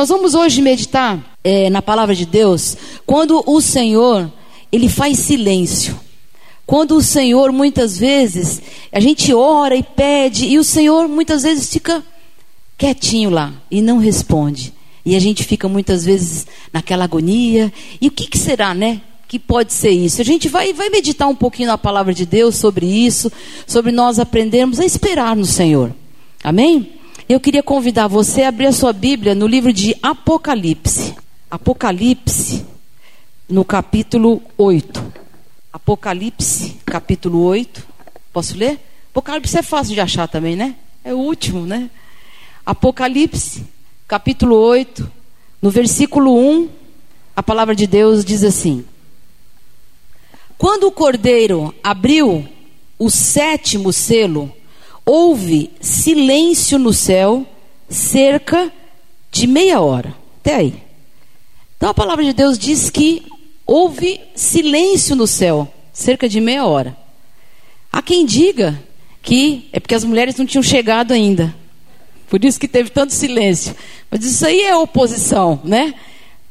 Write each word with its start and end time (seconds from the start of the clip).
Nós 0.00 0.08
vamos 0.08 0.34
hoje 0.34 0.62
meditar 0.62 1.36
é, 1.44 1.68
na 1.68 1.82
palavra 1.82 2.14
de 2.14 2.24
Deus 2.24 2.74
quando 3.04 3.44
o 3.46 3.60
Senhor 3.60 4.32
ele 4.72 4.88
faz 4.88 5.18
silêncio. 5.18 5.94
Quando 6.64 6.96
o 6.96 7.02
Senhor 7.02 7.52
muitas 7.52 7.98
vezes 7.98 8.62
a 8.90 8.98
gente 8.98 9.34
ora 9.34 9.76
e 9.76 9.82
pede 9.82 10.46
e 10.46 10.58
o 10.58 10.64
Senhor 10.64 11.06
muitas 11.06 11.42
vezes 11.42 11.70
fica 11.70 12.02
quietinho 12.78 13.28
lá 13.28 13.52
e 13.70 13.82
não 13.82 13.98
responde. 13.98 14.72
E 15.04 15.14
a 15.14 15.18
gente 15.18 15.44
fica 15.44 15.68
muitas 15.68 16.02
vezes 16.02 16.46
naquela 16.72 17.04
agonia. 17.04 17.70
E 18.00 18.08
o 18.08 18.10
que, 18.10 18.26
que 18.26 18.38
será, 18.38 18.72
né? 18.72 19.02
que 19.28 19.38
pode 19.38 19.74
ser 19.74 19.90
isso. 19.90 20.22
A 20.22 20.24
gente 20.24 20.48
vai, 20.48 20.72
vai 20.72 20.88
meditar 20.88 21.28
um 21.28 21.36
pouquinho 21.36 21.68
na 21.68 21.76
palavra 21.76 22.14
de 22.14 22.24
Deus 22.24 22.56
sobre 22.56 22.86
isso, 22.86 23.30
sobre 23.66 23.92
nós 23.92 24.18
aprendermos 24.18 24.80
a 24.80 24.84
esperar 24.86 25.36
no 25.36 25.44
Senhor. 25.44 25.94
Amém? 26.42 26.99
Eu 27.30 27.38
queria 27.38 27.62
convidar 27.62 28.08
você 28.08 28.42
a 28.42 28.48
abrir 28.48 28.66
a 28.66 28.72
sua 28.72 28.92
Bíblia 28.92 29.36
no 29.36 29.46
livro 29.46 29.72
de 29.72 29.96
Apocalipse. 30.02 31.14
Apocalipse, 31.48 32.66
no 33.48 33.64
capítulo 33.64 34.42
8. 34.58 35.12
Apocalipse, 35.72 36.76
capítulo 36.84 37.44
8. 37.44 37.86
Posso 38.32 38.56
ler? 38.56 38.80
Apocalipse 39.12 39.56
é 39.56 39.62
fácil 39.62 39.94
de 39.94 40.00
achar 40.00 40.26
também, 40.26 40.56
né? 40.56 40.74
É 41.04 41.14
o 41.14 41.18
último, 41.18 41.64
né? 41.64 41.88
Apocalipse, 42.66 43.64
capítulo 44.08 44.56
8, 44.56 45.08
no 45.62 45.70
versículo 45.70 46.36
1, 46.36 46.68
a 47.36 47.44
palavra 47.44 47.76
de 47.76 47.86
Deus 47.86 48.24
diz 48.24 48.42
assim: 48.42 48.84
quando 50.58 50.88
o 50.88 50.90
cordeiro 50.90 51.72
abriu 51.80 52.44
o 52.98 53.08
sétimo 53.08 53.92
selo, 53.92 54.52
houve 55.10 55.72
silêncio 55.80 56.78
no 56.78 56.92
céu 56.92 57.44
cerca 57.88 58.72
de 59.32 59.48
meia 59.48 59.80
hora. 59.80 60.14
Até 60.40 60.54
aí. 60.54 60.74
Então 61.76 61.90
a 61.90 61.94
palavra 61.94 62.24
de 62.24 62.32
Deus 62.32 62.56
diz 62.56 62.90
que 62.90 63.24
houve 63.66 64.20
silêncio 64.36 65.16
no 65.16 65.26
céu, 65.26 65.66
cerca 65.92 66.28
de 66.28 66.40
meia 66.40 66.64
hora. 66.64 66.96
Há 67.92 68.00
quem 68.00 68.24
diga 68.24 68.80
que 69.20 69.68
é 69.72 69.80
porque 69.80 69.96
as 69.96 70.04
mulheres 70.04 70.36
não 70.36 70.46
tinham 70.46 70.62
chegado 70.62 71.12
ainda. 71.12 71.52
Por 72.28 72.44
isso 72.44 72.60
que 72.60 72.68
teve 72.68 72.90
tanto 72.90 73.12
silêncio. 73.12 73.74
Mas 74.08 74.24
isso 74.24 74.46
aí 74.46 74.60
é 74.60 74.76
oposição, 74.76 75.60
né? 75.64 75.92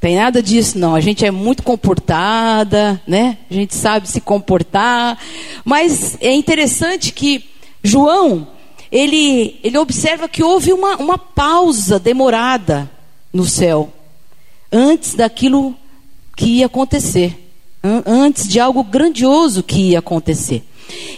Tem 0.01 0.17
nada 0.17 0.43
disso, 0.43 0.77
não. 0.77 0.95
A 0.95 0.99
gente 0.99 1.25
é 1.25 1.31
muito 1.31 1.63
comportada, 1.63 3.01
né? 3.07 3.37
A 3.49 3.53
gente 3.53 3.73
sabe 3.73 4.09
se 4.09 4.19
comportar. 4.19 5.17
Mas 5.63 6.17
é 6.19 6.33
interessante 6.33 7.13
que 7.13 7.48
João, 7.83 8.47
ele, 8.91 9.59
ele 9.63 9.77
observa 9.77 10.27
que 10.27 10.43
houve 10.43 10.73
uma, 10.73 10.97
uma 10.97 11.17
pausa 11.17 11.99
demorada 11.99 12.89
no 13.33 13.45
céu. 13.45 13.91
Antes 14.71 15.15
daquilo 15.15 15.75
que 16.35 16.57
ia 16.57 16.65
acontecer. 16.65 17.51
Antes 18.05 18.47
de 18.47 18.59
algo 18.59 18.83
grandioso 18.83 19.63
que 19.63 19.91
ia 19.91 19.99
acontecer. 19.99 20.63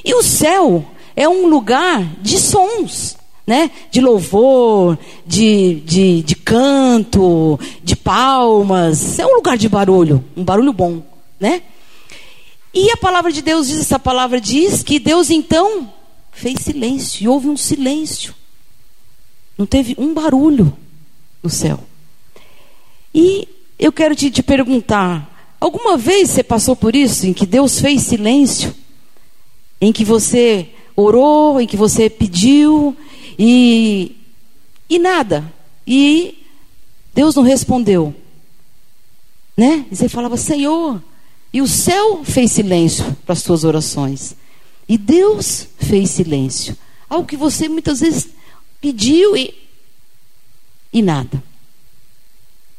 E 0.04 0.14
o 0.14 0.22
céu 0.22 0.86
é 1.16 1.28
um 1.28 1.48
lugar 1.48 2.04
de 2.22 2.38
sons 2.38 3.18
né? 3.46 3.72
De 3.90 4.00
louvor, 4.00 4.98
de, 5.26 5.82
de, 5.82 6.22
de 6.22 6.36
canto, 6.36 7.60
de 7.84 7.96
palmas. 7.96 9.20
É 9.20 9.26
um 9.26 9.36
lugar 9.36 9.58
de 9.58 9.68
barulho, 9.68 10.24
um 10.38 10.44
barulho 10.44 10.72
bom, 10.72 11.02
né? 11.40 11.62
E 12.74 12.90
a 12.92 12.98
palavra 12.98 13.32
de 13.32 13.42
Deus 13.42 13.68
diz, 13.68 13.80
essa 13.80 14.00
palavra 14.00 14.40
diz 14.40 14.82
que 14.84 15.00
Deus 15.00 15.30
então 15.30 15.92
fez 16.32 16.60
silêncio, 16.62 17.24
e 17.24 17.28
houve 17.28 17.48
um 17.48 17.58
silêncio. 17.58 18.34
Não 19.58 19.66
teve 19.66 19.96
um 19.98 20.14
barulho 20.14 20.76
no 21.44 21.50
céu. 21.50 21.80
E 23.14 23.48
eu 23.78 23.92
quero 23.92 24.16
te, 24.16 24.32
te 24.32 24.42
perguntar: 24.42 25.56
alguma 25.60 25.98
vez 25.98 26.30
você 26.30 26.44
passou 26.44 26.76
por 26.76 26.96
isso, 26.96 27.28
em 27.28 27.34
que 27.34 27.46
Deus 27.46 27.80
fez 27.80 28.04
silêncio? 28.04 28.74
Em 29.80 29.92
que 29.92 30.06
você 30.06 30.70
orou, 30.96 31.60
em 31.60 31.68
que 31.68 31.76
você 31.76 32.10
pediu, 32.10 32.96
e, 33.38 34.16
e 34.90 35.00
nada. 35.00 35.52
E 35.86 36.38
Deus 37.14 37.36
não 37.36 37.44
respondeu. 37.44 38.16
Né? 39.58 39.86
E 39.92 39.96
você 39.96 40.08
falava, 40.08 40.38
Senhor. 40.38 41.02
E 41.54 41.62
o 41.62 41.68
céu 41.68 42.24
fez 42.24 42.52
silêncio 42.52 43.18
para 43.26 43.34
as 43.34 43.40
suas 43.42 43.64
orações. 43.64 44.36
E 44.92 44.98
Deus 44.98 45.70
fez 45.78 46.10
silêncio. 46.10 46.76
Algo 47.10 47.26
que 47.26 47.38
você 47.38 47.70
muitas 47.70 48.02
vezes 48.02 48.28
pediu 48.82 49.38
e, 49.38 49.54
e 50.92 51.02
nada. 51.02 51.42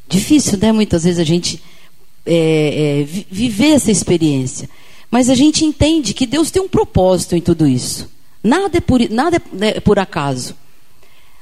Difícil, 0.07 0.59
né? 0.59 0.71
Muitas 0.71 1.05
vezes 1.05 1.17
a 1.19 1.23
gente 1.23 1.59
é, 2.23 3.01
é, 3.01 3.03
viver 3.03 3.71
essa 3.71 3.89
experiência. 3.89 4.69
Mas 5.09 5.27
a 5.27 5.33
gente 5.33 5.65
entende 5.65 6.13
que 6.13 6.27
Deus 6.27 6.51
tem 6.51 6.61
um 6.61 6.69
propósito 6.69 7.35
em 7.35 7.41
tudo 7.41 7.65
isso. 7.65 8.07
Nada 8.43 8.77
é 8.77 8.81
por, 8.81 9.09
nada 9.09 9.41
é 9.61 9.79
por 9.79 9.97
acaso. 9.97 10.55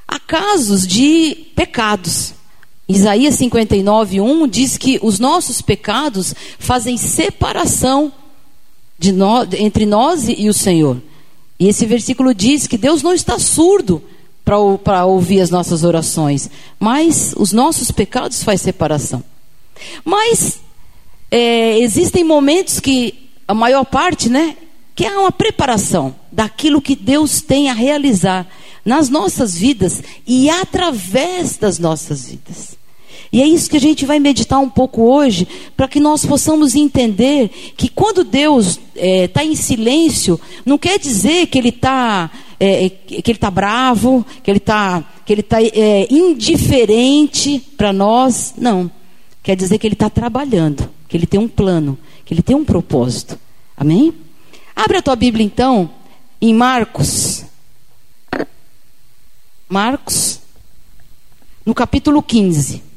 Há 0.07 0.21
casos 0.21 0.87
de 0.87 1.47
pecados. 1.53 2.33
Isaías 2.87 3.35
59, 3.35 4.21
1 4.21 4.47
diz 4.47 4.77
que 4.77 4.99
os 5.03 5.19
nossos 5.19 5.61
pecados 5.61 6.33
fazem 6.57 6.95
separação 6.95 8.13
entre 9.57 9.85
nós 9.85 10.27
e 10.27 10.47
o 10.49 10.53
Senhor. 10.53 11.01
E 11.59 11.67
esse 11.67 11.85
versículo 11.85 12.33
diz 12.33 12.67
que 12.67 12.77
Deus 12.77 13.03
não 13.03 13.13
está 13.13 13.37
surdo 13.37 14.03
para 14.43 15.05
ouvir 15.05 15.41
as 15.41 15.49
nossas 15.49 15.83
orações, 15.83 16.49
mas 16.79 17.33
os 17.37 17.53
nossos 17.53 17.91
pecados 17.91 18.43
faz 18.43 18.61
separação. 18.61 19.23
Mas 20.03 20.59
é, 21.29 21.77
existem 21.79 22.23
momentos 22.23 22.79
que 22.79 23.29
a 23.47 23.53
maior 23.53 23.85
parte, 23.85 24.29
né, 24.29 24.57
que 24.95 25.05
é 25.05 25.17
uma 25.17 25.31
preparação 25.31 26.15
daquilo 26.31 26.81
que 26.81 26.95
Deus 26.95 27.41
tem 27.41 27.69
a 27.69 27.73
realizar 27.73 28.47
nas 28.83 29.09
nossas 29.09 29.55
vidas 29.55 30.01
e 30.25 30.49
através 30.49 31.57
das 31.57 31.77
nossas 31.79 32.25
vidas. 32.27 32.80
E 33.31 33.41
é 33.41 33.47
isso 33.47 33.69
que 33.69 33.77
a 33.77 33.81
gente 33.81 34.05
vai 34.05 34.19
meditar 34.19 34.59
um 34.59 34.69
pouco 34.69 35.03
hoje, 35.03 35.47
para 35.77 35.87
que 35.87 36.01
nós 36.01 36.25
possamos 36.25 36.75
entender 36.75 37.49
que 37.77 37.87
quando 37.87 38.25
Deus 38.25 38.71
está 38.71 38.81
é, 38.95 39.27
tá 39.27 39.45
em 39.45 39.55
silêncio, 39.55 40.39
não 40.65 40.77
quer 40.77 40.99
dizer 40.99 41.47
que 41.47 41.57
Ele 41.57 41.69
está 41.69 42.29
é, 42.59 42.89
que 42.89 43.31
Ele 43.31 43.39
tá 43.39 43.49
bravo, 43.49 44.25
que 44.43 44.51
Ele 44.51 44.57
está 44.57 45.03
que 45.25 45.31
ele 45.33 45.43
tá, 45.43 45.63
é, 45.63 46.07
indiferente 46.11 47.59
para 47.77 47.93
nós. 47.93 48.53
Não. 48.57 48.91
Quer 49.41 49.55
dizer 49.55 49.77
que 49.77 49.87
Ele 49.87 49.93
está 49.93 50.09
trabalhando, 50.09 50.89
que 51.07 51.15
Ele 51.15 51.25
tem 51.25 51.39
um 51.39 51.47
plano, 51.47 51.97
que 52.25 52.33
Ele 52.33 52.41
tem 52.41 52.55
um 52.55 52.65
propósito. 52.65 53.39
Amém? 53.77 54.13
Abre 54.75 54.97
a 54.97 55.01
tua 55.01 55.15
Bíblia 55.15 55.45
então 55.45 55.89
em 56.41 56.53
Marcos. 56.53 57.45
Marcos, 59.69 60.41
no 61.65 61.73
capítulo 61.73 62.21
15. 62.21 62.90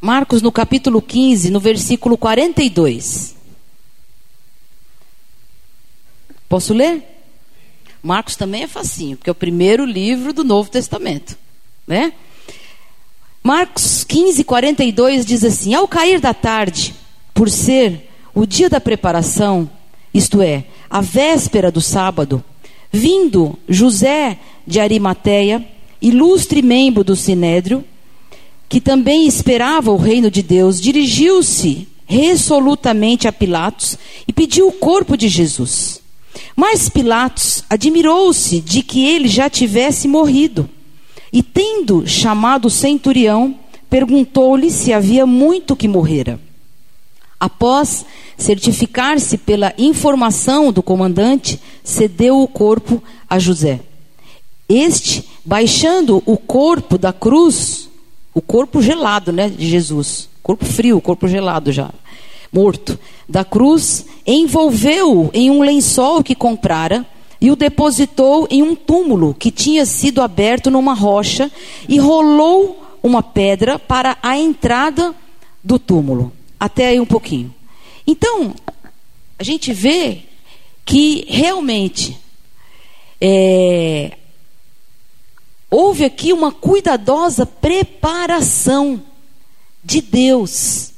Marcos, 0.00 0.42
no 0.42 0.52
capítulo 0.52 1.02
15, 1.02 1.50
no 1.50 1.58
versículo 1.58 2.16
42. 2.16 3.34
Posso 6.48 6.72
ler? 6.72 7.02
Marcos 8.02 8.36
também 8.36 8.62
é 8.62 8.68
facinho, 8.68 9.16
porque 9.16 9.28
é 9.28 9.32
o 9.32 9.34
primeiro 9.34 9.84
livro 9.84 10.32
do 10.32 10.44
Novo 10.44 10.70
Testamento, 10.70 11.36
né? 11.86 12.12
Marcos 13.42 14.04
15, 14.04 14.44
42 14.44 15.26
diz 15.26 15.42
assim: 15.42 15.74
Ao 15.74 15.88
cair 15.88 16.20
da 16.20 16.32
tarde, 16.32 16.94
por 17.34 17.50
ser 17.50 18.08
o 18.34 18.46
dia 18.46 18.70
da 18.70 18.80
preparação, 18.80 19.68
isto 20.14 20.40
é, 20.40 20.64
a 20.88 21.00
véspera 21.00 21.72
do 21.72 21.80
sábado, 21.80 22.42
vindo 22.92 23.58
José 23.68 24.38
de 24.66 24.78
Arimateia, 24.78 25.66
ilustre 26.00 26.62
membro 26.62 27.02
do 27.02 27.16
sinédrio, 27.16 27.84
que 28.68 28.80
também 28.80 29.26
esperava 29.26 29.90
o 29.90 29.96
reino 29.96 30.30
de 30.30 30.42
Deus, 30.42 30.80
dirigiu-se 30.80 31.88
resolutamente 32.06 33.28
a 33.28 33.32
Pilatos 33.32 33.98
e 34.26 34.32
pediu 34.32 34.68
o 34.68 34.72
corpo 34.72 35.16
de 35.16 35.28
Jesus. 35.28 36.00
Mas 36.54 36.88
Pilatos 36.88 37.62
admirou-se 37.68 38.60
de 38.60 38.82
que 38.82 39.06
ele 39.06 39.28
já 39.28 39.48
tivesse 39.48 40.08
morrido. 40.08 40.68
E 41.32 41.42
tendo 41.42 42.06
chamado 42.06 42.66
o 42.66 42.70
centurião, 42.70 43.54
perguntou-lhe 43.88 44.70
se 44.70 44.92
havia 44.92 45.26
muito 45.26 45.76
que 45.76 45.86
morrera. 45.86 46.40
Após 47.38 48.04
certificar-se 48.36 49.38
pela 49.38 49.72
informação 49.78 50.72
do 50.72 50.82
comandante, 50.82 51.60
cedeu 51.84 52.40
o 52.40 52.48
corpo 52.48 53.02
a 53.28 53.38
José. 53.38 53.80
Este, 54.68 55.24
baixando 55.44 56.22
o 56.26 56.36
corpo 56.36 56.98
da 56.98 57.12
cruz, 57.12 57.87
o 58.38 58.40
corpo 58.40 58.80
gelado, 58.80 59.32
né, 59.32 59.48
de 59.48 59.66
Jesus, 59.66 60.28
corpo 60.44 60.64
frio, 60.64 61.00
corpo 61.00 61.26
gelado 61.26 61.72
já, 61.72 61.90
morto, 62.52 62.96
da 63.28 63.44
cruz, 63.44 64.06
envolveu-o 64.24 65.28
em 65.34 65.50
um 65.50 65.60
lençol 65.60 66.22
que 66.22 66.36
comprara, 66.36 67.04
e 67.40 67.50
o 67.50 67.56
depositou 67.56 68.46
em 68.48 68.62
um 68.62 68.76
túmulo 68.76 69.34
que 69.34 69.50
tinha 69.50 69.84
sido 69.84 70.22
aberto 70.22 70.70
numa 70.70 70.94
rocha 70.94 71.50
e 71.88 71.98
rolou 71.98 72.80
uma 73.02 73.22
pedra 73.22 73.76
para 73.76 74.16
a 74.22 74.38
entrada 74.38 75.14
do 75.62 75.76
túmulo. 75.78 76.32
Até 76.58 76.88
aí 76.88 77.00
um 77.00 77.06
pouquinho. 77.06 77.52
Então, 78.06 78.54
a 79.36 79.42
gente 79.42 79.72
vê 79.72 80.22
que 80.84 81.24
realmente 81.28 82.18
é, 83.20 84.16
houve 85.70 86.04
aqui 86.04 86.32
uma 86.32 86.50
cuidadosa 86.52 87.44
preparação 87.44 89.02
de 89.84 90.00
Deus 90.00 90.92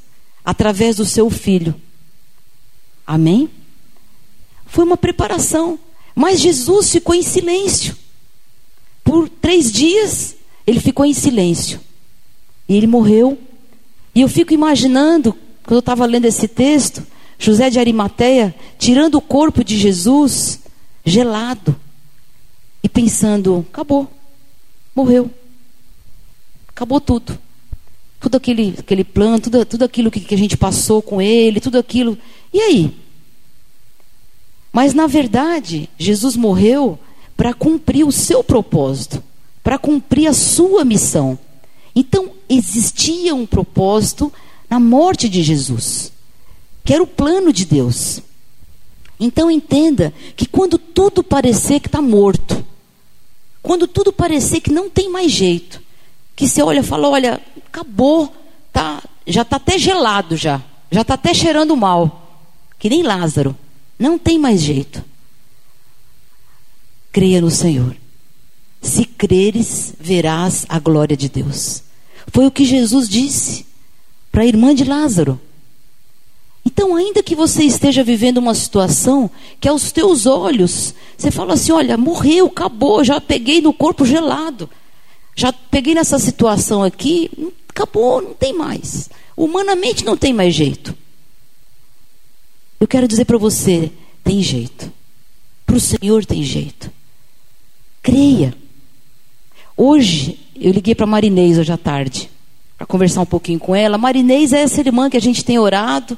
através 0.45 0.97
do 0.97 1.05
seu 1.05 1.29
filho. 1.31 1.75
Amém? 3.07 3.49
Foi 4.67 4.85
uma 4.85 4.97
preparação. 4.97 5.79
Mas 6.15 6.41
Jesus 6.41 6.91
ficou 6.91 7.15
em 7.15 7.23
silêncio. 7.23 7.97
Por 9.03 9.29
três 9.29 9.73
dias, 9.73 10.37
ele 10.67 10.81
ficou 10.81 11.05
em 11.05 11.15
silêncio. 11.15 11.81
E 12.69 12.77
ele 12.77 12.87
morreu. 12.87 13.39
E 14.15 14.21
eu 14.21 14.29
fico 14.29 14.53
imaginando, 14.53 15.33
quando 15.65 15.77
eu 15.77 15.81
estava 15.81 16.07
lendo 16.07 16.25
esse 16.25 16.47
texto, 16.47 17.05
José 17.39 17.71
de 17.71 17.79
Arimateia 17.79 18.55
tirando 18.79 19.17
o 19.17 19.21
corpo 19.21 19.65
de 19.65 19.79
Jesus, 19.79 20.61
gelado, 21.05 21.75
e 22.83 22.89
pensando: 22.89 23.67
acabou, 23.73 24.11
morreu, 24.95 25.31
acabou 26.69 27.01
tudo. 27.01 27.39
Tudo 28.19 28.37
aquele, 28.37 28.75
aquele 28.79 29.03
plano, 29.03 29.41
tudo, 29.41 29.65
tudo 29.65 29.85
aquilo 29.85 30.11
que, 30.11 30.21
que 30.21 30.35
a 30.35 30.39
gente 30.39 30.57
passou 30.57 31.01
com 31.01 31.23
ele, 31.23 31.61
tudo 31.61 31.79
aquilo. 31.79 32.19
E 32.53 32.61
aí? 32.61 32.95
Mas 34.73 34.93
na 34.95 35.07
verdade, 35.07 35.89
Jesus 35.99 36.37
morreu 36.37 36.99
para 37.37 37.55
cumprir 37.55 38.07
o 38.07 38.13
seu 38.13 38.45
propósito, 38.45 39.23
para 39.63 39.79
cumprir 39.79 40.27
a 40.27 40.35
sua 40.35 40.85
missão. 40.85 41.39
Então, 41.95 42.31
existia 42.49 43.35
um 43.35 43.47
propósito 43.47 44.33
na 44.69 44.79
morte 44.79 45.29
de 45.29 45.43
Jesus, 45.43 46.13
que 46.85 46.93
era 46.93 47.03
o 47.03 47.07
plano 47.07 47.53
de 47.53 47.65
Deus. 47.65 48.21
Então, 49.19 49.51
entenda 49.51 50.13
que 50.37 50.47
quando 50.47 50.79
tudo 50.79 51.23
parecer 51.23 51.81
que 51.81 51.89
está 51.89 52.01
morto, 52.01 52.65
quando 53.63 53.87
tudo 53.87 54.13
parecer 54.13 54.61
que 54.61 54.73
não 54.73 54.89
tem 54.89 55.09
mais 55.09 55.31
jeito, 55.31 55.81
que 56.35 56.49
você 56.49 56.63
olha 56.63 56.81
e 56.81 56.85
fala: 56.85 57.09
olha, 57.09 57.41
acabou, 57.67 58.35
tá, 58.73 59.03
já 59.27 59.43
está 59.43 59.57
até 59.57 59.79
gelado, 59.79 60.37
já, 60.37 60.63
já 60.91 61.03
está 61.03 61.15
até 61.15 61.35
cheirando 61.35 61.77
mal, 61.77 62.43
que 62.79 62.89
nem 62.89 63.03
Lázaro. 63.03 63.57
Não 63.99 64.19
tem 64.19 64.39
mais 64.39 64.63
jeito. 64.63 65.05
Creia 67.13 67.41
no 67.41 67.51
Senhor. 67.51 67.95
Se 68.81 69.05
creres, 69.05 69.95
verás 70.01 70.65
a 70.69 70.79
glória 70.79 71.15
de 71.15 71.29
Deus. 71.29 71.83
Foi 72.29 72.47
o 72.47 72.51
que 72.51 72.65
Jesus 72.65 73.09
disse 73.09 73.67
para 74.33 74.43
a 74.43 74.47
irmã 74.47 74.75
de 74.75 74.85
Lázaro. 74.85 75.39
Então, 76.73 76.95
ainda 76.95 77.21
que 77.21 77.35
você 77.35 77.65
esteja 77.65 78.05
vivendo 78.05 78.39
uma 78.39 78.55
situação 78.55 79.29
que 79.59 79.69
aos 79.69 79.91
teus 79.91 80.25
olhos, 80.25 80.95
você 81.19 81.29
fala 81.29 81.55
assim: 81.55 81.73
olha, 81.73 81.97
morreu, 81.97 82.47
acabou, 82.47 83.03
já 83.03 83.21
peguei 83.21 83.61
no 83.61 83.73
corpo 83.73 84.07
gelado, 84.07 84.71
já 85.35 85.53
peguei 85.53 85.97
nessa 85.97 86.17
situação 86.17 86.85
aqui, 86.85 87.29
acabou, 87.69 88.23
não 88.23 88.35
tem 88.35 88.53
mais. 88.53 89.11
Humanamente 89.37 90.05
não 90.05 90.17
tem 90.17 90.33
mais 90.33 90.55
jeito. 90.55 90.97
Eu 92.79 92.87
quero 92.87 93.09
dizer 93.09 93.25
para 93.25 93.37
você: 93.37 93.91
tem 94.23 94.41
jeito. 94.41 94.93
Para 95.67 95.77
o 95.77 95.81
Senhor 95.81 96.25
tem 96.25 96.45
jeito. 96.45 96.89
Creia. 98.01 98.55
Hoje, 99.77 100.39
eu 100.55 100.71
liguei 100.71 100.95
para 100.95 101.05
Marinês 101.05 101.59
hoje 101.59 101.73
à 101.73 101.77
tarde, 101.77 102.31
para 102.79 102.87
conversar 102.87 103.23
um 103.23 103.27
pouquinho 103.27 103.59
com 103.59 103.75
ela. 103.75 103.99
Marinês 103.99 104.53
é 104.53 104.61
essa 104.61 104.81
irmã 104.81 105.11
que 105.11 105.17
a 105.17 105.21
gente 105.21 105.45
tem 105.45 105.59
orado, 105.59 106.17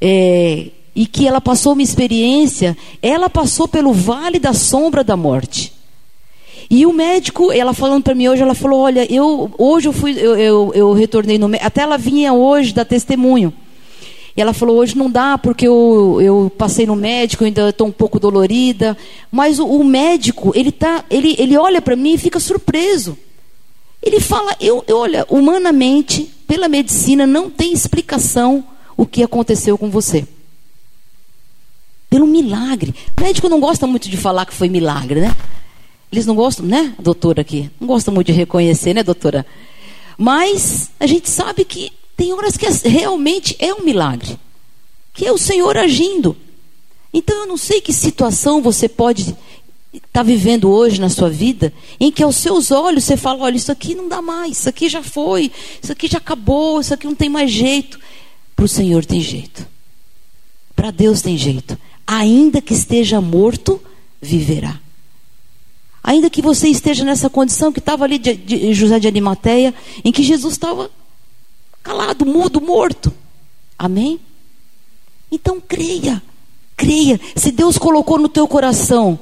é, 0.00 0.68
e 0.94 1.06
que 1.06 1.26
ela 1.26 1.40
passou 1.40 1.74
uma 1.74 1.82
experiência, 1.82 2.76
ela 3.02 3.28
passou 3.28 3.68
pelo 3.68 3.92
vale 3.92 4.38
da 4.38 4.52
sombra 4.52 5.04
da 5.04 5.16
morte. 5.16 5.72
E 6.68 6.84
o 6.84 6.92
médico, 6.92 7.52
ela 7.52 7.72
falando 7.72 8.02
para 8.02 8.14
mim 8.14 8.28
hoje, 8.28 8.42
ela 8.42 8.54
falou: 8.54 8.80
Olha, 8.80 9.10
eu 9.12 9.50
hoje 9.56 9.88
eu 9.88 9.92
fui, 9.92 10.12
eu, 10.18 10.36
eu, 10.36 10.72
eu 10.74 10.92
retornei 10.92 11.38
no 11.38 11.48
até 11.60 11.82
ela 11.82 11.96
vinha 11.96 12.32
hoje 12.32 12.72
dar 12.72 12.84
testemunho. 12.84 13.52
E 14.36 14.40
ela 14.40 14.52
falou: 14.52 14.76
hoje 14.76 14.96
não 14.96 15.10
dá 15.10 15.38
porque 15.38 15.66
eu, 15.66 16.18
eu 16.20 16.52
passei 16.58 16.86
no 16.86 16.96
médico, 16.96 17.44
ainda 17.44 17.70
estou 17.70 17.86
um 17.86 17.92
pouco 17.92 18.18
dolorida. 18.20 18.96
Mas 19.30 19.58
o, 19.58 19.66
o, 19.66 19.82
médico, 19.84 20.52
ele, 20.54 20.70
tá, 20.72 21.04
ele, 21.08 21.36
ele 21.38 21.56
olha 21.56 21.80
para 21.80 21.96
mim 21.96 22.14
e 22.14 22.18
fica 22.18 22.38
surpreso. 22.40 23.16
Ele 24.02 24.20
fala: 24.20 24.54
eu, 24.60 24.84
eu, 24.88 24.98
olha, 24.98 25.24
humanamente, 25.30 26.30
pela 26.46 26.68
medicina, 26.68 27.26
não 27.26 27.48
tem 27.48 27.72
explicação 27.72 28.64
o 28.96 29.06
que 29.06 29.22
aconteceu 29.22 29.76
com 29.76 29.90
você. 29.90 30.26
Pelo 32.08 32.26
milagre. 32.26 32.94
O 33.16 33.20
médico 33.20 33.48
não 33.48 33.60
gosta 33.60 33.86
muito 33.86 34.08
de 34.08 34.16
falar 34.16 34.46
que 34.46 34.54
foi 34.54 34.68
milagre, 34.68 35.20
né? 35.20 35.36
Eles 36.10 36.24
não 36.24 36.34
gostam, 36.34 36.64
né, 36.64 36.94
doutora 36.98 37.40
aqui? 37.40 37.70
Não 37.80 37.88
gostam 37.88 38.14
muito 38.14 38.28
de 38.28 38.32
reconhecer, 38.32 38.94
né, 38.94 39.02
doutora? 39.02 39.44
Mas 40.16 40.90
a 40.98 41.06
gente 41.06 41.28
sabe 41.28 41.64
que 41.64 41.92
tem 42.16 42.32
horas 42.32 42.56
que 42.56 42.64
é, 42.64 42.70
realmente 42.88 43.56
é 43.58 43.74
um 43.74 43.82
milagre, 43.82 44.38
que 45.12 45.26
é 45.26 45.32
o 45.32 45.38
Senhor 45.38 45.76
agindo. 45.76 46.36
Então 47.12 47.40
eu 47.40 47.46
não 47.46 47.56
sei 47.56 47.80
que 47.80 47.92
situação 47.92 48.62
você 48.62 48.88
pode 48.88 49.36
estar 49.92 50.08
tá 50.12 50.22
vivendo 50.22 50.70
hoje 50.70 51.00
na 51.00 51.08
sua 51.08 51.28
vida, 51.28 51.72
em 51.98 52.10
que 52.10 52.22
aos 52.22 52.36
seus 52.36 52.70
olhos 52.70 53.04
você 53.04 53.16
fala: 53.16 53.44
olha, 53.44 53.56
isso 53.56 53.72
aqui 53.72 53.94
não 53.94 54.08
dá 54.08 54.22
mais, 54.22 54.58
isso 54.58 54.68
aqui 54.68 54.88
já 54.88 55.02
foi, 55.02 55.50
isso 55.82 55.92
aqui 55.92 56.06
já 56.06 56.18
acabou, 56.18 56.80
isso 56.80 56.94
aqui 56.94 57.06
não 57.06 57.14
tem 57.14 57.28
mais 57.28 57.50
jeito. 57.50 57.98
Para 58.56 58.64
o 58.64 58.68
Senhor 58.68 59.04
tem 59.04 59.20
jeito, 59.20 59.66
para 60.74 60.90
Deus 60.90 61.20
tem 61.20 61.36
jeito. 61.36 61.78
Ainda 62.06 62.62
que 62.62 62.72
esteja 62.72 63.20
morto, 63.20 63.80
viverá. 64.20 64.80
Ainda 66.02 66.30
que 66.30 66.40
você 66.40 66.68
esteja 66.68 67.04
nessa 67.04 67.28
condição 67.28 67.70
que 67.70 67.80
estava 67.80 68.04
ali 68.04 68.16
de, 68.16 68.34
de 68.34 68.72
José 68.72 68.98
de 68.98 69.06
Arimateia, 69.06 69.74
em 70.02 70.10
que 70.10 70.22
Jesus 70.22 70.54
estava 70.54 70.90
calado, 71.82 72.24
mudo, 72.24 72.60
morto. 72.60 73.12
Amém? 73.78 74.18
Então 75.30 75.60
creia, 75.60 76.22
creia. 76.76 77.20
Se 77.34 77.50
Deus 77.50 77.76
colocou 77.76 78.18
no 78.18 78.28
teu 78.28 78.48
coração 78.48 79.18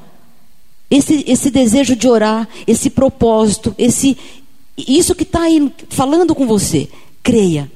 esse, 0.90 1.24
esse 1.26 1.50
desejo 1.50 1.96
de 1.96 2.06
orar, 2.06 2.48
esse 2.66 2.88
propósito, 2.88 3.74
esse 3.76 4.16
isso 4.76 5.14
que 5.14 5.22
está 5.22 5.42
aí 5.42 5.72
falando 5.88 6.34
com 6.34 6.46
você, 6.46 6.88
creia 7.22 7.70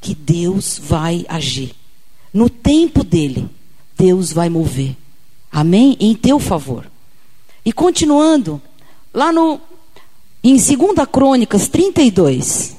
que 0.00 0.14
Deus 0.14 0.80
vai 0.82 1.24
agir. 1.28 1.74
No 2.32 2.48
tempo 2.48 3.04
dele, 3.04 3.48
Deus 3.96 4.32
vai 4.32 4.48
mover. 4.48 4.96
Amém? 5.52 5.96
Em 6.00 6.14
teu 6.14 6.38
favor. 6.38 6.90
E 7.64 7.72
continuando, 7.72 8.60
lá 9.12 9.32
no 9.32 9.60
em 10.42 10.56
2 10.56 10.68
Crônicas 11.10 11.68
32. 11.68 12.76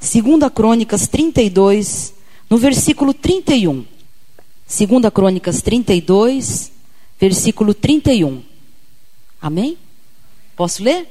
2 0.00 0.52
Crônicas 0.54 1.08
32, 1.08 2.14
no 2.48 2.56
versículo 2.56 3.12
31. 3.12 3.84
2 4.66 5.12
Crônicas 5.12 5.60
32, 5.62 6.70
versículo 7.18 7.74
31. 7.74 8.42
Amém? 9.42 9.76
Posso 10.56 10.82
ler? 10.82 11.08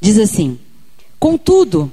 Diz 0.00 0.18
assim: 0.18 0.58
Contudo, 1.18 1.92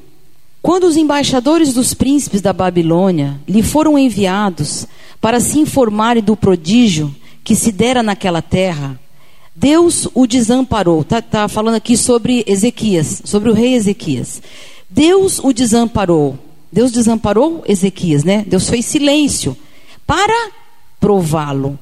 quando 0.64 0.86
os 0.86 0.96
embaixadores 0.96 1.74
dos 1.74 1.94
príncipes 1.94 2.40
da 2.40 2.54
Babilônia 2.54 3.38
lhe 3.46 3.62
foram 3.62 4.00
enviados 4.00 4.88
para 5.20 5.42
se 5.42 5.60
informarem 5.60 6.24
do 6.24 6.38
prodígio 6.38 7.14
que 7.44 7.54
se 7.54 7.70
dera 7.70 8.02
naquela 8.02 8.42
terra, 8.42 8.98
Deus 9.54 10.08
o 10.14 10.26
desamparou. 10.26 11.02
Está 11.02 11.22
tá 11.22 11.48
falando 11.50 11.76
aqui 11.76 11.98
sobre 11.98 12.46
Ezequias, 12.48 13.22
sobre 13.26 13.50
o 13.50 13.54
rei 13.54 13.74
Ezequias. 13.74 14.42
Deus 14.90 15.38
o 15.40 15.52
desamparou. 15.52 16.40
Deus 16.72 16.94
desamparou 16.94 17.62
Ezequias, 17.68 18.24
né? 18.24 18.46
Deus 18.48 18.70
fez 18.70 18.86
silêncio 18.86 19.58
para 20.08 20.50
prová-lo 20.98 21.78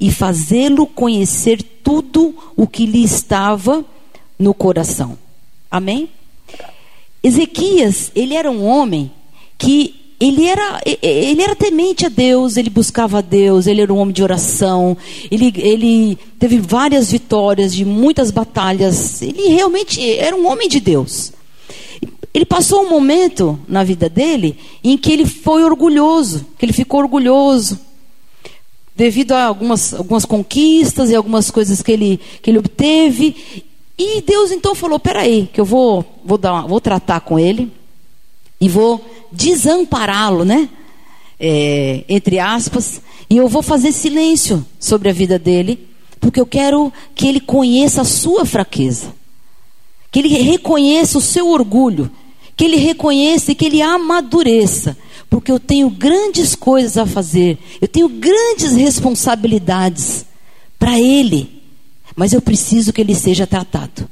e 0.00 0.10
fazê-lo 0.10 0.88
conhecer 0.88 1.62
tudo 1.84 2.34
o 2.56 2.66
que 2.66 2.84
lhe 2.84 3.04
estava 3.04 3.84
no 4.36 4.52
coração. 4.52 5.16
Amém? 5.70 6.08
Ezequias, 7.24 8.12
ele 8.14 8.34
era 8.34 8.50
um 8.50 8.64
homem 8.66 9.10
que 9.56 9.94
ele 10.20 10.44
era, 10.46 10.80
ele 11.02 11.42
era 11.42 11.56
temente 11.56 12.06
a 12.06 12.08
Deus, 12.08 12.56
ele 12.56 12.70
buscava 12.70 13.18
a 13.18 13.20
Deus, 13.22 13.66
ele 13.66 13.80
era 13.80 13.92
um 13.92 13.98
homem 13.98 14.12
de 14.12 14.22
oração, 14.22 14.96
ele, 15.30 15.52
ele 15.56 16.18
teve 16.38 16.58
várias 16.58 17.10
vitórias 17.10 17.74
de 17.74 17.84
muitas 17.84 18.30
batalhas, 18.30 19.22
ele 19.22 19.48
realmente 19.48 20.06
era 20.18 20.36
um 20.36 20.46
homem 20.46 20.68
de 20.68 20.80
Deus. 20.80 21.32
Ele 22.32 22.44
passou 22.44 22.82
um 22.82 22.90
momento 22.90 23.58
na 23.66 23.84
vida 23.84 24.08
dele 24.08 24.58
em 24.82 24.98
que 24.98 25.12
ele 25.12 25.24
foi 25.24 25.64
orgulhoso, 25.64 26.44
que 26.58 26.64
ele 26.66 26.72
ficou 26.72 27.00
orgulhoso. 27.00 27.78
devido 28.96 29.32
a 29.32 29.44
algumas, 29.44 29.94
algumas 29.94 30.24
conquistas 30.24 31.10
e 31.10 31.14
algumas 31.14 31.50
coisas 31.50 31.80
que 31.80 31.92
ele, 31.92 32.20
que 32.42 32.50
ele 32.50 32.58
obteve. 32.58 33.36
E 33.98 34.20
Deus 34.22 34.50
então 34.50 34.74
falou: 34.74 34.98
peraí, 34.98 35.48
que 35.52 35.60
eu 35.60 35.64
vou, 35.64 36.04
vou, 36.24 36.36
dar 36.36 36.52
uma, 36.52 36.66
vou 36.66 36.80
tratar 36.80 37.20
com 37.20 37.38
ele 37.38 37.72
e 38.60 38.68
vou 38.68 39.04
desampará-lo, 39.30 40.44
né? 40.44 40.68
É, 41.38 42.04
entre 42.08 42.38
aspas, 42.38 43.00
e 43.28 43.36
eu 43.36 43.48
vou 43.48 43.62
fazer 43.62 43.92
silêncio 43.92 44.64
sobre 44.78 45.08
a 45.08 45.12
vida 45.12 45.38
dele, 45.38 45.88
porque 46.20 46.40
eu 46.40 46.46
quero 46.46 46.92
que 47.14 47.26
ele 47.26 47.40
conheça 47.40 48.02
a 48.02 48.04
sua 48.04 48.44
fraqueza, 48.44 49.14
que 50.10 50.20
ele 50.20 50.28
reconheça 50.28 51.18
o 51.18 51.20
seu 51.20 51.48
orgulho, 51.48 52.10
que 52.56 52.64
ele 52.64 52.76
reconheça 52.76 53.52
e 53.52 53.54
que 53.54 53.64
ele 53.64 53.82
amadureça, 53.82 54.96
porque 55.28 55.50
eu 55.50 55.58
tenho 55.58 55.90
grandes 55.90 56.54
coisas 56.54 56.96
a 56.96 57.06
fazer, 57.06 57.58
eu 57.80 57.88
tenho 57.88 58.08
grandes 58.08 58.72
responsabilidades 58.72 60.24
para 60.78 60.98
ele, 60.98 61.53
mas 62.14 62.32
eu 62.32 62.40
preciso 62.40 62.92
que 62.92 63.00
ele 63.00 63.14
seja 63.14 63.46
tratado. 63.46 64.08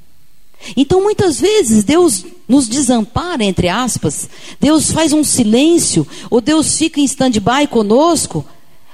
Então, 0.77 1.03
muitas 1.03 1.41
vezes, 1.41 1.83
Deus 1.83 2.25
nos 2.49 2.69
desampara, 2.69 3.43
entre 3.45 3.69
aspas, 3.69 4.29
Deus 4.61 4.93
faz 4.93 5.13
um 5.13 5.25
silêncio, 5.25 6.07
ou 6.31 6.41
Deus 6.41 6.77
fica 6.77 7.01
em 7.01 7.05
stand-by 7.05 7.67
conosco, 7.69 8.45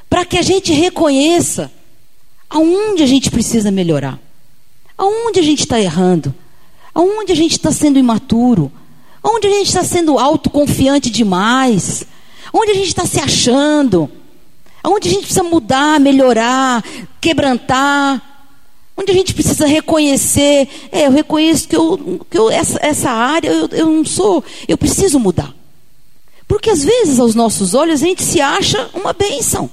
para 0.09 0.25
que 0.25 0.38
a 0.38 0.43
gente 0.43 0.73
reconheça 0.73 1.71
aonde 2.49 3.03
a 3.03 3.07
gente 3.07 3.31
precisa 3.31 3.71
melhorar, 3.71 4.19
aonde 4.97 5.41
a 5.41 5.43
gente 5.43 5.61
está 5.61 5.79
errando, 5.79 6.35
aonde 6.95 7.33
a 7.33 7.37
gente 7.37 7.53
está 7.53 7.71
sendo 7.71 7.99
imaturo, 7.99 8.73
aonde 9.23 9.47
a 9.47 9.50
gente 9.50 9.67
está 9.67 9.85
sendo 9.85 10.19
autoconfiante 10.19 11.11
demais, 11.11 12.07
Onde 12.53 12.73
a 12.73 12.75
gente 12.75 12.88
está 12.88 13.05
se 13.05 13.21
achando? 13.21 14.11
Onde 14.85 15.09
a 15.09 15.11
gente 15.11 15.23
precisa 15.23 15.43
mudar, 15.43 16.00
melhorar, 16.00 16.83
quebrantar? 17.21 18.38
Onde 18.99 19.12
a 19.12 19.14
gente 19.14 19.33
precisa 19.33 19.64
reconhecer? 19.64 20.69
É, 20.90 21.07
eu 21.07 21.12
reconheço 21.12 21.69
que, 21.69 21.76
eu, 21.76 22.21
que 22.28 22.37
eu, 22.37 22.50
essa, 22.50 22.81
essa 22.83 23.09
área 23.09 23.49
eu, 23.49 23.69
eu 23.69 23.87
não 23.87 24.05
sou, 24.05 24.43
eu 24.67 24.76
preciso 24.76 25.21
mudar. 25.21 25.55
Porque 26.49 26.69
às 26.69 26.83
vezes, 26.83 27.21
aos 27.21 27.37
nossos 27.37 27.75
olhos, 27.75 28.02
a 28.02 28.07
gente 28.07 28.25
se 28.25 28.40
acha 28.40 28.90
uma 28.93 29.12
bênção. 29.12 29.71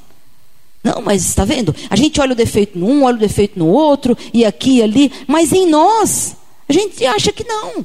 Não, 0.83 1.01
mas 1.01 1.25
está 1.25 1.43
vendo? 1.43 1.75
A 1.89 1.95
gente 1.95 2.21
olha 2.21 2.33
o 2.33 2.35
defeito 2.35 2.77
num, 2.77 3.03
olha 3.03 3.15
o 3.15 3.19
defeito 3.19 3.57
no 3.57 3.67
outro, 3.67 4.15
e 4.31 4.45
aqui 4.45 4.77
e 4.77 4.83
ali, 4.83 5.11
mas 5.25 5.51
em 5.51 5.67
nós, 5.67 6.35
a 6.69 6.73
gente 6.73 7.03
acha 7.03 7.31
que 7.31 7.43
não. 7.43 7.83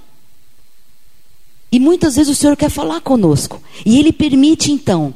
E 1.72 1.80
muitas 1.80 2.16
vezes 2.16 2.30
o 2.30 2.38
Senhor 2.38 2.54
quer 2.54 2.68
falar 2.68 3.00
conosco. 3.00 3.62
E 3.86 3.98
Ele 3.98 4.12
permite 4.12 4.70
então. 4.70 5.14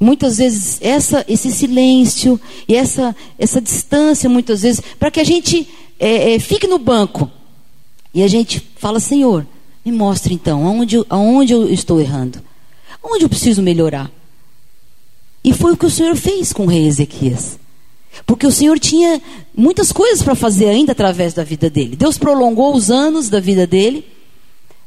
Muitas 0.00 0.38
vezes 0.38 0.78
essa, 0.80 1.24
esse 1.28 1.52
silêncio 1.52 2.40
e 2.66 2.74
essa, 2.74 3.14
essa 3.38 3.60
distância, 3.60 4.30
muitas 4.30 4.62
vezes, 4.62 4.80
para 4.98 5.10
que 5.10 5.20
a 5.20 5.24
gente 5.24 5.68
é, 5.98 6.34
é, 6.34 6.38
fique 6.38 6.66
no 6.66 6.78
banco. 6.78 7.30
E 8.14 8.22
a 8.22 8.28
gente 8.28 8.66
fala, 8.76 8.98
Senhor, 8.98 9.46
me 9.84 9.92
mostre 9.92 10.32
então 10.34 10.66
aonde, 10.66 11.04
aonde 11.10 11.52
eu 11.52 11.70
estou 11.70 12.00
errando. 12.00 12.40
Onde 13.02 13.24
eu 13.24 13.28
preciso 13.28 13.62
melhorar. 13.62 14.10
E 15.44 15.52
foi 15.52 15.72
o 15.72 15.76
que 15.76 15.86
o 15.86 15.90
Senhor 15.90 16.16
fez 16.16 16.52
com 16.52 16.64
o 16.64 16.68
rei 16.68 16.86
Ezequias. 16.86 17.58
Porque 18.26 18.46
o 18.46 18.52
Senhor 18.52 18.78
tinha 18.78 19.20
muitas 19.54 19.92
coisas 19.92 20.22
para 20.22 20.34
fazer 20.34 20.68
ainda 20.68 20.92
através 20.92 21.34
da 21.34 21.44
vida 21.44 21.70
dele. 21.70 21.96
Deus 21.96 22.18
prolongou 22.18 22.74
os 22.74 22.90
anos 22.90 23.28
da 23.28 23.38
vida 23.38 23.66
dele 23.66 24.04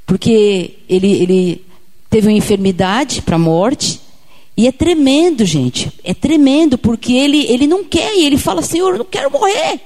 porque 0.05 0.79
ele, 0.89 1.12
ele 1.12 1.65
teve 2.10 2.27
uma 2.27 2.38
enfermidade 2.38 3.22
para 3.22 3.36
a 3.36 3.39
morte. 3.39 4.00
E 4.55 4.67
é 4.67 4.72
tremendo, 4.72 5.43
gente. 5.45 5.91
É 6.03 6.13
tremendo, 6.13 6.77
porque 6.77 7.13
ele, 7.13 7.45
ele 7.48 7.67
não 7.67 7.83
quer. 7.83 8.13
E 8.15 8.25
ele 8.25 8.38
fala: 8.38 8.62
Senhor, 8.62 8.93
eu 8.93 9.00
não 9.00 9.05
quero 9.05 9.31
morrer. 9.31 9.79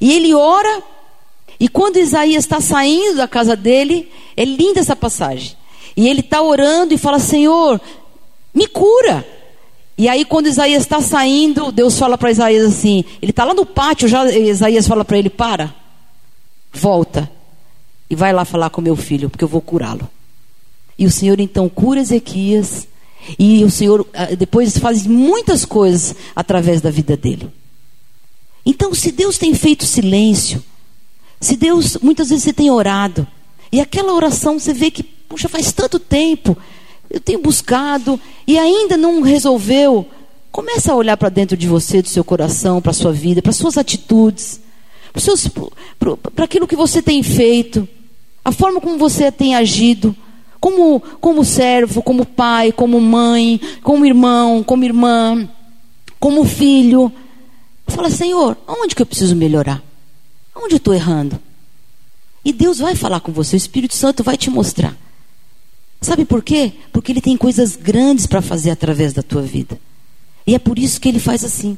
E 0.00 0.12
ele 0.12 0.34
ora. 0.34 0.82
E 1.58 1.68
quando 1.68 1.96
Isaías 1.96 2.44
está 2.44 2.60
saindo 2.60 3.16
da 3.16 3.28
casa 3.28 3.56
dele, 3.56 4.10
é 4.36 4.44
linda 4.44 4.80
essa 4.80 4.96
passagem. 4.96 5.56
E 5.96 6.08
ele 6.08 6.20
está 6.20 6.42
orando 6.42 6.92
e 6.92 6.98
fala: 6.98 7.18
Senhor, 7.18 7.80
me 8.54 8.66
cura. 8.66 9.26
E 9.96 10.08
aí, 10.08 10.24
quando 10.24 10.46
Isaías 10.46 10.82
está 10.82 11.00
saindo, 11.00 11.70
Deus 11.70 11.98
fala 11.98 12.18
para 12.18 12.30
Isaías 12.30 12.66
assim: 12.66 13.04
ele 13.20 13.30
está 13.30 13.44
lá 13.44 13.54
no 13.54 13.64
pátio, 13.64 14.08
já 14.08 14.28
Isaías 14.30 14.86
fala 14.86 15.04
para 15.04 15.18
ele: 15.18 15.30
para, 15.30 15.74
volta 16.72 17.30
e 18.10 18.14
vai 18.14 18.32
lá 18.32 18.44
falar 18.44 18.68
com 18.68 18.82
meu 18.82 18.96
filho, 18.96 19.30
porque 19.30 19.44
eu 19.44 19.48
vou 19.48 19.62
curá-lo. 19.62 20.06
E 20.98 21.06
o 21.06 21.10
Senhor 21.10 21.40
então 21.40 21.66
cura 21.68 22.00
Ezequias, 22.00 22.86
e 23.38 23.64
o 23.64 23.70
Senhor 23.70 24.06
ah, 24.12 24.26
depois 24.34 24.76
faz 24.78 25.06
muitas 25.06 25.64
coisas 25.64 26.14
através 26.34 26.80
da 26.80 26.90
vida 26.90 27.16
dele. 27.16 27.50
Então, 28.64 28.94
se 28.94 29.10
Deus 29.10 29.38
tem 29.38 29.54
feito 29.54 29.84
silêncio, 29.84 30.62
se 31.40 31.56
Deus, 31.56 31.96
muitas 32.00 32.28
vezes 32.28 32.44
você 32.44 32.52
tem 32.52 32.70
orado, 32.70 33.26
e 33.70 33.80
aquela 33.80 34.12
oração 34.12 34.58
você 34.58 34.72
vê 34.72 34.90
que, 34.90 35.02
puxa, 35.02 35.48
faz 35.48 35.72
tanto 35.72 35.98
tempo, 35.98 36.56
eu 37.10 37.20
tenho 37.20 37.40
buscado 37.40 38.20
e 38.46 38.58
ainda 38.58 38.96
não 38.96 39.20
resolveu. 39.22 40.06
Começa 40.50 40.92
a 40.92 40.96
olhar 40.96 41.16
para 41.16 41.28
dentro 41.28 41.56
de 41.56 41.66
você, 41.66 42.00
do 42.00 42.08
seu 42.08 42.22
coração, 42.22 42.80
para 42.80 42.90
a 42.90 42.94
sua 42.94 43.12
vida, 43.12 43.42
para 43.42 43.52
suas 43.52 43.76
atitudes, 43.76 44.60
para 46.34 46.44
aquilo 46.44 46.68
que 46.68 46.76
você 46.76 47.02
tem 47.02 47.22
feito 47.22 47.88
a 48.44 48.50
forma 48.50 48.80
como 48.80 48.98
você 48.98 49.30
tem 49.30 49.54
agido, 49.54 50.16
como, 50.62 51.00
como 51.20 51.44
servo, 51.44 52.00
como 52.04 52.24
pai, 52.24 52.70
como 52.70 53.00
mãe, 53.00 53.60
como 53.82 54.06
irmão, 54.06 54.62
como 54.62 54.84
irmã, 54.84 55.48
como 56.20 56.44
filho. 56.44 57.12
Fala, 57.88 58.08
Senhor, 58.08 58.56
onde 58.68 58.94
que 58.94 59.02
eu 59.02 59.06
preciso 59.06 59.34
melhorar? 59.34 59.82
Onde 60.54 60.74
eu 60.74 60.76
estou 60.76 60.94
errando? 60.94 61.36
E 62.44 62.52
Deus 62.52 62.78
vai 62.78 62.94
falar 62.94 63.18
com 63.18 63.32
você, 63.32 63.56
o 63.56 63.58
Espírito 63.58 63.96
Santo 63.96 64.22
vai 64.22 64.36
te 64.36 64.50
mostrar. 64.50 64.96
Sabe 66.00 66.24
por 66.24 66.44
quê? 66.44 66.70
Porque 66.92 67.10
Ele 67.10 67.20
tem 67.20 67.36
coisas 67.36 67.74
grandes 67.74 68.24
para 68.24 68.40
fazer 68.40 68.70
através 68.70 69.12
da 69.12 69.22
tua 69.22 69.42
vida. 69.42 69.80
E 70.46 70.54
é 70.54 70.60
por 70.60 70.78
isso 70.78 71.00
que 71.00 71.08
Ele 71.08 71.18
faz 71.18 71.42
assim. 71.42 71.76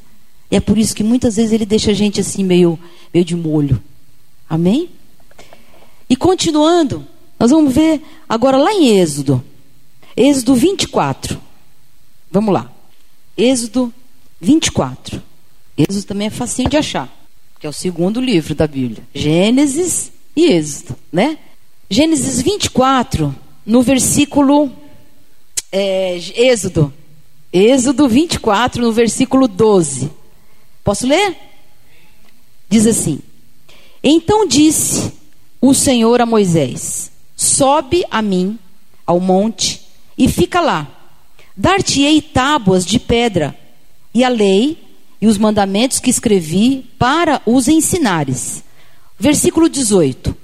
E 0.50 0.56
é 0.56 0.60
por 0.60 0.76
isso 0.76 0.94
que 0.94 1.02
muitas 1.02 1.36
vezes 1.36 1.52
Ele 1.52 1.64
deixa 1.64 1.92
a 1.92 1.94
gente 1.94 2.20
assim 2.20 2.44
meio, 2.44 2.78
meio 3.14 3.24
de 3.24 3.34
molho. 3.34 3.82
Amém? 4.46 4.90
E 6.06 6.14
continuando, 6.14 7.06
nós 7.38 7.50
vamos 7.50 7.74
ver 7.74 8.02
agora 8.28 8.56
lá 8.56 8.72
em 8.72 8.98
Êxodo. 8.98 9.42
Êxodo 10.16 10.54
24. 10.54 11.40
Vamos 12.30 12.54
lá. 12.54 12.70
Êxodo 13.36 13.92
24. 14.40 15.22
Êxodo 15.76 16.06
também 16.06 16.28
é 16.28 16.30
facinho 16.30 16.68
de 16.68 16.76
achar, 16.76 17.08
que 17.58 17.66
é 17.66 17.70
o 17.70 17.72
segundo 17.72 18.20
livro 18.20 18.54
da 18.54 18.66
Bíblia. 18.66 19.02
Gênesis 19.12 20.12
e 20.36 20.46
Êxodo, 20.46 20.96
né? 21.12 21.38
Gênesis 21.90 22.40
24, 22.40 23.34
no 23.66 23.82
versículo 23.82 24.70
é, 25.70 26.16
Êxodo. 26.36 26.92
Êxodo 27.52 28.08
24, 28.08 28.82
no 28.82 28.92
versículo 28.92 29.46
12. 29.46 30.10
Posso 30.82 31.06
ler? 31.06 31.36
Diz 32.68 32.86
assim: 32.86 33.20
Então 34.02 34.46
disse 34.46 35.12
o 35.60 35.72
Senhor 35.72 36.20
a 36.20 36.26
Moisés: 36.26 37.10
Sobe 37.44 38.04
a 38.10 38.22
mim 38.22 38.58
ao 39.06 39.20
monte 39.20 39.82
e 40.16 40.28
fica 40.28 40.60
lá. 40.60 40.88
Dar-te-ei 41.56 42.20
tábuas 42.20 42.84
de 42.84 42.98
pedra 42.98 43.56
e 44.12 44.24
a 44.24 44.28
lei 44.28 44.78
e 45.20 45.26
os 45.26 45.38
mandamentos 45.38 46.00
que 46.00 46.10
escrevi 46.10 46.90
para 46.98 47.42
os 47.44 47.68
ensinares. 47.68 48.64
Versículo 49.18 49.68
18. 49.68 50.34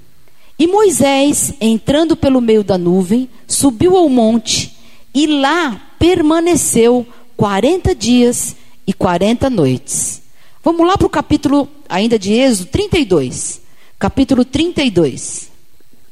E 0.59 0.67
Moisés, 0.67 1.53
entrando 1.59 2.15
pelo 2.15 2.39
meio 2.39 2.63
da 2.63 2.77
nuvem, 2.77 3.27
subiu 3.47 3.97
ao 3.97 4.07
monte 4.07 4.77
e 5.13 5.25
lá 5.25 5.81
permaneceu 5.97 7.05
quarenta 7.35 7.95
dias 7.95 8.55
e 8.85 8.93
quarenta 8.93 9.49
noites. 9.49 10.21
Vamos 10.63 10.87
lá 10.87 10.97
para 10.97 11.07
o 11.07 11.09
capítulo 11.09 11.67
ainda 11.89 12.19
de 12.19 12.33
Êxodo 12.33 12.69
32 12.69 13.61
capítulo 14.01 14.43
32. 14.43 15.50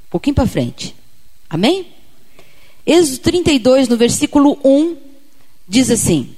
Um 0.10 0.12
pouquinho 0.12 0.36
para 0.36 0.48
frente. 0.48 0.96
Amém? 1.48 1.86
Êxodo 2.84 3.20
32, 3.20 3.88
no 3.88 3.96
versículo 3.96 4.58
1, 4.64 4.98
diz 5.68 5.92
assim: 5.92 6.32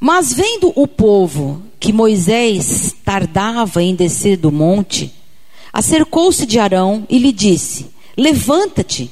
Mas 0.00 0.32
vendo 0.32 0.72
o 0.74 0.88
povo 0.88 1.62
que 1.78 1.92
Moisés 1.92 2.96
tardava 3.04 3.80
em 3.80 3.94
descer 3.94 4.36
do 4.36 4.50
monte, 4.50 5.14
acercou-se 5.72 6.44
de 6.44 6.58
Arão 6.58 7.06
e 7.08 7.16
lhe 7.16 7.30
disse: 7.30 7.86
Levanta-te, 8.16 9.08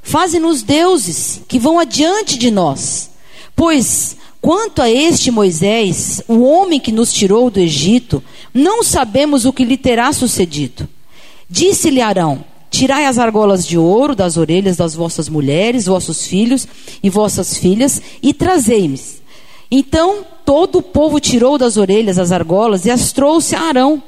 faze-nos 0.00 0.62
deuses 0.62 1.42
que 1.48 1.58
vão 1.58 1.80
adiante 1.80 2.38
de 2.38 2.48
nós, 2.50 3.10
pois 3.56 4.16
Quanto 4.40 4.80
a 4.80 4.90
este 4.90 5.30
Moisés, 5.30 6.22
o 6.26 6.40
homem 6.40 6.80
que 6.80 6.90
nos 6.90 7.12
tirou 7.12 7.50
do 7.50 7.60
Egito, 7.60 8.24
não 8.54 8.82
sabemos 8.82 9.44
o 9.44 9.52
que 9.52 9.66
lhe 9.66 9.76
terá 9.76 10.10
sucedido. 10.14 10.88
Disse-lhe 11.48 12.00
Arão: 12.00 12.42
Tirai 12.70 13.04
as 13.06 13.18
argolas 13.18 13.66
de 13.66 13.76
ouro 13.76 14.14
das 14.14 14.36
orelhas 14.36 14.76
das 14.76 14.94
vossas 14.94 15.28
mulheres, 15.28 15.86
vossos 15.86 16.24
filhos 16.26 16.66
e 17.02 17.10
vossas 17.10 17.56
filhas, 17.56 18.00
e 18.22 18.32
trazei-me. 18.32 18.98
Então 19.70 20.24
todo 20.44 20.78
o 20.78 20.82
povo 20.82 21.20
tirou 21.20 21.58
das 21.58 21.76
orelhas 21.76 22.18
as 22.18 22.32
argolas 22.32 22.84
e 22.84 22.90
as 22.90 23.12
trouxe 23.12 23.54
a 23.54 23.62
Arão. 23.62 24.02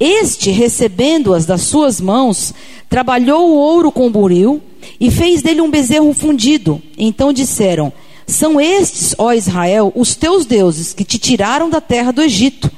Este, 0.00 0.50
recebendo-as 0.50 1.44
das 1.44 1.62
suas 1.62 2.00
mãos, 2.00 2.54
trabalhou 2.88 3.50
o 3.50 3.54
ouro 3.56 3.90
com 3.90 4.10
buril 4.10 4.62
e 5.00 5.10
fez 5.10 5.42
dele 5.42 5.60
um 5.60 5.70
bezerro 5.70 6.12
fundido. 6.12 6.80
Então 6.96 7.32
disseram: 7.32 7.92
São 8.26 8.60
estes, 8.60 9.14
ó 9.18 9.32
Israel, 9.32 9.92
os 9.96 10.14
teus 10.14 10.46
deuses 10.46 10.92
que 10.92 11.04
te 11.04 11.18
tiraram 11.18 11.68
da 11.68 11.80
terra 11.80 12.12
do 12.12 12.22
Egito. 12.22 12.70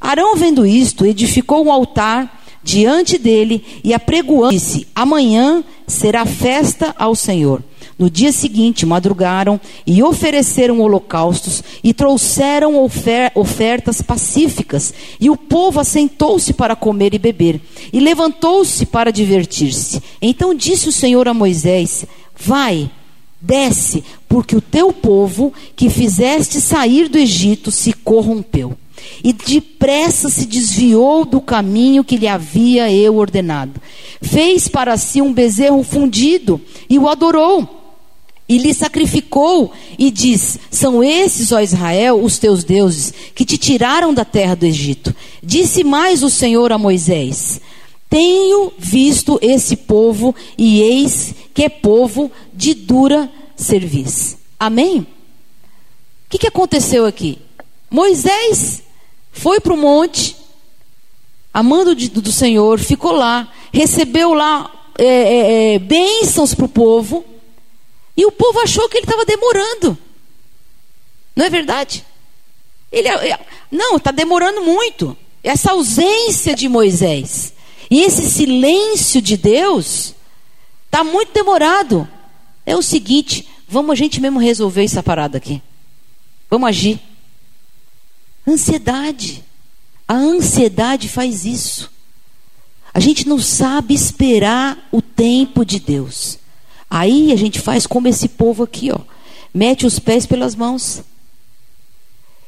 Arão, 0.00 0.36
vendo 0.36 0.64
isto, 0.64 1.04
edificou 1.04 1.64
um 1.64 1.72
altar 1.72 2.42
diante 2.62 3.18
dele 3.18 3.64
e 3.82 3.94
apregoando, 3.94 4.54
disse: 4.54 4.86
Amanhã 4.94 5.64
será 5.86 6.24
festa 6.26 6.94
ao 6.98 7.14
Senhor. 7.14 7.62
No 7.98 8.08
dia 8.08 8.30
seguinte, 8.30 8.86
madrugaram 8.86 9.60
e 9.84 10.02
ofereceram 10.04 10.80
holocaustos 10.80 11.64
e 11.82 11.92
trouxeram 11.92 12.80
ofer 12.80 13.32
ofertas 13.34 14.00
pacíficas. 14.00 14.94
E 15.18 15.28
o 15.28 15.36
povo 15.36 15.80
assentou-se 15.80 16.52
para 16.52 16.76
comer 16.76 17.12
e 17.12 17.18
beber 17.18 17.60
e 17.92 17.98
levantou-se 17.98 18.86
para 18.86 19.10
divertir-se. 19.10 20.00
Então 20.22 20.54
disse 20.54 20.88
o 20.88 20.92
Senhor 20.92 21.26
a 21.26 21.34
Moisés: 21.34 22.06
Vai, 22.36 22.88
desce, 23.40 24.04
porque 24.28 24.54
o 24.54 24.60
teu 24.60 24.92
povo 24.92 25.52
que 25.74 25.90
fizeste 25.90 26.60
sair 26.60 27.08
do 27.08 27.18
Egito 27.18 27.72
se 27.72 27.92
corrompeu. 27.92 28.76
E 29.22 29.32
depressa 29.32 30.28
se 30.28 30.46
desviou 30.46 31.24
do 31.24 31.40
caminho 31.40 32.04
que 32.04 32.16
lhe 32.16 32.28
havia 32.28 32.90
eu 32.92 33.16
ordenado. 33.16 33.80
Fez 34.22 34.68
para 34.68 34.96
si 34.96 35.20
um 35.20 35.32
bezerro 35.32 35.82
fundido 35.82 36.60
e 36.88 36.98
o 36.98 37.08
adorou 37.08 37.78
e 38.48 38.56
lhe 38.56 38.72
sacrificou 38.72 39.72
e 39.98 40.10
diz: 40.10 40.58
São 40.70 41.04
esses, 41.04 41.52
ó 41.52 41.60
Israel, 41.60 42.22
os 42.22 42.38
teus 42.38 42.64
deuses, 42.64 43.12
que 43.34 43.44
te 43.44 43.58
tiraram 43.58 44.14
da 44.14 44.24
terra 44.24 44.54
do 44.54 44.64
Egito. 44.64 45.14
Disse 45.42 45.84
mais 45.84 46.22
o 46.22 46.30
Senhor 46.30 46.72
a 46.72 46.78
Moisés: 46.78 47.60
Tenho 48.08 48.72
visto 48.78 49.38
esse 49.42 49.76
povo, 49.76 50.34
e 50.56 50.80
eis 50.80 51.34
que 51.52 51.64
é 51.64 51.68
povo 51.68 52.32
de 52.54 52.72
dura 52.72 53.30
serviço. 53.54 54.38
Amém? 54.58 55.00
O 55.00 56.30
que, 56.30 56.38
que 56.38 56.46
aconteceu 56.46 57.04
aqui? 57.04 57.38
Moisés 57.90 58.82
foi 59.38 59.60
para 59.60 59.72
o 59.72 59.76
monte, 59.76 60.36
amando 61.54 61.94
de, 61.94 62.08
do 62.08 62.32
Senhor, 62.32 62.80
ficou 62.80 63.12
lá, 63.12 63.50
recebeu 63.72 64.34
lá 64.34 64.70
é, 64.98 65.04
é, 65.04 65.74
é 65.74 65.78
bênçãos 65.78 66.54
para 66.54 66.64
o 66.64 66.68
povo. 66.68 67.24
E 68.16 68.26
o 68.26 68.32
povo 68.32 68.58
achou 68.60 68.88
que 68.88 68.96
ele 68.96 69.04
estava 69.04 69.24
demorando. 69.24 69.96
Não 71.36 71.44
é 71.46 71.50
verdade? 71.50 72.04
Ele, 72.90 73.06
é, 73.06 73.30
é, 73.30 73.40
não, 73.70 73.96
está 73.96 74.10
demorando 74.10 74.60
muito. 74.62 75.16
Essa 75.42 75.70
ausência 75.70 76.54
de 76.54 76.68
Moisés 76.68 77.52
e 77.88 78.00
esse 78.02 78.28
silêncio 78.28 79.22
de 79.22 79.36
Deus 79.36 80.14
está 80.86 81.04
muito 81.04 81.32
demorado. 81.32 82.08
É 82.66 82.76
o 82.76 82.82
seguinte, 82.82 83.48
vamos 83.68 83.92
a 83.92 83.94
gente 83.94 84.20
mesmo 84.20 84.40
resolver 84.40 84.82
essa 84.82 85.02
parada 85.02 85.38
aqui. 85.38 85.62
Vamos 86.50 86.68
agir. 86.68 87.00
Ansiedade. 88.48 89.44
A 90.06 90.14
ansiedade 90.14 91.08
faz 91.08 91.44
isso. 91.44 91.90
A 92.94 93.00
gente 93.00 93.28
não 93.28 93.38
sabe 93.38 93.92
esperar 93.92 94.88
o 94.90 95.02
tempo 95.02 95.64
de 95.64 95.78
Deus. 95.78 96.38
Aí 96.88 97.30
a 97.30 97.36
gente 97.36 97.60
faz 97.60 97.86
como 97.86 98.08
esse 98.08 98.28
povo 98.28 98.62
aqui, 98.62 98.90
ó. 98.90 98.98
Mete 99.52 99.86
os 99.86 99.98
pés 99.98 100.24
pelas 100.24 100.54
mãos. 100.54 101.02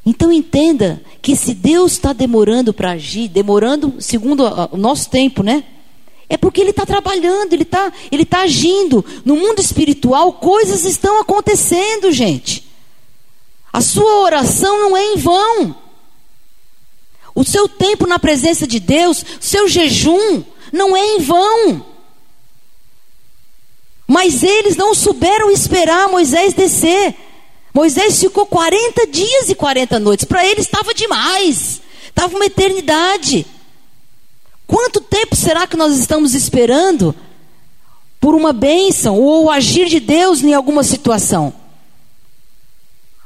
Então 0.05 0.33
entenda 0.33 1.03
que 1.21 1.37
se 1.37 1.53
Deus 1.53 1.93
está 1.93 2.15
demorando 2.15 2.73
para 2.73 2.93
agir, 2.93 3.29
demorando 3.29 4.01
segundo 4.01 4.43
o 4.73 4.77
nosso 4.79 5.11
tempo, 5.11 5.43
né? 5.43 5.65
É 6.31 6.39
porque 6.39 6.63
Ele 6.63 6.71
está 6.71 6.87
trabalhando, 6.87 7.53
Ele 7.53 7.65
está 7.65 7.93
ele 8.11 8.25
tá 8.25 8.41
agindo. 8.41 9.05
No 9.25 9.37
mundo 9.37 9.61
espiritual, 9.61 10.33
coisas 10.33 10.87
estão 10.87 11.21
acontecendo, 11.21 12.11
gente. 12.11 12.67
A 13.71 13.83
sua 13.83 14.23
oração 14.23 14.79
não 14.79 14.97
é 14.97 15.05
em 15.05 15.17
vão. 15.17 15.90
O 17.41 17.45
seu 17.45 17.67
tempo 17.67 18.07
na 18.07 18.19
presença 18.19 18.67
de 18.67 18.79
Deus, 18.79 19.23
o 19.23 19.43
seu 19.43 19.67
jejum, 19.67 20.45
não 20.71 20.95
é 20.95 21.01
em 21.01 21.21
vão. 21.21 21.87
Mas 24.07 24.43
eles 24.43 24.77
não 24.77 24.95
souberam 24.95 25.51
esperar 25.51 26.07
Moisés 26.11 26.53
descer. 26.53 27.15
Moisés 27.73 28.21
ficou 28.21 28.45
40 28.45 29.07
dias 29.07 29.49
e 29.49 29.55
40 29.55 29.99
noites. 29.99 30.27
Para 30.27 30.45
eles 30.45 30.67
estava 30.67 30.93
demais. 30.93 31.81
Estava 32.07 32.37
uma 32.37 32.45
eternidade. 32.45 33.47
Quanto 34.67 35.01
tempo 35.01 35.35
será 35.35 35.67
que 35.67 35.79
nós 35.79 35.97
estamos 35.97 36.35
esperando 36.35 37.15
por 38.21 38.35
uma 38.35 38.53
bênção 38.53 39.19
ou 39.19 39.45
o 39.45 39.51
agir 39.51 39.89
de 39.89 39.99
Deus 39.99 40.43
em 40.43 40.53
alguma 40.53 40.83
situação? 40.83 41.55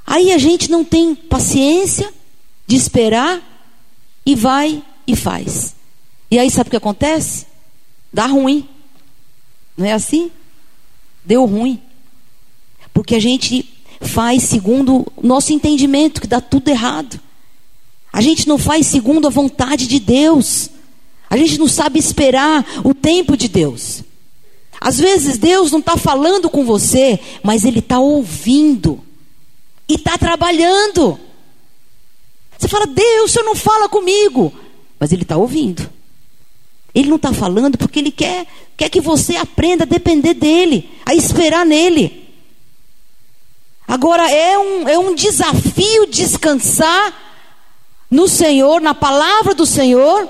Aí 0.06 0.30
a 0.30 0.38
gente 0.38 0.70
não 0.70 0.84
tem 0.84 1.16
paciência 1.16 2.14
de 2.64 2.76
esperar 2.76 3.53
e 4.24 4.34
vai 4.34 4.82
e 5.06 5.14
faz. 5.14 5.74
E 6.30 6.38
aí 6.38 6.50
sabe 6.50 6.68
o 6.68 6.70
que 6.70 6.76
acontece? 6.76 7.46
Dá 8.12 8.26
ruim. 8.26 8.68
Não 9.76 9.86
é 9.86 9.92
assim? 9.92 10.30
deu 11.24 11.44
ruim. 11.46 11.80
Porque 12.92 13.14
a 13.14 13.20
gente 13.20 13.68
faz 14.00 14.42
segundo 14.42 15.06
o 15.16 15.26
nosso 15.26 15.52
entendimento, 15.52 16.20
que 16.20 16.26
dá 16.26 16.40
tudo 16.40 16.68
errado. 16.68 17.18
A 18.12 18.20
gente 18.20 18.46
não 18.46 18.58
faz 18.58 18.86
segundo 18.86 19.26
a 19.26 19.30
vontade 19.30 19.86
de 19.86 19.98
Deus. 19.98 20.68
A 21.28 21.36
gente 21.36 21.58
não 21.58 21.66
sabe 21.66 21.98
esperar 21.98 22.64
o 22.84 22.92
tempo 22.94 23.36
de 23.36 23.48
Deus. 23.48 24.04
Às 24.80 24.98
vezes 24.98 25.38
Deus 25.38 25.72
não 25.72 25.78
está 25.78 25.96
falando 25.96 26.50
com 26.50 26.64
você, 26.64 27.18
mas 27.42 27.64
Ele 27.64 27.78
está 27.78 27.98
ouvindo 27.98 29.00
e 29.88 29.94
está 29.94 30.18
trabalhando. 30.18 31.18
Você 32.64 32.68
fala, 32.68 32.86
Deus, 32.86 33.30
o 33.30 33.34
Senhor 33.34 33.44
não 33.44 33.54
fala 33.54 33.90
comigo, 33.90 34.50
mas 34.98 35.12
Ele 35.12 35.20
está 35.20 35.36
ouvindo. 35.36 35.86
Ele 36.94 37.10
não 37.10 37.16
está 37.16 37.30
falando 37.30 37.76
porque 37.76 37.98
Ele 37.98 38.10
quer, 38.10 38.46
quer 38.74 38.88
que 38.88 39.02
você 39.02 39.36
aprenda 39.36 39.84
a 39.84 39.86
depender 39.86 40.32
dEle, 40.32 40.90
a 41.04 41.14
esperar 41.14 41.66
nele. 41.66 42.26
Agora, 43.86 44.30
é 44.30 44.58
um, 44.58 44.88
é 44.88 44.98
um 44.98 45.14
desafio 45.14 46.06
descansar 46.06 47.12
no 48.10 48.26
Senhor, 48.26 48.80
na 48.80 48.94
palavra 48.94 49.54
do 49.54 49.66
Senhor, 49.66 50.26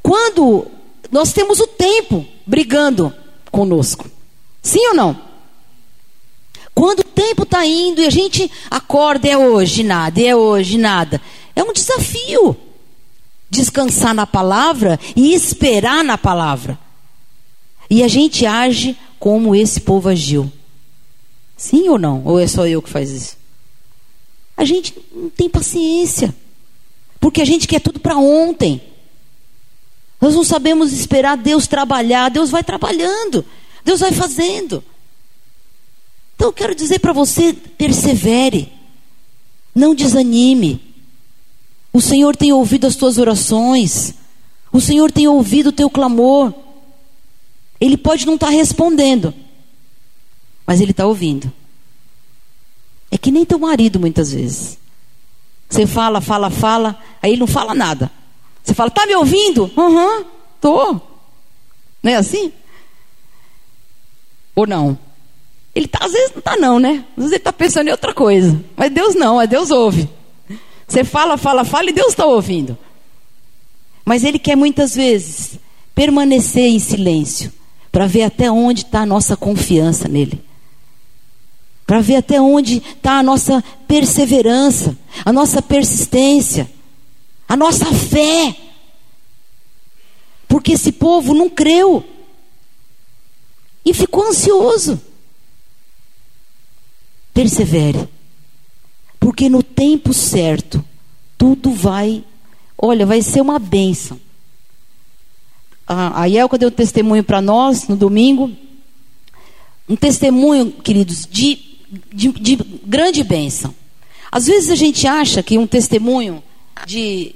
quando 0.00 0.64
nós 1.10 1.32
temos 1.32 1.58
o 1.58 1.66
tempo 1.66 2.24
brigando 2.46 3.12
conosco. 3.50 4.08
Sim 4.62 4.86
ou 4.90 4.94
não? 4.94 5.20
Quando 6.72 7.00
o 7.00 7.04
tempo 7.04 7.42
está 7.42 7.66
indo 7.66 8.00
e 8.00 8.06
a 8.06 8.10
gente 8.10 8.48
acorda, 8.70 9.26
é 9.26 9.36
hoje 9.36 9.82
nada, 9.82 10.20
é 10.20 10.36
hoje 10.36 10.78
nada. 10.78 11.20
É 11.58 11.62
um 11.64 11.72
desafio 11.72 12.56
descansar 13.50 14.14
na 14.14 14.24
palavra 14.24 14.96
e 15.16 15.34
esperar 15.34 16.04
na 16.04 16.16
palavra. 16.16 16.78
E 17.90 18.00
a 18.04 18.06
gente 18.06 18.46
age 18.46 18.96
como 19.18 19.56
esse 19.56 19.80
povo 19.80 20.08
agiu. 20.08 20.52
Sim 21.56 21.88
ou 21.88 21.98
não? 21.98 22.22
Ou 22.24 22.38
é 22.38 22.46
só 22.46 22.64
eu 22.64 22.80
que 22.80 22.88
faz 22.88 23.10
isso? 23.10 23.36
A 24.56 24.64
gente 24.64 24.94
não 25.12 25.30
tem 25.30 25.50
paciência. 25.50 26.32
Porque 27.18 27.42
a 27.42 27.44
gente 27.44 27.66
quer 27.66 27.80
tudo 27.80 27.98
para 27.98 28.16
ontem. 28.16 28.80
Nós 30.20 30.36
não 30.36 30.44
sabemos 30.44 30.92
esperar 30.92 31.36
Deus 31.36 31.66
trabalhar. 31.66 32.28
Deus 32.28 32.50
vai 32.50 32.62
trabalhando. 32.62 33.44
Deus 33.84 33.98
vai 33.98 34.12
fazendo. 34.12 34.84
Então 36.36 36.46
eu 36.46 36.52
quero 36.52 36.72
dizer 36.72 37.00
para 37.00 37.12
você: 37.12 37.52
persevere. 37.52 38.72
Não 39.74 39.92
desanime. 39.92 40.87
O 41.92 42.00
Senhor 42.00 42.36
tem 42.36 42.52
ouvido 42.52 42.86
as 42.86 42.96
tuas 42.96 43.18
orações. 43.18 44.14
O 44.72 44.80
Senhor 44.80 45.10
tem 45.10 45.26
ouvido 45.26 45.68
o 45.68 45.72
teu 45.72 45.88
clamor. 45.88 46.52
Ele 47.80 47.96
pode 47.96 48.26
não 48.26 48.34
estar 48.34 48.48
tá 48.48 48.52
respondendo, 48.52 49.32
mas 50.66 50.80
Ele 50.80 50.90
está 50.90 51.06
ouvindo. 51.06 51.52
É 53.10 53.16
que 53.16 53.30
nem 53.30 53.44
teu 53.44 53.58
marido 53.58 53.98
muitas 53.98 54.32
vezes. 54.32 54.78
Você 55.68 55.86
fala, 55.86 56.20
fala, 56.20 56.50
fala, 56.50 56.98
aí 57.22 57.32
ele 57.32 57.40
não 57.40 57.46
fala 57.46 57.74
nada. 57.74 58.10
Você 58.62 58.74
fala, 58.74 58.90
tá 58.90 59.06
me 59.06 59.14
ouvindo? 59.14 59.70
Aham, 59.76 60.18
uhum, 60.18 60.24
tô. 60.60 61.00
Não 62.02 62.12
é 62.12 62.16
assim? 62.16 62.52
Ou 64.54 64.66
não? 64.66 64.98
Ele 65.74 65.86
tá, 65.86 66.00
às 66.02 66.12
vezes 66.12 66.32
não 66.32 66.38
está 66.38 66.56
não, 66.56 66.78
né? 66.78 67.04
Às 67.10 67.16
vezes 67.16 67.32
ele 67.32 67.36
está 67.36 67.52
pensando 67.52 67.88
em 67.88 67.92
outra 67.92 68.12
coisa. 68.12 68.62
Mas 68.76 68.90
Deus 68.90 69.14
não, 69.14 69.40
é 69.40 69.46
Deus 69.46 69.70
ouve. 69.70 70.08
Você 70.88 71.04
fala, 71.04 71.36
fala, 71.36 71.64
fala 71.64 71.90
e 71.90 71.92
Deus 71.92 72.08
está 72.08 72.24
ouvindo. 72.24 72.76
Mas 74.04 74.24
Ele 74.24 74.38
quer 74.38 74.56
muitas 74.56 74.94
vezes 74.94 75.58
permanecer 75.94 76.64
em 76.64 76.78
silêncio 76.78 77.52
para 77.92 78.06
ver 78.06 78.22
até 78.22 78.50
onde 78.50 78.82
está 78.82 79.00
a 79.00 79.06
nossa 79.06 79.36
confiança 79.36 80.08
nele. 80.08 80.42
para 81.86 82.00
ver 82.02 82.16
até 82.16 82.38
onde 82.38 82.78
está 82.78 83.18
a 83.18 83.22
nossa 83.22 83.64
perseverança, 83.86 84.94
a 85.24 85.32
nossa 85.32 85.62
persistência, 85.62 86.70
a 87.48 87.56
nossa 87.56 87.86
fé. 87.94 88.54
Porque 90.46 90.72
esse 90.72 90.92
povo 90.92 91.32
não 91.32 91.48
creu 91.48 92.04
e 93.82 93.94
ficou 93.94 94.28
ansioso. 94.28 95.00
Persevere, 97.32 98.06
porque 99.18 99.48
no 99.48 99.62
tempo 99.62 100.12
certo, 100.12 100.84
tudo 101.36 101.70
vai, 101.72 102.24
olha, 102.76 103.06
vai 103.06 103.22
ser 103.22 103.40
uma 103.40 103.58
bênção. 103.58 104.20
A, 105.86 106.22
a 106.22 106.26
Yelka 106.26 106.58
deu 106.58 106.70
testemunho 106.70 107.24
para 107.24 107.40
nós 107.40 107.88
no 107.88 107.96
domingo, 107.96 108.50
um 109.88 109.96
testemunho, 109.96 110.70
queridos, 110.70 111.26
de, 111.30 111.58
de, 112.12 112.28
de 112.32 112.56
grande 112.84 113.24
bênção. 113.24 113.74
Às 114.30 114.46
vezes 114.46 114.70
a 114.70 114.74
gente 114.74 115.06
acha 115.06 115.42
que 115.42 115.56
um 115.56 115.66
testemunho 115.66 116.42
de 116.86 117.34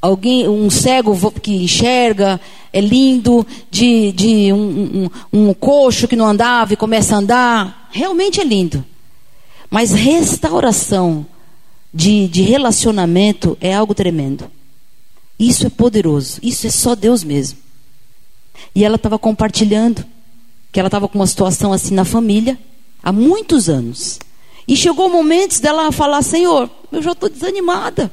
alguém, 0.00 0.48
um 0.48 0.68
cego 0.68 1.30
que 1.40 1.52
enxerga, 1.52 2.40
é 2.72 2.80
lindo, 2.80 3.46
de, 3.70 4.10
de 4.12 4.52
um, 4.52 5.08
um, 5.32 5.48
um 5.50 5.54
coxo 5.54 6.08
que 6.08 6.16
não 6.16 6.26
andava 6.26 6.72
e 6.72 6.76
começa 6.76 7.14
a 7.14 7.18
andar, 7.18 7.88
realmente 7.92 8.40
é 8.40 8.44
lindo. 8.44 8.84
Mas 9.72 9.90
restauração 9.90 11.24
de, 11.94 12.28
de 12.28 12.42
relacionamento 12.42 13.56
é 13.58 13.72
algo 13.72 13.94
tremendo. 13.94 14.50
Isso 15.38 15.66
é 15.66 15.70
poderoso, 15.70 16.38
isso 16.42 16.66
é 16.66 16.70
só 16.70 16.94
Deus 16.94 17.24
mesmo. 17.24 17.58
E 18.74 18.84
ela 18.84 18.96
estava 18.96 19.18
compartilhando 19.18 20.04
que 20.70 20.78
ela 20.78 20.88
estava 20.88 21.08
com 21.08 21.18
uma 21.18 21.26
situação 21.26 21.72
assim 21.72 21.94
na 21.94 22.04
família 22.04 22.58
há 23.02 23.10
muitos 23.10 23.70
anos. 23.70 24.18
E 24.68 24.76
chegou 24.76 25.08
momentos 25.08 25.58
dela 25.58 25.90
falar: 25.90 26.20
Senhor, 26.20 26.68
eu 26.92 27.00
já 27.00 27.12
estou 27.12 27.30
desanimada, 27.30 28.12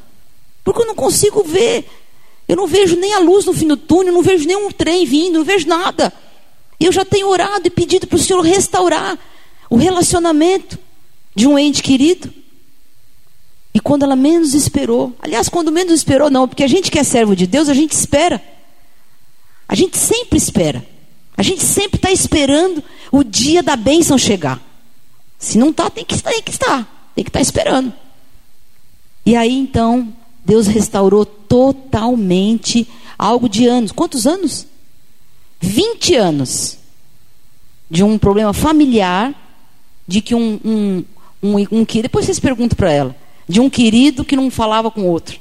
porque 0.63 0.81
eu 0.81 0.87
não 0.87 0.95
consigo 0.95 1.43
ver. 1.43 1.85
Eu 2.47 2.55
não 2.55 2.67
vejo 2.67 2.95
nem 2.95 3.13
a 3.15 3.19
luz 3.19 3.45
no 3.45 3.53
fim 3.53 3.67
do 3.67 3.75
túnel, 3.75 4.13
não 4.13 4.21
vejo 4.21 4.47
nenhum 4.47 4.71
trem 4.71 5.05
vindo, 5.05 5.39
não 5.39 5.43
vejo 5.43 5.67
nada. 5.67 6.13
Eu 6.79 6.93
já 6.93 7.03
tenho 7.03 7.27
orado 7.27 7.67
e 7.67 7.69
pedido 7.69 8.07
para 8.07 8.15
o 8.15 8.19
Senhor 8.19 8.39
restaurar 8.39 9.19
o 9.69 9.75
relacionamento 9.75 10.79
de 11.35 11.47
um 11.47 11.57
ente 11.57 11.81
querido. 11.81 12.33
E 13.73 13.79
quando 13.79 14.03
ela 14.03 14.15
menos 14.15 14.53
esperou, 14.53 15.15
aliás, 15.21 15.47
quando 15.47 15.71
menos 15.71 15.93
esperou, 15.93 16.29
não, 16.29 16.47
porque 16.47 16.63
a 16.63 16.67
gente 16.67 16.89
que 16.89 16.99
é 16.99 17.03
servo 17.03 17.35
de 17.35 17.45
Deus, 17.45 17.69
a 17.69 17.73
gente 17.73 17.91
espera. 17.91 18.41
A 19.67 19.75
gente 19.75 19.97
sempre 19.97 20.37
espera. 20.37 20.85
A 21.37 21.43
gente 21.43 21.63
sempre 21.63 21.97
está 21.97 22.11
esperando 22.11 22.83
o 23.11 23.23
dia 23.23 23.63
da 23.63 23.75
bênção 23.75 24.17
chegar. 24.17 24.59
Se 25.37 25.57
não 25.57 25.69
está, 25.69 25.89
tem 25.89 26.03
que 26.03 26.15
estar, 26.15 26.31
tem 26.31 26.41
que 26.41 26.51
estar, 26.51 27.11
tem 27.15 27.23
que 27.23 27.29
estar 27.29 27.39
esperando. 27.39 27.93
E 29.25 29.35
aí 29.35 29.53
então, 29.53 30.13
Deus 30.43 30.67
restaurou 30.67 31.25
totalmente 31.25 32.87
algo 33.17 33.47
de 33.47 33.67
anos. 33.67 33.91
Quantos 33.91 34.25
anos? 34.25 34.65
20 35.61 36.15
anos 36.15 36.77
de 37.89 38.03
um 38.03 38.17
problema 38.17 38.53
familiar, 38.53 39.33
de 40.07 40.21
que 40.21 40.35
um, 40.35 40.59
um, 40.63 41.03
um, 41.41 41.55
um 41.71 41.83
depois 42.01 42.25
vocês 42.25 42.39
perguntam 42.39 42.75
para 42.75 42.91
ela, 42.91 43.15
de 43.47 43.59
um 43.59 43.69
querido 43.69 44.25
que 44.25 44.35
não 44.35 44.51
falava 44.51 44.91
com 44.91 45.05
outro. 45.05 45.39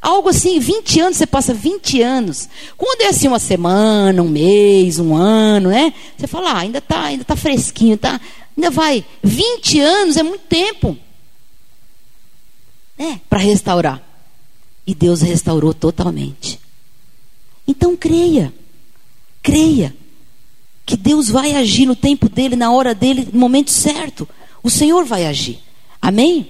Algo 0.00 0.28
assim, 0.28 0.60
20 0.60 1.00
anos, 1.00 1.16
você 1.16 1.26
passa 1.26 1.52
20 1.52 2.00
anos. 2.02 2.48
Quando 2.76 3.02
é 3.02 3.08
assim 3.08 3.26
uma 3.26 3.40
semana, 3.40 4.22
um 4.22 4.28
mês, 4.28 4.98
um 5.00 5.16
ano, 5.16 5.70
né? 5.70 5.92
Você 6.16 6.28
fala, 6.28 6.52
ah, 6.52 6.58
ainda 6.58 6.78
está 6.78 7.02
ainda 7.02 7.24
tá 7.24 7.34
fresquinho, 7.34 7.98
tá, 7.98 8.20
ainda 8.56 8.70
vai. 8.70 9.04
20 9.22 9.80
anos 9.80 10.16
é 10.16 10.22
muito 10.22 10.44
tempo. 10.46 10.96
Né? 12.96 13.20
Para 13.28 13.40
restaurar. 13.40 14.02
E 14.86 14.94
Deus 14.94 15.20
restaurou 15.20 15.74
totalmente. 15.74 16.60
Então 17.66 17.96
creia. 17.96 18.54
Creia. 19.42 19.94
Que 20.86 20.96
Deus 20.96 21.28
vai 21.28 21.54
agir 21.54 21.86
no 21.86 21.96
tempo 21.96 22.28
dele, 22.28 22.56
na 22.56 22.72
hora 22.72 22.94
dele, 22.94 23.28
no 23.32 23.40
momento 23.40 23.70
certo. 23.70 24.26
O 24.68 24.70
Senhor 24.70 25.02
vai 25.06 25.24
agir. 25.24 25.60
Amém? 26.00 26.46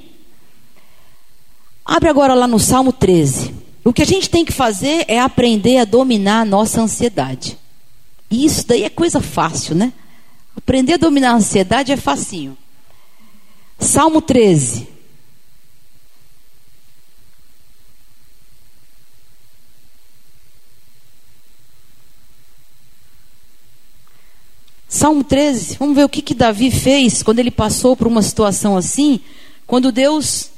Abre 1.84 2.08
agora 2.08 2.34
lá 2.34 2.48
no 2.48 2.58
Salmo 2.58 2.92
13. 2.92 3.54
O 3.84 3.92
que 3.92 4.02
a 4.02 4.04
gente 4.04 4.28
tem 4.28 4.44
que 4.44 4.50
fazer 4.50 5.04
é 5.06 5.20
aprender 5.20 5.78
a 5.78 5.84
dominar 5.84 6.40
a 6.40 6.44
nossa 6.44 6.80
ansiedade. 6.80 7.56
E 8.28 8.44
isso 8.44 8.66
daí 8.66 8.82
é 8.82 8.90
coisa 8.90 9.20
fácil, 9.20 9.76
né? 9.76 9.92
Aprender 10.56 10.94
a 10.94 10.96
dominar 10.96 11.30
a 11.30 11.36
ansiedade 11.36 11.92
é 11.92 11.96
facinho. 11.96 12.58
Salmo 13.78 14.20
13. 14.20 14.88
Salmo 24.88 25.22
13, 25.22 25.76
vamos 25.78 25.94
ver 25.94 26.04
o 26.04 26.08
que, 26.08 26.22
que 26.22 26.34
Davi 26.34 26.70
fez 26.70 27.22
quando 27.22 27.40
ele 27.40 27.50
passou 27.50 27.94
por 27.94 28.06
uma 28.06 28.22
situação 28.22 28.74
assim, 28.74 29.20
quando 29.66 29.92
Deus 29.92 30.50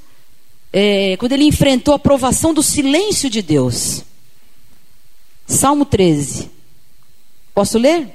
é, 0.73 1.16
quando 1.16 1.33
ele 1.33 1.45
enfrentou 1.45 1.95
a 1.95 1.99
provação 1.99 2.55
do 2.55 2.62
silêncio 2.62 3.29
de 3.29 3.43
Deus. 3.43 4.05
Salmo 5.47 5.85
13. 5.85 6.49
Posso 7.53 7.77
ler? 7.77 8.09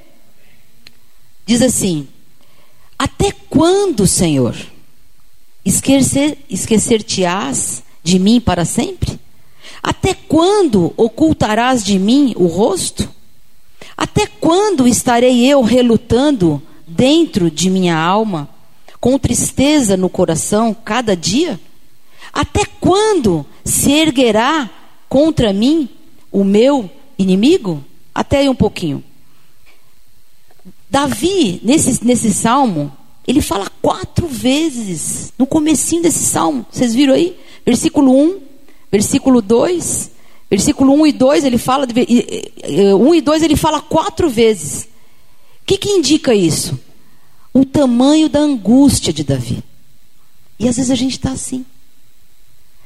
Diz 1.45 1.62
assim: 1.62 2.08
Até 2.97 3.32
quando, 3.49 4.08
Senhor, 4.08 4.56
esquecer, 5.65 6.38
esquecer-te-ás 6.49 7.84
de 8.01 8.17
mim 8.19 8.39
para 8.39 8.63
sempre? 8.63 9.19
Até 9.84 10.13
quando 10.13 10.93
ocultarás 10.95 11.84
de 11.84 11.99
mim 11.99 12.34
o 12.38 12.47
rosto? 12.47 13.13
Até 13.97 14.27
quando 14.27 14.88
estarei 14.88 15.45
eu 15.45 15.62
relutando 15.62 16.62
dentro 16.86 17.49
de 17.49 17.69
minha 17.69 17.97
alma, 17.97 18.49
com 18.99 19.17
tristeza 19.17 19.95
no 19.95 20.10
coração 20.10 20.73
cada 20.73 21.15
dia? 21.15 21.60
Até 22.34 22.65
quando 22.79 23.45
se 23.63 23.91
erguerá 23.91 24.69
contra 25.08 25.53
mim 25.53 25.89
o 26.31 26.43
meu 26.43 26.89
inimigo? 27.17 27.84
Até 28.13 28.39
aí 28.39 28.49
um 28.49 28.55
pouquinho. 28.55 29.03
Davi, 30.89 31.60
nesse, 31.63 32.05
nesse 32.05 32.34
salmo, 32.34 32.91
ele 33.27 33.41
fala 33.41 33.71
quatro 33.81 34.27
vezes 34.27 35.34
no 35.38 35.45
comecinho 35.45 36.03
desse 36.03 36.25
salmo. 36.25 36.65
Vocês 36.69 36.93
viram 36.93 37.13
aí? 37.13 37.38
Versículo 37.65 38.12
1, 38.12 38.41
versículo 38.91 39.41
2, 39.41 40.12
versículo 40.49 40.93
1 40.93 41.08
e 41.08 41.12
2, 41.12 41.43
ele 41.43 41.58
fala, 41.58 41.88
1 41.88 43.15
e 43.15 43.21
2 43.21 43.43
ele 43.43 43.55
fala 43.55 43.81
quatro 43.81 44.29
vezes. 44.29 44.84
O 44.84 45.65
que, 45.65 45.77
que 45.77 45.89
indica 45.89 46.34
isso? 46.34 46.79
O 47.53 47.65
tamanho 47.65 48.29
da 48.29 48.39
angústia 48.39 49.12
de 49.12 49.23
Davi. 49.23 49.63
E 50.60 50.67
às 50.67 50.75
vezes 50.75 50.91
a 50.91 50.95
gente 50.95 51.13
está 51.13 51.31
assim. 51.31 51.65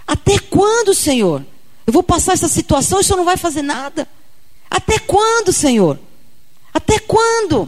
Até 0.07 0.39
quando, 0.39 0.93
Senhor? 0.93 1.45
Eu 1.85 1.93
vou 1.93 2.03
passar 2.03 2.33
essa 2.33 2.47
situação 2.47 2.99
e 2.99 3.01
o 3.01 3.03
Senhor 3.03 3.17
não 3.17 3.25
vai 3.25 3.37
fazer 3.37 3.61
nada? 3.61 4.07
Até 4.69 4.99
quando, 4.99 5.51
Senhor? 5.51 5.99
Até 6.73 6.99
quando? 6.99 7.67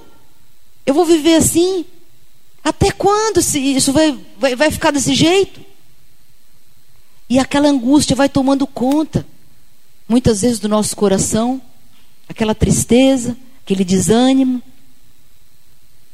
Eu 0.85 0.93
vou 0.93 1.05
viver 1.05 1.35
assim? 1.35 1.85
Até 2.63 2.91
quando 2.91 3.39
isso 3.39 3.91
vai, 3.91 4.17
vai, 4.37 4.55
vai 4.55 4.71
ficar 4.71 4.91
desse 4.91 5.13
jeito? 5.13 5.59
E 7.29 7.39
aquela 7.39 7.69
angústia 7.69 8.15
vai 8.15 8.29
tomando 8.29 8.67
conta, 8.67 9.25
muitas 10.11 10.41
vezes, 10.41 10.59
do 10.59 10.67
nosso 10.67 10.93
coração, 10.93 11.61
aquela 12.27 12.53
tristeza, 12.53 13.37
aquele 13.63 13.85
desânimo. 13.85 14.61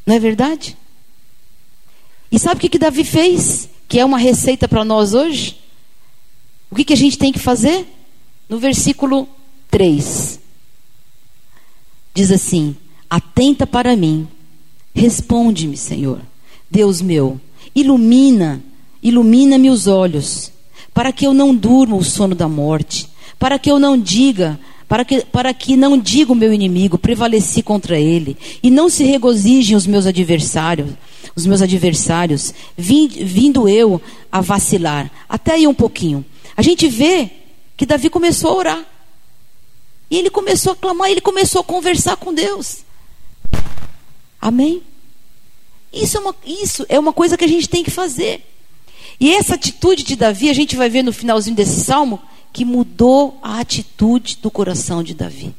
Não 0.05 0.13
é 0.13 0.19
verdade? 0.19 0.77
E 2.31 2.37
sabe 2.37 2.57
o 2.57 2.59
que, 2.59 2.69
que 2.69 2.77
Davi 2.77 3.03
fez? 3.03 3.67
Que 3.87 3.99
é 3.99 4.05
uma 4.05 4.19
receita 4.19 4.67
para 4.67 4.85
nós 4.85 5.15
hoje? 5.15 5.57
O 6.69 6.75
que, 6.75 6.85
que 6.85 6.93
a 6.93 6.97
gente 6.97 7.17
tem 7.17 7.31
que 7.31 7.39
fazer? 7.39 7.87
No 8.47 8.59
versículo 8.59 9.27
3. 9.71 10.39
Diz 12.13 12.31
assim: 12.31 12.75
Atenta 13.09 13.65
para 13.65 13.95
mim, 13.95 14.27
responde-me, 14.93 15.75
Senhor, 15.75 16.21
Deus 16.69 17.01
meu, 17.01 17.41
ilumina, 17.73 18.63
ilumina-me 19.01 19.71
os 19.71 19.87
olhos, 19.87 20.51
para 20.93 21.11
que 21.11 21.25
eu 21.25 21.33
não 21.33 21.55
durma 21.55 21.95
o 21.95 22.03
sono 22.03 22.35
da 22.35 22.47
morte, 22.47 23.09
para 23.39 23.59
que 23.59 23.69
eu 23.69 23.79
não 23.79 23.97
diga, 23.97 24.59
para 24.87 25.03
que, 25.03 25.25
para 25.25 25.53
que 25.53 25.75
não 25.75 25.97
diga 25.97 26.31
o 26.31 26.35
meu 26.35 26.53
inimigo, 26.53 26.97
prevaleci 26.97 27.61
contra 27.61 27.99
ele, 27.99 28.37
e 28.63 28.69
não 28.69 28.89
se 28.89 29.03
regozijem 29.03 29.75
os 29.75 29.85
meus 29.85 30.05
adversários, 30.05 30.91
os 31.35 31.45
meus 31.45 31.61
adversários, 31.61 32.53
vindo 32.77 33.67
eu 33.67 34.01
a 34.31 34.41
vacilar. 34.41 35.11
Até 35.27 35.53
aí 35.53 35.67
um 35.67 35.73
pouquinho. 35.73 36.25
A 36.55 36.61
gente 36.61 36.87
vê 36.87 37.29
que 37.75 37.85
Davi 37.85 38.09
começou 38.09 38.51
a 38.51 38.55
orar. 38.55 38.85
E 40.09 40.17
ele 40.17 40.29
começou 40.29 40.73
a 40.73 40.75
clamar, 40.75 41.09
ele 41.11 41.21
começou 41.21 41.61
a 41.61 41.63
conversar 41.63 42.15
com 42.15 42.33
Deus. 42.33 42.79
Amém? 44.41 44.81
Isso 45.91 46.17
é, 46.17 46.19
uma, 46.19 46.35
isso 46.45 46.85
é 46.89 46.99
uma 46.99 47.13
coisa 47.13 47.37
que 47.37 47.45
a 47.45 47.47
gente 47.47 47.67
tem 47.67 47.83
que 47.83 47.91
fazer. 47.91 48.41
E 49.19 49.33
essa 49.33 49.55
atitude 49.55 50.03
de 50.03 50.15
Davi, 50.15 50.49
a 50.49 50.53
gente 50.53 50.75
vai 50.75 50.89
ver 50.89 51.03
no 51.03 51.11
finalzinho 51.11 51.55
desse 51.55 51.81
salmo, 51.81 52.21
que 52.57 52.65
mudou 52.65 53.37
a 53.43 53.59
atitude 53.59 54.39
do 54.41 54.49
coração 54.49 55.03
de 55.03 55.13
Davi. 55.13 55.53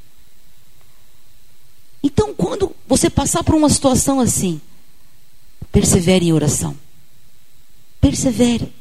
Então, 2.02 2.34
quando 2.34 2.74
você 2.88 3.08
passar 3.08 3.44
por 3.44 3.54
uma 3.54 3.68
situação 3.70 4.18
assim, 4.18 4.60
persevere 5.70 6.26
em 6.26 6.32
oração. 6.32 6.76
Persevere. 8.00 8.72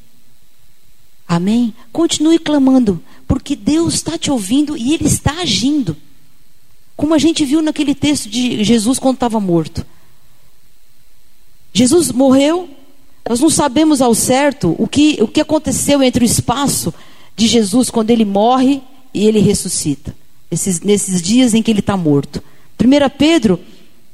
Amém? 1.27 1.75
Continue 1.93 2.39
clamando, 2.39 3.03
porque 3.27 3.56
Deus 3.56 3.93
está 3.93 4.17
te 4.17 4.32
ouvindo 4.32 4.75
e 4.75 4.95
Ele 4.95 5.06
está 5.06 5.34
agindo. 5.34 5.95
Como 6.95 7.13
a 7.13 7.19
gente 7.19 7.45
viu 7.45 7.62
naquele 7.62 7.93
texto 7.93 8.27
de 8.27 8.63
Jesus 8.63 8.97
quando 8.97 9.17
estava 9.17 9.39
morto. 9.39 9.86
Jesus 11.71 12.12
morreu, 12.12 12.67
nós 13.30 13.39
não 13.39 13.51
sabemos 13.51 14.01
ao 14.01 14.15
certo 14.15 14.75
o 14.80 14.88
que, 14.88 15.19
o 15.21 15.27
que 15.27 15.39
aconteceu 15.39 16.01
entre 16.01 16.23
o 16.23 16.25
espaço 16.25 16.91
de 17.38 17.47
Jesus 17.47 17.89
quando 17.89 18.10
ele 18.10 18.26
morre 18.26 18.82
e 19.13 19.26
ele 19.26 19.39
ressuscita. 19.39 20.13
Esses, 20.52 20.82
nesses 20.82 21.21
dias 21.21 21.54
em 21.54 21.62
que 21.62 21.71
ele 21.71 21.80
está 21.80 21.95
morto. 21.95 22.43
1 22.84 23.10
Pedro 23.17 23.60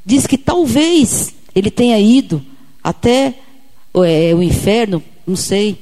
diz 0.06 0.28
que 0.28 0.38
talvez 0.38 1.34
ele 1.56 1.72
tenha 1.72 2.00
ido 2.00 2.44
até 2.84 3.36
é, 3.96 4.36
o 4.36 4.44
inferno, 4.44 5.02
não 5.26 5.36
sei, 5.36 5.80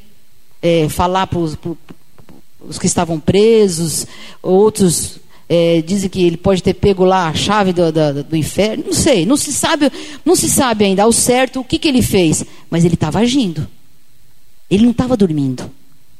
é, 0.62 0.88
falar 0.88 1.27
para 1.27 1.39
os 1.39 2.77
que 2.80 2.86
estavam 2.86 3.19
presos, 3.19 4.06
outros 4.41 5.19
é, 5.49 5.82
dizem 5.82 6.10
que 6.10 6.23
ele 6.23 6.38
pode 6.38 6.62
ter 6.62 6.73
pego 6.73 7.04
lá 7.04 7.27
a 7.27 7.34
chave 7.34 7.73
do, 7.73 7.91
do, 7.91 8.23
do, 8.23 8.36
inferno, 8.38 8.86
não 8.86 8.93
sei, 8.93 9.25
não 9.25 9.36
se 9.36 9.51
sabe, 9.51 9.91
não 10.23 10.36
se 10.36 10.49
sabe 10.49 10.86
ainda 10.86 11.04
ao 11.04 11.12
certo 11.12 11.60
o 11.60 11.63
que, 11.63 11.80
que 11.80 11.88
ele 11.88 12.01
fez, 12.01 12.45
mas 12.69 12.86
ele 12.86 12.93
estava 12.93 13.19
agindo. 13.19 13.67
Ele 14.69 14.84
não 14.84 14.91
estava 14.91 15.17
dormindo, 15.17 15.69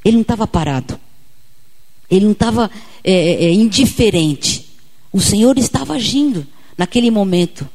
ele 0.04 0.16
não 0.16 0.22
estava 0.22 0.46
parado, 0.46 1.00
ele 2.12 2.26
não 2.26 2.34
estava 2.34 2.70
é, 3.04 3.12
é, 3.12 3.46
é, 3.46 3.54
indiferente. 3.54 4.70
O 5.12 5.22
Senhor 5.22 5.58
estava 5.58 5.94
agindo 5.94 6.46
naquele 6.78 7.10
momento. 7.10 7.68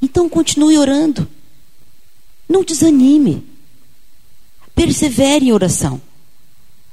Então 0.00 0.28
continue 0.28 0.78
orando. 0.78 1.28
Não 2.48 2.62
desanime. 2.62 3.44
Persevere 4.74 5.46
em 5.46 5.52
oração. 5.52 6.00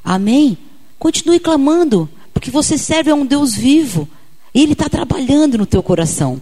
Amém? 0.03 0.57
Continue 0.97 1.39
clamando 1.39 2.09
porque 2.33 2.51
você 2.51 2.77
serve 2.77 3.11
a 3.11 3.15
um 3.15 3.25
Deus 3.25 3.55
vivo. 3.55 4.09
E 4.53 4.61
Ele 4.61 4.73
está 4.73 4.89
trabalhando 4.89 5.57
no 5.57 5.65
teu 5.65 5.83
coração. 5.83 6.41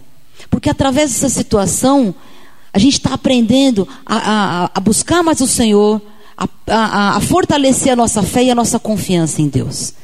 Porque 0.50 0.70
através 0.70 1.12
dessa 1.12 1.28
situação, 1.28 2.14
a 2.72 2.78
gente 2.78 2.94
está 2.94 3.14
aprendendo 3.14 3.86
a, 4.04 4.16
a, 4.16 4.70
a, 4.74 4.80
buscar 4.80 5.22
mais 5.22 5.40
o 5.40 5.46
Senhor, 5.46 6.00
a, 6.36 7.16
a, 7.16 7.20
fortalecer 7.20 7.92
a 7.92 7.96
nossa 7.96 8.22
fé 8.22 8.44
e 8.44 8.50
a 8.50 8.54
nossa 8.54 8.78
confiança 8.78 9.40
em 9.40 9.48
Deus. 9.48 9.94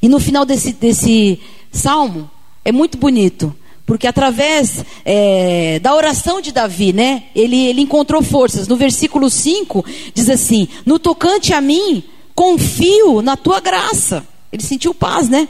E 0.00 0.08
no 0.08 0.18
final 0.18 0.44
desse, 0.44 0.72
desse 0.72 1.38
salmo, 1.70 2.30
é 2.64 2.72
muito 2.72 2.96
bonito. 2.96 3.54
Porque 3.84 4.06
através 4.06 4.84
é, 5.04 5.78
da 5.80 5.94
oração 5.94 6.40
de 6.40 6.52
Davi, 6.52 6.92
né? 6.92 7.24
Ele, 7.34 7.66
ele 7.66 7.80
encontrou 7.80 8.22
forças. 8.22 8.68
No 8.68 8.76
versículo 8.76 9.28
5, 9.28 9.84
diz 10.14 10.30
assim: 10.30 10.68
No 10.86 10.98
tocante 10.98 11.52
a 11.52 11.60
mim, 11.60 12.04
confio 12.34 13.20
na 13.20 13.36
tua 13.36 13.60
graça. 13.60 14.24
Ele 14.52 14.62
sentiu 14.62 14.94
paz, 14.94 15.28
né? 15.28 15.48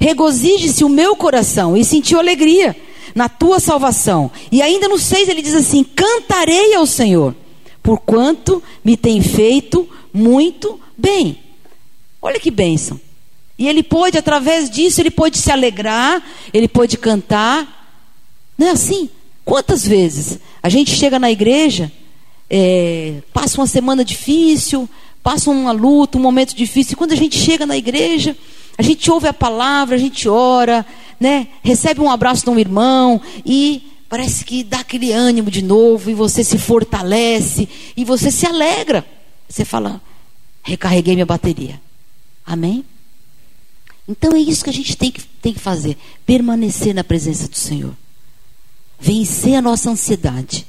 Regozije-se 0.00 0.84
o 0.84 0.88
meu 0.88 1.16
coração 1.16 1.76
e 1.76 1.84
sentiu 1.84 2.18
alegria 2.18 2.76
na 3.14 3.28
tua 3.28 3.60
salvação. 3.60 4.30
E 4.50 4.60
ainda 4.60 4.88
no 4.88 4.98
6 4.98 5.28
ele 5.28 5.40
diz 5.40 5.54
assim: 5.54 5.84
Cantarei 5.84 6.74
ao 6.74 6.84
Senhor, 6.84 7.34
porquanto 7.88 8.62
me 8.84 8.98
tem 8.98 9.22
feito 9.22 9.88
muito 10.12 10.78
bem. 10.94 11.38
Olha 12.20 12.38
que 12.38 12.50
bênção. 12.50 13.00
E 13.58 13.66
ele 13.66 13.82
pôde, 13.82 14.18
através 14.18 14.68
disso, 14.68 15.00
ele 15.00 15.10
pôde 15.10 15.38
se 15.38 15.50
alegrar, 15.50 16.22
ele 16.52 16.68
pôde 16.68 16.98
cantar. 16.98 17.88
Não 18.58 18.66
é 18.66 18.70
assim? 18.72 19.08
Quantas 19.42 19.88
vezes 19.88 20.38
a 20.62 20.68
gente 20.68 20.90
chega 20.90 21.18
na 21.18 21.30
igreja, 21.30 21.90
é, 22.50 23.22
passa 23.32 23.58
uma 23.58 23.66
semana 23.66 24.04
difícil, 24.04 24.86
passa 25.22 25.50
uma 25.50 25.72
luta, 25.72 26.18
um 26.18 26.20
momento 26.20 26.54
difícil. 26.54 26.92
E 26.92 26.96
quando 26.96 27.12
a 27.12 27.16
gente 27.16 27.38
chega 27.38 27.64
na 27.64 27.78
igreja, 27.78 28.36
a 28.76 28.82
gente 28.82 29.10
ouve 29.10 29.28
a 29.28 29.32
palavra, 29.32 29.94
a 29.96 29.98
gente 29.98 30.28
ora, 30.28 30.84
né? 31.18 31.46
Recebe 31.62 32.02
um 32.02 32.10
abraço 32.10 32.44
de 32.44 32.50
um 32.50 32.58
irmão 32.58 33.18
e 33.46 33.82
parece 34.08 34.44
que 34.44 34.64
dá 34.64 34.80
aquele 34.80 35.12
ânimo 35.12 35.50
de 35.50 35.62
novo 35.62 36.10
e 36.10 36.14
você 36.14 36.42
se 36.42 36.58
fortalece 36.58 37.68
e 37.96 38.04
você 38.04 38.30
se 38.30 38.46
alegra. 38.46 39.04
Você 39.48 39.64
fala, 39.64 40.00
recarreguei 40.62 41.14
minha 41.14 41.26
bateria. 41.26 41.80
Amém? 42.44 42.84
Então 44.06 44.34
é 44.34 44.38
isso 44.38 44.64
que 44.64 44.70
a 44.70 44.72
gente 44.72 44.96
tem 44.96 45.10
que, 45.10 45.22
tem 45.22 45.52
que 45.52 45.60
fazer: 45.60 45.96
permanecer 46.24 46.94
na 46.94 47.04
presença 47.04 47.48
do 47.48 47.56
Senhor, 47.56 47.94
vencer 48.98 49.54
a 49.54 49.62
nossa 49.62 49.90
ansiedade, 49.90 50.66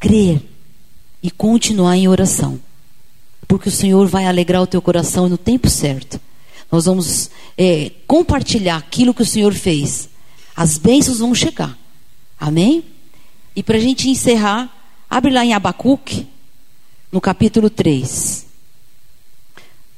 crer 0.00 0.42
e 1.22 1.30
continuar 1.30 1.96
em 1.96 2.08
oração 2.08 2.60
porque 3.46 3.68
o 3.68 3.72
Senhor 3.72 4.06
vai 4.06 4.26
alegrar 4.26 4.62
o 4.62 4.66
teu 4.66 4.80
coração 4.80 5.28
no 5.28 5.38
tempo 5.38 5.68
certo. 5.68 6.20
Nós 6.70 6.86
vamos 6.86 7.30
é, 7.56 7.90
compartilhar 8.06 8.76
aquilo 8.76 9.14
que 9.14 9.22
o 9.22 9.26
Senhor 9.26 9.52
fez. 9.54 10.08
As 10.56 10.78
bênçãos 10.78 11.18
vão 11.18 11.34
chegar. 11.34 11.78
Amém? 12.46 12.84
E 13.56 13.62
para 13.62 13.78
a 13.78 13.80
gente 13.80 14.10
encerrar, 14.10 14.70
abre 15.08 15.32
lá 15.32 15.42
em 15.42 15.54
Abacuque, 15.54 16.28
no 17.10 17.18
capítulo 17.18 17.70
3. 17.70 18.44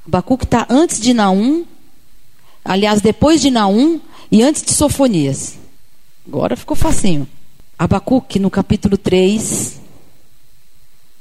Abacuque 0.06 0.44
está 0.44 0.64
antes 0.70 1.00
de 1.00 1.12
Naum, 1.12 1.66
aliás, 2.64 3.00
depois 3.00 3.40
de 3.40 3.50
Naum 3.50 4.00
e 4.30 4.44
antes 4.44 4.62
de 4.62 4.72
Sofonias. 4.72 5.58
Agora 6.24 6.56
ficou 6.56 6.76
facinho. 6.76 7.26
Abacuque, 7.76 8.38
no 8.38 8.48
capítulo 8.48 8.96
3, 8.96 9.80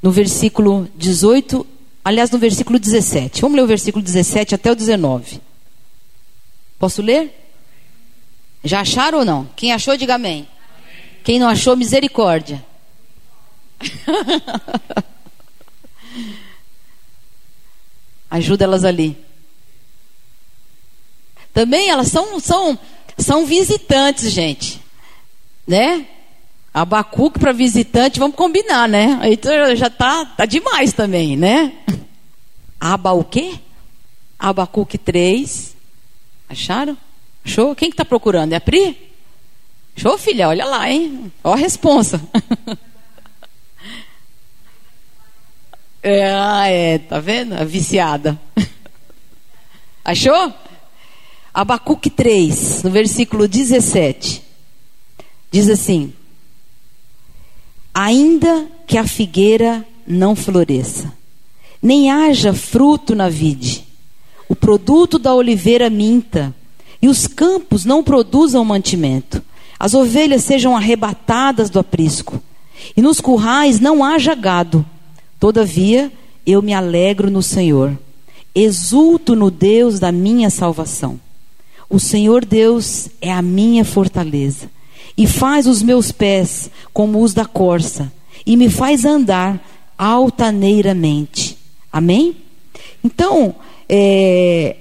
no 0.04 0.12
versículo 0.12 0.88
18 0.96 1.66
Aliás, 2.04 2.30
no 2.30 2.38
versículo 2.38 2.78
17. 2.78 3.42
Vamos 3.42 3.56
ler 3.56 3.64
o 3.64 3.68
versículo 3.68 4.06
17 4.06 4.54
até 4.54 4.72
o 4.72 4.76
19. 4.76 5.42
Posso 6.78 7.02
ler? 7.02 7.34
Já 8.64 8.82
acharam 8.82 9.18
ou 9.18 9.26
não? 9.26 9.50
Quem 9.56 9.74
achou, 9.74 9.98
diga 9.98 10.14
amém. 10.14 10.48
Quem 11.26 11.40
não 11.40 11.50
achou, 11.50 11.76
misericórdia. 11.76 12.64
Ajuda 18.30 18.64
elas 18.66 18.84
ali. 18.84 19.18
Também 21.52 21.90
elas 21.90 22.10
são, 22.10 22.40
são, 22.40 22.78
são 23.18 23.44
visitantes, 23.44 24.32
gente. 24.32 24.80
Né? 25.68 26.06
Abacuque 26.72 27.40
para 27.40 27.52
visitante, 27.52 28.20
vamos 28.20 28.36
combinar, 28.36 28.88
né? 28.88 29.18
Aí 29.20 29.40
já 29.76 29.90
tá, 29.90 30.26
tá 30.28 30.46
demais 30.46 30.94
também, 30.94 31.36
né? 31.36 31.74
Aba 32.80 33.14
o 33.14 33.24
quê? 33.24 33.60
Abacuque 34.38 35.00
3. 35.00 35.76
Acharam? 36.48 36.96
Achou? 37.44 37.74
Quem 37.74 37.90
que 37.90 37.98
tá 37.98 38.06
procurando? 38.06 38.54
É 38.54 38.58
a 38.58 38.62
Pri? 38.62 39.05
Show, 39.96 40.18
filha? 40.18 40.50
Olha 40.50 40.66
lá, 40.66 40.92
hein? 40.92 41.32
Ó 41.44 41.54
a 41.54 41.56
responsa. 41.56 42.22
é, 46.04 46.30
ah, 46.30 46.68
é, 46.68 46.98
tá 46.98 47.20
vendo? 47.20 47.54
A 47.54 47.64
viciada. 47.64 48.40
Achou? 50.04 50.54
Abacuque 51.54 52.10
3, 52.10 52.84
no 52.84 52.92
versículo 52.92 53.48
17. 53.48 54.44
Diz 55.50 55.70
assim: 55.70 56.14
Ainda 57.94 58.68
que 58.86 58.98
a 58.98 59.08
figueira 59.08 59.88
não 60.06 60.36
floresça, 60.36 61.14
nem 61.82 62.12
haja 62.12 62.54
fruto 62.54 63.16
na 63.16 63.30
vide, 63.30 63.88
o 64.50 64.56
produto 64.56 65.18
da 65.18 65.34
oliveira 65.34 65.90
minta, 65.90 66.54
e 67.02 67.08
os 67.08 67.26
campos 67.26 67.86
não 67.86 68.04
produzam 68.04 68.66
mantimento, 68.66 69.42
as 69.80 69.94
ovelhas 69.94 70.44
sejam 70.44 70.76
arrebatadas 70.76 71.70
do 71.70 71.80
aprisco, 71.80 72.42
e 72.96 73.02
nos 73.02 73.20
currais 73.20 73.80
não 73.80 74.04
haja 74.04 74.36
gado. 74.36 74.86
Todavia, 75.40 76.12
eu 76.46 76.62
me 76.62 76.74
alegro 76.74 77.30
no 77.30 77.42
Senhor, 77.42 77.98
exulto 78.54 79.36
no 79.36 79.52
Deus 79.52 80.00
da 80.00 80.12
minha 80.12 80.50
salvação. 80.50 81.20
O 81.90 82.00
Senhor 82.00 82.44
Deus 82.46 83.10
é 83.22 83.32
a 83.32 83.42
minha 83.42 83.86
fortaleza 83.86 84.70
e 85.18 85.28
faz 85.28 85.68
os 85.68 85.82
meus 85.82 86.12
pés 86.12 86.70
como 86.94 87.22
os 87.22 87.34
da 87.34 87.46
corça, 87.46 88.12
e 88.46 88.58
me 88.58 88.70
faz 88.70 89.06
andar 89.06 89.66
altaneiramente. 89.98 91.58
Amém? 91.92 92.36
Então, 93.04 93.56
é, 93.88 94.76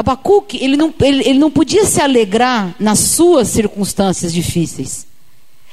Abacuque, 0.00 0.56
ele 0.64 0.78
não, 0.78 0.94
ele, 1.00 1.28
ele 1.28 1.38
não 1.38 1.50
podia 1.50 1.84
se 1.84 2.00
alegrar 2.00 2.74
nas 2.80 2.98
suas 2.98 3.48
circunstâncias 3.48 4.32
difíceis, 4.32 5.06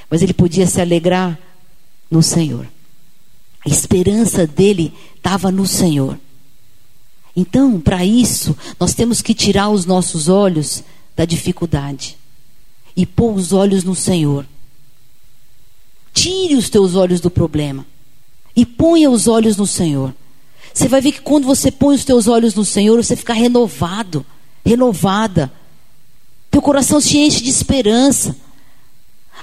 mas 0.09 0.21
ele 0.21 0.33
podia 0.33 0.67
se 0.67 0.81
alegrar 0.81 1.39
no 2.11 2.21
Senhor. 2.21 2.67
A 3.65 3.69
esperança 3.69 4.45
dele 4.45 4.93
estava 5.15 5.49
no 5.49 5.65
Senhor. 5.65 6.19
Então, 7.35 7.79
para 7.79 8.03
isso, 8.03 8.53
nós 8.77 8.93
temos 8.93 9.21
que 9.21 9.33
tirar 9.33 9.69
os 9.69 9.85
nossos 9.85 10.27
olhos 10.27 10.83
da 11.15 11.23
dificuldade 11.23 12.17
e 12.97 13.05
pôr 13.05 13.33
os 13.33 13.53
olhos 13.53 13.85
no 13.85 13.95
Senhor. 13.95 14.45
Tire 16.13 16.55
os 16.55 16.69
teus 16.69 16.95
olhos 16.95 17.21
do 17.21 17.29
problema 17.29 17.85
e 18.53 18.65
ponha 18.65 19.09
os 19.09 19.25
olhos 19.25 19.55
no 19.55 19.65
Senhor. 19.65 20.13
Você 20.77 20.87
vai 20.87 21.01
ver 21.01 21.11
que 21.11 21.21
quando 21.21 21.45
você 21.45 21.71
põe 21.71 21.95
os 21.95 22.05
teus 22.05 22.27
olhos 22.27 22.53
no 22.53 22.63
Senhor, 22.63 23.03
você 23.03 23.15
fica 23.15 23.33
renovado, 23.33 24.23
renovada. 24.63 25.51
Teu 26.51 26.61
coração 26.61 27.01
se 27.01 27.17
enche 27.17 27.41
de 27.41 27.49
esperança. 27.49 28.35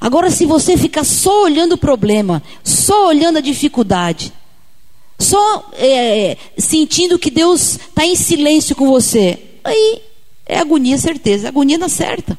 Agora, 0.01 0.31
se 0.31 0.47
você 0.47 0.77
ficar 0.77 1.03
só 1.03 1.43
olhando 1.43 1.73
o 1.73 1.79
problema, 1.79 2.41
só 2.63 3.09
olhando 3.09 3.39
a 3.39 3.41
dificuldade, 3.41 4.33
só 5.19 5.71
é, 5.73 6.37
sentindo 6.57 7.19
que 7.19 7.33
Deus 7.33 7.81
está 7.81 8.07
em 8.07 8.15
silêncio 8.15 8.77
com 8.77 8.87
você, 8.87 9.37
aí 9.65 10.03
é 10.47 10.61
agonia, 10.61 10.97
certeza. 10.99 11.49
Agonia 11.49 11.79
na 11.79 11.89
certa. 11.89 12.39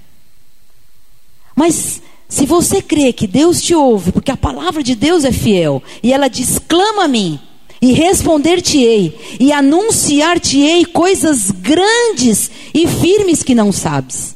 Mas 1.54 2.02
se 2.30 2.46
você 2.46 2.82
crê 2.82 3.12
que 3.12 3.28
Deus 3.28 3.62
te 3.62 3.76
ouve, 3.76 4.14
porque 4.14 4.32
a 4.32 4.38
palavra 4.38 4.82
de 4.82 4.96
Deus 4.96 5.26
é 5.26 5.34
fiel, 5.34 5.84
e 6.02 6.14
ela 6.14 6.30
diz: 6.30 6.58
clama 6.66 7.04
a 7.04 7.08
mim, 7.10 7.38
e 7.86 7.92
responder-te-ei, 7.92 9.38
e 9.40 9.54
anunciar-te-ei 9.54 10.86
coisas 10.86 11.52
grandes 11.52 12.50
e 12.74 12.88
firmes 12.88 13.44
que 13.44 13.54
não 13.54 13.72
sabes. 13.72 14.36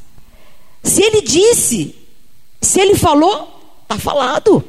Se 0.84 1.02
ele 1.02 1.24
disse, 1.24 1.96
se 2.62 2.80
ele 2.80 2.94
falou, 2.94 3.82
está 3.82 3.98
falado. 3.98 4.64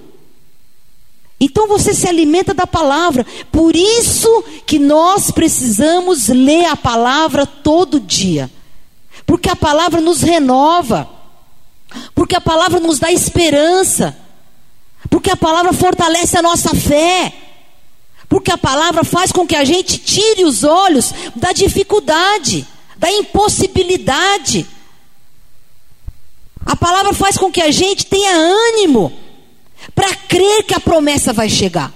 Então 1.39 1.69
você 1.69 1.93
se 1.93 2.09
alimenta 2.09 2.55
da 2.55 2.67
palavra. 2.67 3.27
Por 3.53 3.77
isso 3.77 4.43
que 4.65 4.79
nós 4.79 5.31
precisamos 5.31 6.29
ler 6.29 6.65
a 6.65 6.75
palavra 6.75 7.45
todo 7.45 8.01
dia. 8.01 8.51
Porque 9.27 9.51
a 9.51 9.57
palavra 9.57 10.01
nos 10.01 10.23
renova. 10.23 11.07
Porque 12.15 12.35
a 12.35 12.41
palavra 12.41 12.81
nos 12.81 12.99
dá 12.99 13.13
esperança. 13.13 14.17
Porque 15.11 15.31
a 15.31 15.37
palavra 15.37 15.75
fortalece 15.75 16.39
a 16.39 16.43
nossa 16.43 16.75
fé. 16.75 17.50
Porque 18.31 18.53
a 18.53 18.57
palavra 18.57 19.03
faz 19.03 19.33
com 19.33 19.45
que 19.45 19.57
a 19.57 19.65
gente 19.65 19.99
tire 19.99 20.45
os 20.45 20.63
olhos 20.63 21.13
da 21.35 21.51
dificuldade, 21.51 22.65
da 22.97 23.11
impossibilidade. 23.11 24.65
A 26.65 26.77
palavra 26.77 27.13
faz 27.13 27.37
com 27.37 27.51
que 27.51 27.61
a 27.61 27.73
gente 27.73 28.07
tenha 28.07 28.31
ânimo 28.31 29.13
para 29.97 30.15
crer 30.15 30.63
que 30.63 30.75
a 30.75 30.79
promessa 30.79 31.33
vai 31.33 31.49
chegar, 31.49 31.93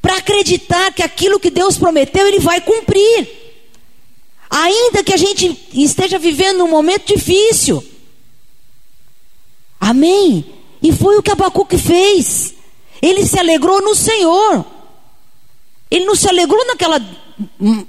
para 0.00 0.18
acreditar 0.18 0.92
que 0.92 1.02
aquilo 1.02 1.40
que 1.40 1.50
Deus 1.50 1.76
prometeu, 1.76 2.28
Ele 2.28 2.38
vai 2.38 2.60
cumprir. 2.60 3.28
Ainda 4.48 5.02
que 5.02 5.12
a 5.12 5.16
gente 5.16 5.68
esteja 5.74 6.16
vivendo 6.16 6.62
um 6.62 6.70
momento 6.70 7.12
difícil. 7.12 7.84
Amém? 9.80 10.46
E 10.80 10.92
foi 10.92 11.16
o 11.16 11.22
que 11.24 11.32
Abacuque 11.32 11.76
fez. 11.76 12.54
Ele 13.02 13.26
se 13.26 13.36
alegrou 13.36 13.82
no 13.82 13.96
Senhor. 13.96 14.75
Ele 15.90 16.04
não 16.04 16.14
se 16.14 16.28
alegrou 16.28 16.66
naquela 16.66 17.00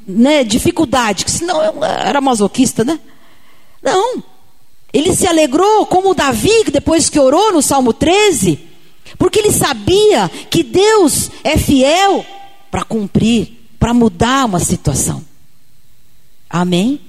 né, 0.08 0.44
dificuldade, 0.44 1.26
que 1.26 1.32
senão 1.32 1.62
era 1.84 2.22
masoquista, 2.22 2.84
né? 2.84 3.00
Não. 3.82 4.24
Ele 4.94 5.16
se 5.16 5.28
alegrou 5.28 5.86
como 5.86 6.14
Davi, 6.14 6.64
depois 6.72 7.10
que 7.10 7.20
orou 7.20 7.52
no 7.52 7.62
Salmo 7.62 7.94
13, 7.94 8.60
porque 9.18 9.40
ele 9.40 9.52
sabia 9.52 10.30
que 10.50 10.64
Deus 10.64 11.30
é 11.44 11.58
fiel 11.58 12.26
para 12.70 12.84
cumprir, 12.84 13.70
para 13.80 13.94
mudar 13.94 14.46
uma 14.46 14.60
situação. 14.60 15.24
Amém? 16.50 17.02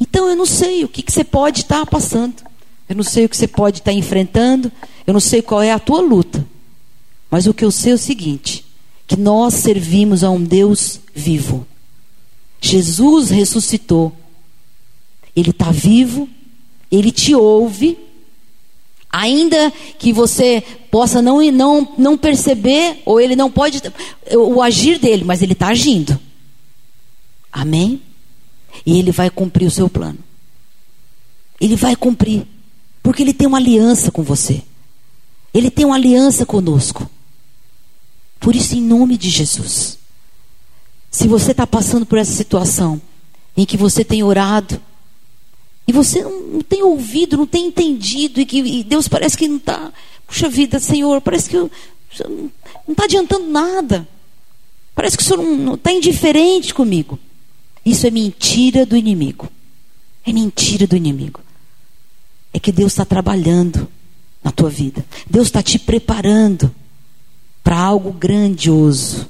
Então 0.00 0.28
eu 0.28 0.36
não 0.36 0.46
sei 0.46 0.84
o 0.84 0.88
que, 0.88 1.02
que 1.02 1.12
você 1.12 1.24
pode 1.24 1.62
estar 1.62 1.84
passando. 1.86 2.42
Eu 2.88 2.96
não 2.96 3.02
sei 3.02 3.24
o 3.24 3.28
que 3.28 3.36
você 3.36 3.46
pode 3.46 3.78
estar 3.78 3.92
enfrentando. 3.92 4.72
Eu 5.06 5.12
não 5.12 5.20
sei 5.20 5.42
qual 5.42 5.62
é 5.62 5.72
a 5.72 5.78
tua 5.78 6.00
luta. 6.00 6.46
Mas 7.30 7.46
o 7.46 7.52
que 7.52 7.64
eu 7.64 7.70
sei 7.70 7.92
é 7.92 7.94
o 7.94 7.98
seguinte: 7.98 8.64
que 9.08 9.16
nós 9.16 9.54
servimos 9.54 10.22
a 10.22 10.30
um 10.30 10.44
Deus 10.44 11.00
vivo. 11.14 11.66
Jesus 12.60 13.30
ressuscitou. 13.30 14.12
Ele 15.34 15.48
está 15.50 15.70
vivo. 15.70 16.28
Ele 16.92 17.10
te 17.10 17.34
ouve. 17.34 17.98
Ainda 19.10 19.72
que 19.98 20.12
você 20.12 20.62
possa 20.90 21.22
não, 21.22 21.42
não, 21.50 21.94
não 21.96 22.18
perceber, 22.18 23.02
ou 23.06 23.18
ele 23.18 23.34
não 23.34 23.50
pode, 23.50 23.80
o 24.30 24.60
agir 24.60 24.98
dele, 24.98 25.24
mas 25.24 25.40
ele 25.40 25.54
está 25.54 25.68
agindo. 25.68 26.20
Amém? 27.50 28.02
E 28.84 28.98
ele 28.98 29.10
vai 29.10 29.30
cumprir 29.30 29.66
o 29.66 29.70
seu 29.70 29.88
plano. 29.88 30.18
Ele 31.58 31.74
vai 31.74 31.96
cumprir. 31.96 32.46
Porque 33.02 33.22
ele 33.22 33.32
tem 33.32 33.48
uma 33.48 33.56
aliança 33.56 34.10
com 34.10 34.22
você. 34.22 34.62
Ele 35.54 35.70
tem 35.70 35.86
uma 35.86 35.96
aliança 35.96 36.44
conosco. 36.44 37.08
Por 38.38 38.54
isso, 38.54 38.74
em 38.74 38.80
nome 38.80 39.16
de 39.16 39.28
Jesus. 39.30 39.98
Se 41.10 41.26
você 41.26 41.52
está 41.52 41.66
passando 41.66 42.06
por 42.06 42.18
essa 42.18 42.32
situação 42.32 43.00
em 43.56 43.64
que 43.64 43.76
você 43.76 44.04
tem 44.04 44.22
orado, 44.22 44.80
e 45.86 45.92
você 45.92 46.22
não, 46.22 46.60
tem 46.60 46.82
ouvido, 46.82 47.36
não 47.36 47.46
tem 47.46 47.66
entendido, 47.66 48.40
e 48.40 48.46
que 48.46 48.58
e 48.58 48.84
Deus 48.84 49.08
parece 49.08 49.36
que 49.36 49.48
não 49.48 49.56
está, 49.56 49.92
puxa 50.26 50.48
vida, 50.48 50.78
Senhor, 50.78 51.20
parece 51.20 51.48
que 51.48 51.56
eu, 51.56 51.70
não 52.28 52.50
está 52.92 53.04
adiantando 53.04 53.48
nada. 53.48 54.06
Parece 54.94 55.16
que 55.16 55.22
o 55.22 55.26
Senhor 55.26 55.42
não 55.42 55.74
está 55.74 55.92
indiferente 55.92 56.74
comigo. 56.74 57.18
Isso 57.84 58.06
é 58.06 58.10
mentira 58.10 58.84
do 58.84 58.96
inimigo. 58.96 59.48
É 60.26 60.32
mentira 60.32 60.86
do 60.86 60.96
inimigo. 60.96 61.40
É 62.52 62.58
que 62.58 62.72
Deus 62.72 62.92
está 62.92 63.04
trabalhando 63.04 63.88
na 64.42 64.50
tua 64.50 64.68
vida. 64.68 65.04
Deus 65.28 65.46
está 65.46 65.62
te 65.62 65.78
preparando 65.78 66.74
para 67.68 67.78
algo 67.78 68.10
grandioso. 68.10 69.28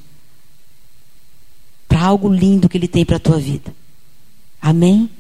Para 1.89 2.05
algo 2.05 2.33
lindo 2.33 2.69
que 2.69 2.79
Ele 2.79 2.87
tem 2.87 3.05
para 3.05 3.17
a 3.17 3.19
tua 3.19 3.37
vida. 3.37 3.75
Amém? 4.63 5.11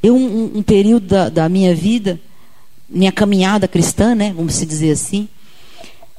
Eu, 0.00 0.14
um, 0.14 0.58
um 0.58 0.62
período 0.62 1.08
da, 1.08 1.28
da, 1.28 1.48
minha 1.48 1.74
vida, 1.74 2.20
minha 2.88 3.10
caminhada 3.10 3.66
cristã, 3.66 4.14
né? 4.14 4.32
Vamos 4.36 4.54
se 4.54 4.64
dizer 4.64 4.92
assim. 4.92 5.28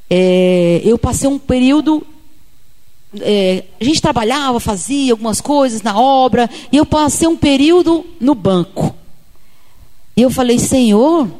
É, 0.10 0.82
eu 0.84 0.98
passei 0.98 1.30
um 1.30 1.40
período 1.40 2.06
é, 3.22 3.64
a 3.80 3.84
gente 3.86 4.02
trabalhava, 4.02 4.60
fazia 4.60 5.14
algumas 5.14 5.40
coisas 5.40 5.82
na 5.82 5.98
obra, 5.98 6.50
e 6.70 6.76
eu 6.76 6.86
passei 6.86 7.30
um 7.30 7.38
período 7.38 8.06
no 8.20 8.36
banco. 8.36 8.94
E 10.18 10.22
eu 10.22 10.30
falei, 10.30 10.60
Senhor, 10.60 11.32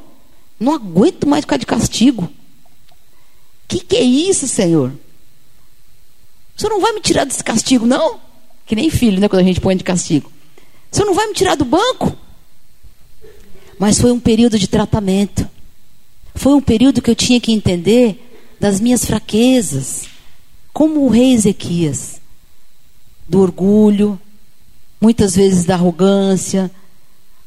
não 0.58 0.74
aguento 0.74 1.28
mais 1.28 1.42
ficar 1.42 1.58
de 1.58 1.66
castigo. 1.66 2.30
Que, 3.72 3.80
que 3.80 3.96
é 3.96 4.04
isso, 4.04 4.50
Senhor? 4.50 4.92
O 6.58 6.60
Senhor 6.60 6.74
não 6.74 6.82
vai 6.82 6.92
me 6.92 7.00
tirar 7.00 7.24
desse 7.24 7.42
castigo, 7.42 7.86
não? 7.86 8.20
Que 8.66 8.76
nem 8.76 8.90
filho, 8.90 9.18
né? 9.18 9.30
Quando 9.30 9.44
a 9.44 9.46
gente 9.46 9.62
põe 9.62 9.78
de 9.78 9.84
castigo. 9.86 10.30
O 10.92 10.94
Senhor 10.96 11.06
não 11.06 11.14
vai 11.14 11.28
me 11.28 11.34
tirar 11.34 11.56
do 11.56 11.64
banco? 11.64 12.14
Mas 13.80 13.98
foi 13.98 14.12
um 14.12 14.20
período 14.20 14.60
de 14.60 14.68
tratamento. 14.68 15.50
Foi 16.36 16.54
um 16.54 16.60
período 16.60 17.02
que 17.02 17.10
eu 17.10 17.16
tinha 17.16 17.40
que 17.40 17.54
entender 17.54 18.38
das 18.60 18.82
minhas 18.82 19.06
fraquezas 19.06 20.04
como 20.74 21.06
o 21.06 21.10
rei 21.10 21.32
Ezequias, 21.32 22.20
do 23.26 23.40
orgulho, 23.40 24.20
muitas 25.00 25.34
vezes 25.34 25.64
da 25.64 25.76
arrogância, 25.76 26.70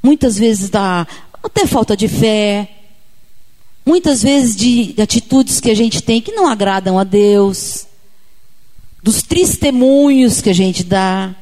muitas 0.03 0.39
vezes 0.39 0.71
da 0.71 1.07
até 1.43 1.67
falta 1.67 1.95
de 1.95 2.09
fé, 2.09 2.74
muitas 3.85 4.23
vezes 4.23 4.57
de, 4.57 4.93
de 4.93 5.03
atitudes 5.03 5.61
que 5.61 5.71
a 5.71 5.75
gente 5.75 6.03
tem 6.03 6.21
que 6.21 6.33
não 6.33 6.47
agradam 6.47 6.99
a 6.99 7.05
Deus, 7.05 7.87
dos 9.03 9.23
testemunhos 9.23 10.41
que 10.41 10.51
a 10.51 10.55
gente 10.55 10.83
dá, 10.83 11.35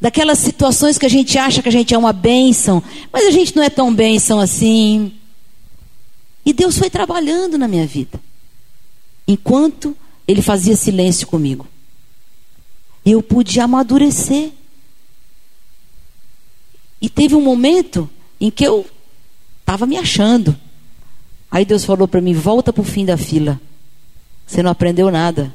daquelas 0.00 0.38
situações 0.38 0.98
que 0.98 1.06
a 1.06 1.10
gente 1.10 1.38
acha 1.38 1.62
que 1.62 1.68
a 1.68 1.72
gente 1.72 1.94
é 1.94 1.98
uma 1.98 2.12
bênção, 2.12 2.82
mas 3.12 3.26
a 3.26 3.30
gente 3.30 3.56
não 3.56 3.62
é 3.62 3.70
tão 3.70 3.94
bênção 3.94 4.38
assim. 4.38 5.12
E 6.44 6.52
Deus 6.52 6.78
foi 6.78 6.88
trabalhando 6.90 7.58
na 7.58 7.66
minha 7.66 7.86
vida. 7.86 8.20
Enquanto 9.26 9.96
ele 10.26 10.42
fazia 10.42 10.76
silêncio 10.76 11.26
comigo. 11.26 11.66
E 13.04 13.12
eu 13.12 13.22
pude 13.22 13.58
amadurecer. 13.60 14.52
E 17.00 17.08
teve 17.08 17.34
um 17.34 17.40
momento 17.40 18.08
em 18.38 18.50
que 18.50 18.64
eu 18.64 18.86
estava 19.60 19.86
me 19.86 19.96
achando. 19.96 20.58
Aí 21.50 21.64
Deus 21.64 21.84
falou 21.84 22.06
para 22.06 22.20
mim: 22.20 22.34
volta 22.34 22.72
para 22.72 22.82
o 22.82 22.84
fim 22.84 23.04
da 23.04 23.16
fila. 23.16 23.60
Você 24.46 24.62
não 24.62 24.70
aprendeu 24.70 25.10
nada. 25.10 25.54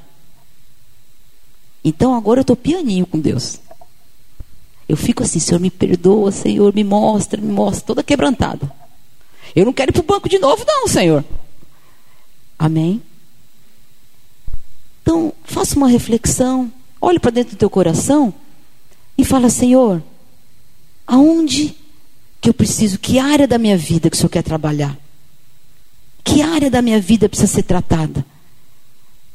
Então 1.83 2.15
agora 2.15 2.39
eu 2.39 2.43
estou 2.43 2.55
pianinho 2.55 3.05
com 3.05 3.19
Deus. 3.19 3.59
Eu 4.87 4.97
fico 4.97 5.23
assim: 5.23 5.39
Senhor, 5.39 5.59
me 5.59 5.69
perdoa, 5.69 6.31
Senhor, 6.31 6.73
me 6.73 6.83
mostra, 6.83 7.39
me 7.39 7.51
mostra, 7.51 7.85
toda 7.85 8.03
quebrantada. 8.03 8.71
Eu 9.55 9.65
não 9.65 9.73
quero 9.73 9.91
ir 9.91 9.93
para 9.93 10.01
o 10.01 10.05
banco 10.05 10.29
de 10.29 10.39
novo, 10.39 10.63
não, 10.65 10.87
Senhor. 10.87 11.23
Amém? 12.57 13.01
Então, 15.01 15.33
faça 15.43 15.75
uma 15.75 15.87
reflexão, 15.87 16.71
olhe 16.99 17.19
para 17.19 17.31
dentro 17.31 17.55
do 17.55 17.59
teu 17.59 17.69
coração 17.69 18.33
e 19.17 19.25
fala: 19.25 19.49
Senhor, 19.49 20.01
aonde 21.05 21.75
que 22.39 22.49
eu 22.49 22.53
preciso, 22.53 22.99
que 22.99 23.19
área 23.19 23.47
da 23.47 23.57
minha 23.57 23.77
vida 23.77 24.09
que 24.09 24.15
o 24.15 24.17
Senhor 24.17 24.29
quer 24.29 24.43
trabalhar? 24.43 24.97
Que 26.23 26.41
área 26.41 26.69
da 26.69 26.81
minha 26.81 26.99
vida 26.99 27.27
precisa 27.27 27.51
ser 27.51 27.63
tratada? 27.63 28.25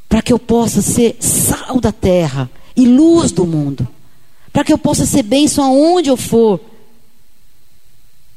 Para 0.08 0.22
que 0.22 0.32
eu 0.32 0.38
possa 0.38 0.80
ser 0.80 1.16
sal 1.20 1.80
da 1.80 1.92
terra 1.92 2.50
e 2.74 2.86
luz 2.86 3.30
do 3.30 3.46
mundo. 3.46 3.86
Para 4.52 4.64
que 4.64 4.72
eu 4.72 4.78
possa 4.78 5.04
ser 5.04 5.22
bênção 5.22 5.64
aonde 5.64 6.08
eu 6.08 6.16
for. 6.16 6.60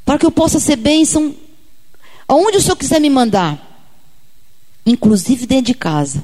Para 0.04 0.20
que 0.20 0.26
eu 0.26 0.32
possa 0.32 0.60
ser 0.60 0.76
bênção 0.76 1.34
aonde 2.28 2.58
o 2.58 2.62
Senhor 2.62 2.76
quiser 2.76 3.00
me 3.00 3.10
mandar. 3.10 3.88
Inclusive 4.86 5.46
dentro 5.46 5.68
de 5.68 5.74
casa. 5.74 6.24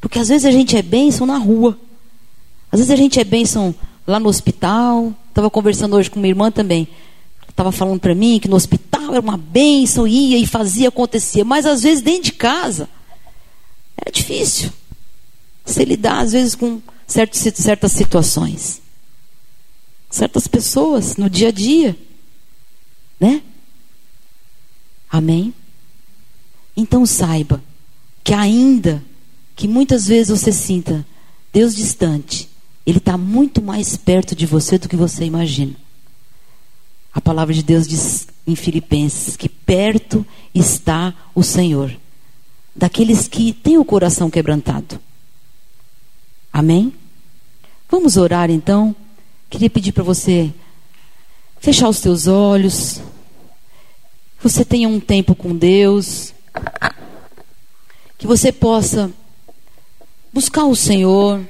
Porque 0.00 0.18
às 0.18 0.28
vezes 0.28 0.44
a 0.44 0.50
gente 0.50 0.76
é 0.76 0.82
bênção 0.82 1.26
na 1.26 1.38
rua. 1.38 1.78
Às 2.70 2.78
vezes 2.78 2.92
a 2.92 2.96
gente 2.96 3.18
é 3.18 3.24
bênção 3.24 3.74
lá 4.06 4.20
no 4.20 4.28
hospital. 4.28 5.12
Estava 5.28 5.50
conversando 5.50 5.96
hoje 5.96 6.10
com 6.10 6.20
minha 6.20 6.30
irmã 6.30 6.50
também. 6.50 6.86
Estava 7.54 7.70
falando 7.70 8.00
para 8.00 8.16
mim 8.16 8.40
que 8.40 8.48
no 8.48 8.56
hospital 8.56 9.12
era 9.12 9.20
uma 9.20 9.36
bênção, 9.36 10.08
ia 10.08 10.36
e 10.36 10.44
fazia, 10.44 10.88
acontecia. 10.88 11.44
Mas 11.44 11.64
às 11.64 11.84
vezes 11.84 12.02
dentro 12.02 12.24
de 12.24 12.32
casa 12.32 12.88
era 13.96 14.10
difícil. 14.10 14.72
Você 15.64 15.84
lidar 15.84 16.18
às 16.18 16.32
vezes 16.32 16.56
com 16.56 16.82
certas, 17.06 17.38
certas 17.54 17.92
situações. 17.92 18.82
Certas 20.10 20.48
pessoas 20.48 21.16
no 21.16 21.30
dia 21.30 21.48
a 21.48 21.52
dia. 21.52 21.96
Né? 23.20 23.40
Amém? 25.08 25.54
Então 26.76 27.06
saiba 27.06 27.62
que 28.24 28.34
ainda 28.34 29.00
que 29.54 29.68
muitas 29.68 30.08
vezes 30.08 30.36
você 30.36 30.50
sinta 30.50 31.06
Deus 31.52 31.72
distante, 31.72 32.48
Ele 32.84 32.98
está 32.98 33.16
muito 33.16 33.62
mais 33.62 33.96
perto 33.96 34.34
de 34.34 34.44
você 34.44 34.76
do 34.76 34.88
que 34.88 34.96
você 34.96 35.24
imagina. 35.24 35.83
A 37.14 37.20
palavra 37.20 37.54
de 37.54 37.62
Deus 37.62 37.86
diz 37.86 38.26
em 38.44 38.56
Filipenses 38.56 39.36
que 39.36 39.48
perto 39.48 40.26
está 40.52 41.14
o 41.32 41.44
Senhor, 41.44 41.96
daqueles 42.74 43.28
que 43.28 43.52
têm 43.52 43.78
o 43.78 43.84
coração 43.84 44.28
quebrantado. 44.28 44.98
Amém? 46.52 46.92
Vamos 47.88 48.16
orar 48.16 48.50
então. 48.50 48.94
Queria 49.48 49.70
pedir 49.70 49.92
para 49.92 50.02
você 50.02 50.52
fechar 51.60 51.88
os 51.88 52.00
teus 52.00 52.26
olhos. 52.26 53.00
Você 54.42 54.64
tenha 54.64 54.88
um 54.88 54.98
tempo 54.98 55.36
com 55.36 55.56
Deus. 55.56 56.34
Que 58.18 58.26
você 58.26 58.50
possa 58.50 59.12
buscar 60.32 60.64
o 60.64 60.74
Senhor. 60.74 61.40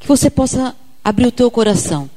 Que 0.00 0.08
você 0.08 0.28
possa 0.28 0.74
abrir 1.04 1.26
o 1.26 1.32
teu 1.32 1.50
coração 1.50 2.10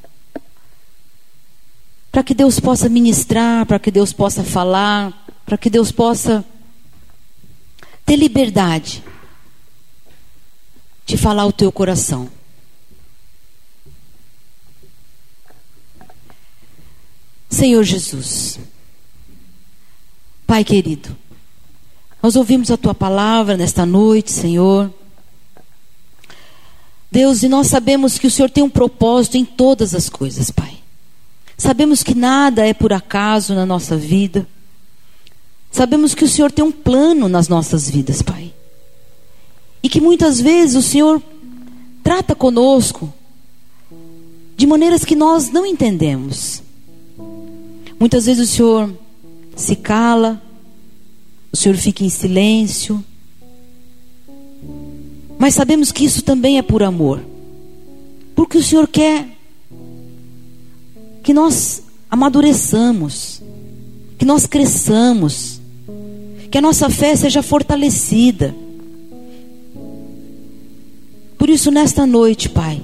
para 2.15 2.23
que 2.23 2.33
Deus 2.33 2.61
possa 2.61 2.87
ministrar, 2.87 3.65
para 3.65 3.77
que 3.77 3.91
Deus 3.91 4.13
possa 4.13 4.41
falar, 4.41 5.27
para 5.45 5.57
que 5.57 5.69
Deus 5.69 5.91
possa 5.91 6.45
ter 8.05 8.15
liberdade 8.15 9.03
de 11.05 11.17
falar 11.17 11.45
o 11.45 11.51
teu 11.51 11.69
coração. 11.73 12.29
Senhor 17.49 17.83
Jesus, 17.83 18.59
Pai 20.47 20.63
querido, 20.63 21.17
nós 22.23 22.37
ouvimos 22.37 22.71
a 22.71 22.77
tua 22.77 22.95
palavra 22.95 23.57
nesta 23.57 23.85
noite, 23.85 24.31
Senhor. 24.31 24.89
Deus, 27.11 27.43
e 27.43 27.49
nós 27.49 27.67
sabemos 27.67 28.17
que 28.17 28.27
o 28.27 28.31
Senhor 28.31 28.49
tem 28.49 28.63
um 28.63 28.69
propósito 28.69 29.35
em 29.35 29.43
todas 29.43 29.93
as 29.93 30.07
coisas, 30.07 30.49
Pai. 30.49 30.74
Sabemos 31.57 32.03
que 32.03 32.13
nada 32.13 32.65
é 32.65 32.73
por 32.73 32.91
acaso 32.91 33.53
na 33.53 33.65
nossa 33.65 33.95
vida. 33.95 34.47
Sabemos 35.71 36.13
que 36.13 36.23
o 36.23 36.29
Senhor 36.29 36.51
tem 36.51 36.63
um 36.63 36.71
plano 36.71 37.27
nas 37.27 37.47
nossas 37.47 37.89
vidas, 37.89 38.21
Pai. 38.21 38.53
E 39.81 39.89
que 39.89 40.01
muitas 40.01 40.39
vezes 40.39 40.75
o 40.75 40.81
Senhor 40.81 41.21
trata 42.03 42.35
conosco 42.35 43.13
de 44.55 44.65
maneiras 44.65 45.03
que 45.03 45.15
nós 45.15 45.49
não 45.49 45.65
entendemos. 45.65 46.61
Muitas 47.99 48.25
vezes 48.25 48.49
o 48.49 48.51
Senhor 48.51 48.93
se 49.55 49.75
cala, 49.75 50.41
o 51.51 51.57
Senhor 51.57 51.75
fica 51.77 52.03
em 52.03 52.09
silêncio. 52.09 53.03
Mas 55.37 55.53
sabemos 55.53 55.91
que 55.91 56.05
isso 56.05 56.21
também 56.21 56.57
é 56.57 56.61
por 56.61 56.83
amor. 56.83 57.21
Porque 58.35 58.57
o 58.57 58.63
Senhor 58.63 58.87
quer 58.87 59.34
que 61.25 61.33
nós 61.33 61.81
amadureçamos, 62.07 63.41
que 64.15 64.23
nós 64.23 64.45
cresçamos, 64.45 65.59
que 66.51 66.57
a 66.59 66.61
nossa 66.61 66.87
fé 66.87 67.15
seja 67.15 67.41
fortalecida. 67.41 68.53
Por 71.35 71.49
isso, 71.49 71.71
nesta 71.71 72.05
noite, 72.05 72.47
Pai, 72.47 72.79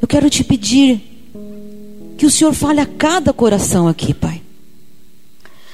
eu 0.00 0.08
quero 0.08 0.28
te 0.28 0.42
pedir 0.42 1.00
que 2.18 2.26
o 2.26 2.30
Senhor 2.30 2.52
fale 2.54 2.80
a 2.80 2.86
cada 2.86 3.32
coração 3.32 3.86
aqui, 3.86 4.12
Pai. 4.12 4.42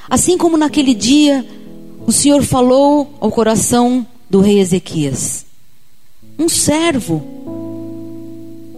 Assim 0.06 0.36
como 0.36 0.58
naquele 0.58 0.92
dia 0.92 1.46
o 2.06 2.12
Senhor 2.12 2.42
falou 2.42 3.14
ao 3.20 3.32
coração 3.32 4.06
do 4.28 4.40
rei 4.40 4.60
Ezequias, 4.60 5.46
um 6.38 6.46
servo 6.46 7.37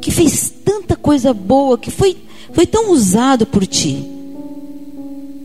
que 0.01 0.11
fez 0.11 0.53
tanta 0.65 0.97
coisa 0.97 1.33
boa, 1.35 1.77
que 1.77 1.91
foi, 1.91 2.17
foi 2.53 2.67
tão 2.67 2.91
usado 2.91 3.47
por 3.47 3.67
ti, 3.67 4.05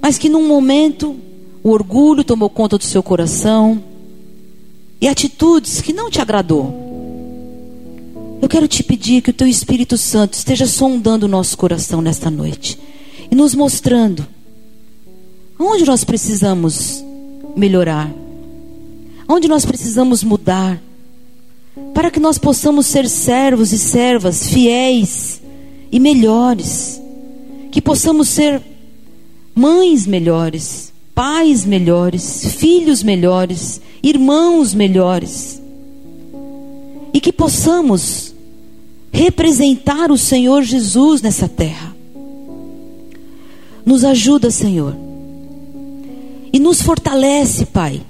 mas 0.01 0.17
que 0.17 0.29
num 0.29 0.47
momento 0.47 1.15
o 1.63 1.69
orgulho 1.71 2.23
tomou 2.23 2.49
conta 2.49 2.77
do 2.77 2.83
seu 2.83 3.01
coração 3.01 3.83
e 5.01 5.07
atitudes 5.07 5.81
que 5.81 5.93
não 5.93 6.09
te 6.09 6.21
agradou. 6.21 6.85
Eu 8.41 8.47
quero 8.47 8.67
te 8.67 8.83
pedir 8.83 9.21
que 9.21 9.31
o 9.31 9.33
teu 9.33 9.47
Espírito 9.47 9.97
Santo 9.97 10.33
esteja 10.35 10.67
sondando 10.67 11.25
o 11.25 11.29
nosso 11.29 11.57
coração 11.57 12.01
nesta 12.01 12.29
noite 12.29 12.79
e 13.31 13.35
nos 13.35 13.55
mostrando 13.55 14.25
onde 15.59 15.85
nós 15.85 16.03
precisamos 16.03 17.03
melhorar, 17.55 18.11
onde 19.27 19.47
nós 19.47 19.65
precisamos 19.65 20.23
mudar 20.23 20.79
para 21.95 22.11
que 22.11 22.19
nós 22.19 22.37
possamos 22.37 22.87
ser 22.87 23.07
servos 23.07 23.71
e 23.71 23.79
servas 23.79 24.49
fiéis 24.49 25.41
e 25.89 25.97
melhores, 25.97 27.01
que 27.71 27.81
possamos 27.81 28.27
ser 28.27 28.61
mães 29.55 30.05
melhores, 30.05 30.91
pais 31.15 31.63
melhores, 31.63 32.53
filhos 32.55 33.01
melhores, 33.01 33.79
irmãos 34.03 34.73
melhores, 34.73 35.61
e 37.13 37.21
que 37.21 37.31
possamos 37.31 38.35
representar 39.09 40.11
o 40.11 40.17
Senhor 40.17 40.63
Jesus 40.63 41.21
nessa 41.21 41.47
terra. 41.47 41.95
Nos 43.85 44.03
ajuda, 44.03 44.51
Senhor, 44.51 44.93
e 46.51 46.59
nos 46.59 46.81
fortalece, 46.81 47.65
Pai. 47.67 48.01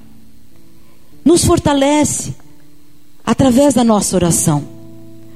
Nos 1.23 1.45
fortalece 1.45 2.44
através 3.25 3.73
da 3.73 3.83
nossa 3.83 4.15
oração. 4.15 4.63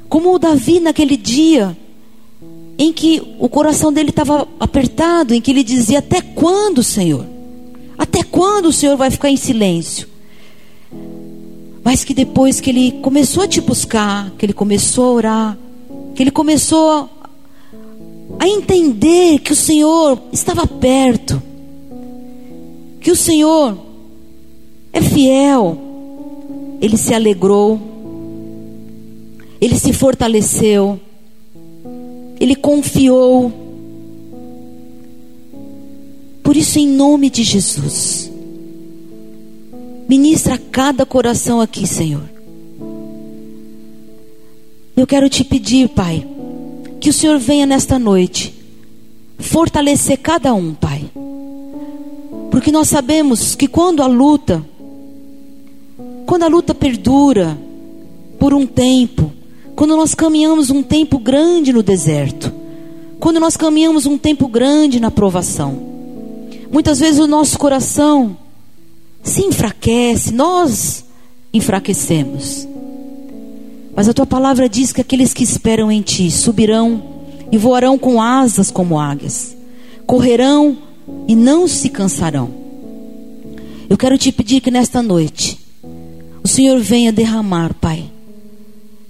Como 0.08 0.34
o 0.34 0.40
Davi 0.40 0.80
naquele 0.80 1.18
dia 1.18 1.76
em 2.78 2.94
que 2.94 3.22
o 3.40 3.50
coração 3.50 3.92
dele 3.92 4.10
estava 4.10 4.48
apertado, 4.60 5.34
em 5.34 5.42
que 5.42 5.52
ele 5.52 5.64
dizia: 5.64 6.00
Até 6.00 6.22
quando, 6.22 6.84
Senhor? 6.84 7.26
Até 7.98 8.24
quando 8.24 8.68
o 8.68 8.74
Senhor 8.74 8.96
vai 8.96 9.12
ficar 9.12 9.30
em 9.30 9.36
silêncio? 9.36 10.08
Mas 11.84 12.04
que 12.04 12.14
depois 12.14 12.62
que 12.62 12.70
ele 12.70 12.92
começou 13.02 13.44
a 13.44 13.48
te 13.48 13.60
buscar, 13.60 14.32
que 14.38 14.46
ele 14.46 14.54
começou 14.54 15.06
a 15.06 15.12
orar, 15.12 15.58
que 16.16 16.24
ele 16.24 16.32
começou 16.32 17.10
a 18.40 18.48
entender 18.48 19.40
que 19.40 19.52
o 19.52 19.56
Senhor 19.56 20.18
estava 20.32 20.66
perto, 20.66 21.42
que 23.02 23.12
o 23.12 23.16
Senhor 23.16 23.78
é 24.94 25.02
fiel, 25.02 25.89
ele 26.82 26.98
se 26.98 27.14
alegrou, 27.14 27.80
ele 29.60 29.78
se 29.78 29.92
fortaleceu, 29.92 31.00
ele 32.40 32.56
confiou. 32.56 33.52
Por 36.42 36.56
isso, 36.56 36.80
em 36.80 36.88
nome 36.88 37.30
de 37.30 37.44
Jesus, 37.44 38.32
ministra 40.08 40.58
cada 40.58 41.06
coração 41.06 41.62
aqui, 41.62 41.86
Senhor. 41.86 42.24
Eu 44.96 45.06
quero 45.06 45.30
te 45.30 45.44
pedir, 45.44 45.90
Pai, 45.90 46.28
que 47.00 47.10
o 47.10 47.14
Senhor 47.14 47.38
venha 47.38 47.66
nesta 47.66 48.00
noite 48.00 48.54
fortalecer 49.38 50.18
cada 50.18 50.54
um, 50.54 50.74
Pai. 50.74 51.06
Porque 52.52 52.72
nós 52.72 52.90
sabemos 52.90 53.56
que 53.56 53.68
quando 53.68 54.02
a 54.02 54.08
luta 54.08 54.66
quando 56.30 56.44
a 56.44 56.48
luta 56.48 56.76
perdura 56.76 57.58
por 58.38 58.54
um 58.54 58.64
tempo, 58.64 59.34
quando 59.76 59.98
nós 59.98 60.14
caminhamos 60.14 60.70
um 60.70 60.84
tempo 60.84 61.18
grande 61.18 61.74
no 61.74 61.82
deserto, 61.82 62.54
quando 63.20 63.40
nós 63.40 63.58
caminhamos 63.58 64.06
um 64.06 64.16
tempo 64.16 64.48
grande 64.48 65.00
na 65.00 65.10
provação, 65.10 65.82
muitas 66.72 67.00
vezes 67.00 67.20
o 67.20 67.26
nosso 67.26 67.58
coração 67.58 68.38
se 69.24 69.42
enfraquece, 69.42 70.32
nós 70.32 71.04
enfraquecemos. 71.52 72.68
Mas 73.96 74.08
a 74.08 74.14
tua 74.14 74.28
palavra 74.28 74.70
diz 74.70 74.94
que 74.94 75.02
aqueles 75.02 75.34
que 75.34 75.44
esperam 75.44 75.92
em 75.92 76.04
ti 76.04 76.30
subirão 76.30 77.02
e 77.52 77.58
voarão 77.58 77.98
com 77.98 78.22
asas 78.22 78.70
como 78.70 79.00
águias, 79.00 79.58
correrão 80.06 80.78
e 81.28 81.36
não 81.36 81.68
se 81.68 81.90
cansarão. 81.90 82.52
Eu 83.90 83.98
quero 83.98 84.16
te 84.16 84.32
pedir 84.32 84.62
que 84.62 84.70
nesta 84.70 85.02
noite 85.02 85.59
o 86.44 86.48
Senhor 86.48 86.80
venha 86.80 87.12
derramar, 87.12 87.74
Pai, 87.74 88.10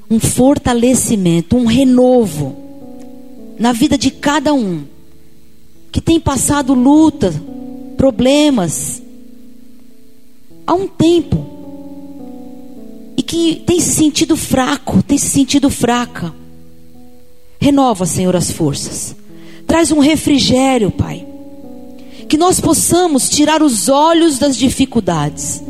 um 0.10 0.20
fortalecimento, 0.20 1.56
um 1.56 1.66
renovo 1.66 2.56
na 3.58 3.72
vida 3.72 3.98
de 3.98 4.10
cada 4.10 4.54
um 4.54 4.84
que 5.92 6.02
tem 6.02 6.20
passado 6.20 6.74
luta, 6.74 7.34
problemas 7.98 9.02
há 10.66 10.74
um 10.74 10.88
tempo 10.88 11.46
e 13.18 13.22
que 13.22 13.56
tem 13.66 13.80
se 13.80 13.92
sentido 13.92 14.36
fraco, 14.38 15.04
tem 15.04 15.18
se 15.18 15.28
sentido 15.28 15.70
fraca. 15.70 16.34
Renova, 17.60 18.06
Senhor, 18.06 18.36
as 18.36 18.52
forças. 18.52 19.16
Traz 19.68 19.92
um 19.92 20.00
refrigério, 20.00 20.90
Pai. 20.90 21.29
Que 22.30 22.38
nós 22.38 22.60
possamos 22.62 23.28
tirar 23.28 23.62
os 23.62 23.90
olhos 23.90 24.40
das 24.40 24.56
dificuldades. 24.56 25.62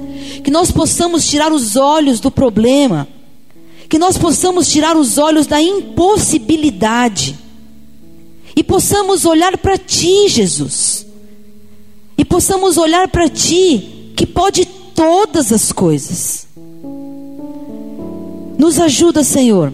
Que 0.44 0.52
nós 0.52 0.72
possamos 0.72 1.28
tirar 1.28 1.52
os 1.52 1.76
olhos 1.76 2.20
do 2.20 2.30
problema. 2.30 3.08
Que 3.90 3.98
nós 3.98 4.18
possamos 4.18 4.72
tirar 4.72 4.96
os 4.96 5.18
olhos 5.18 5.48
da 5.48 5.60
impossibilidade. 5.62 7.36
E 8.56 8.64
possamos 8.64 9.26
olhar 9.26 9.58
para 9.58 9.78
Ti, 9.78 10.28
Jesus. 10.28 11.06
E 12.18 12.24
possamos 12.24 12.78
olhar 12.78 13.08
para 13.08 13.28
Ti, 13.28 14.12
que 14.16 14.28
pode 14.28 14.66
todas 14.94 15.52
as 15.52 15.72
coisas. 15.72 16.46
Nos 18.58 18.78
ajuda, 18.78 19.24
Senhor 19.24 19.74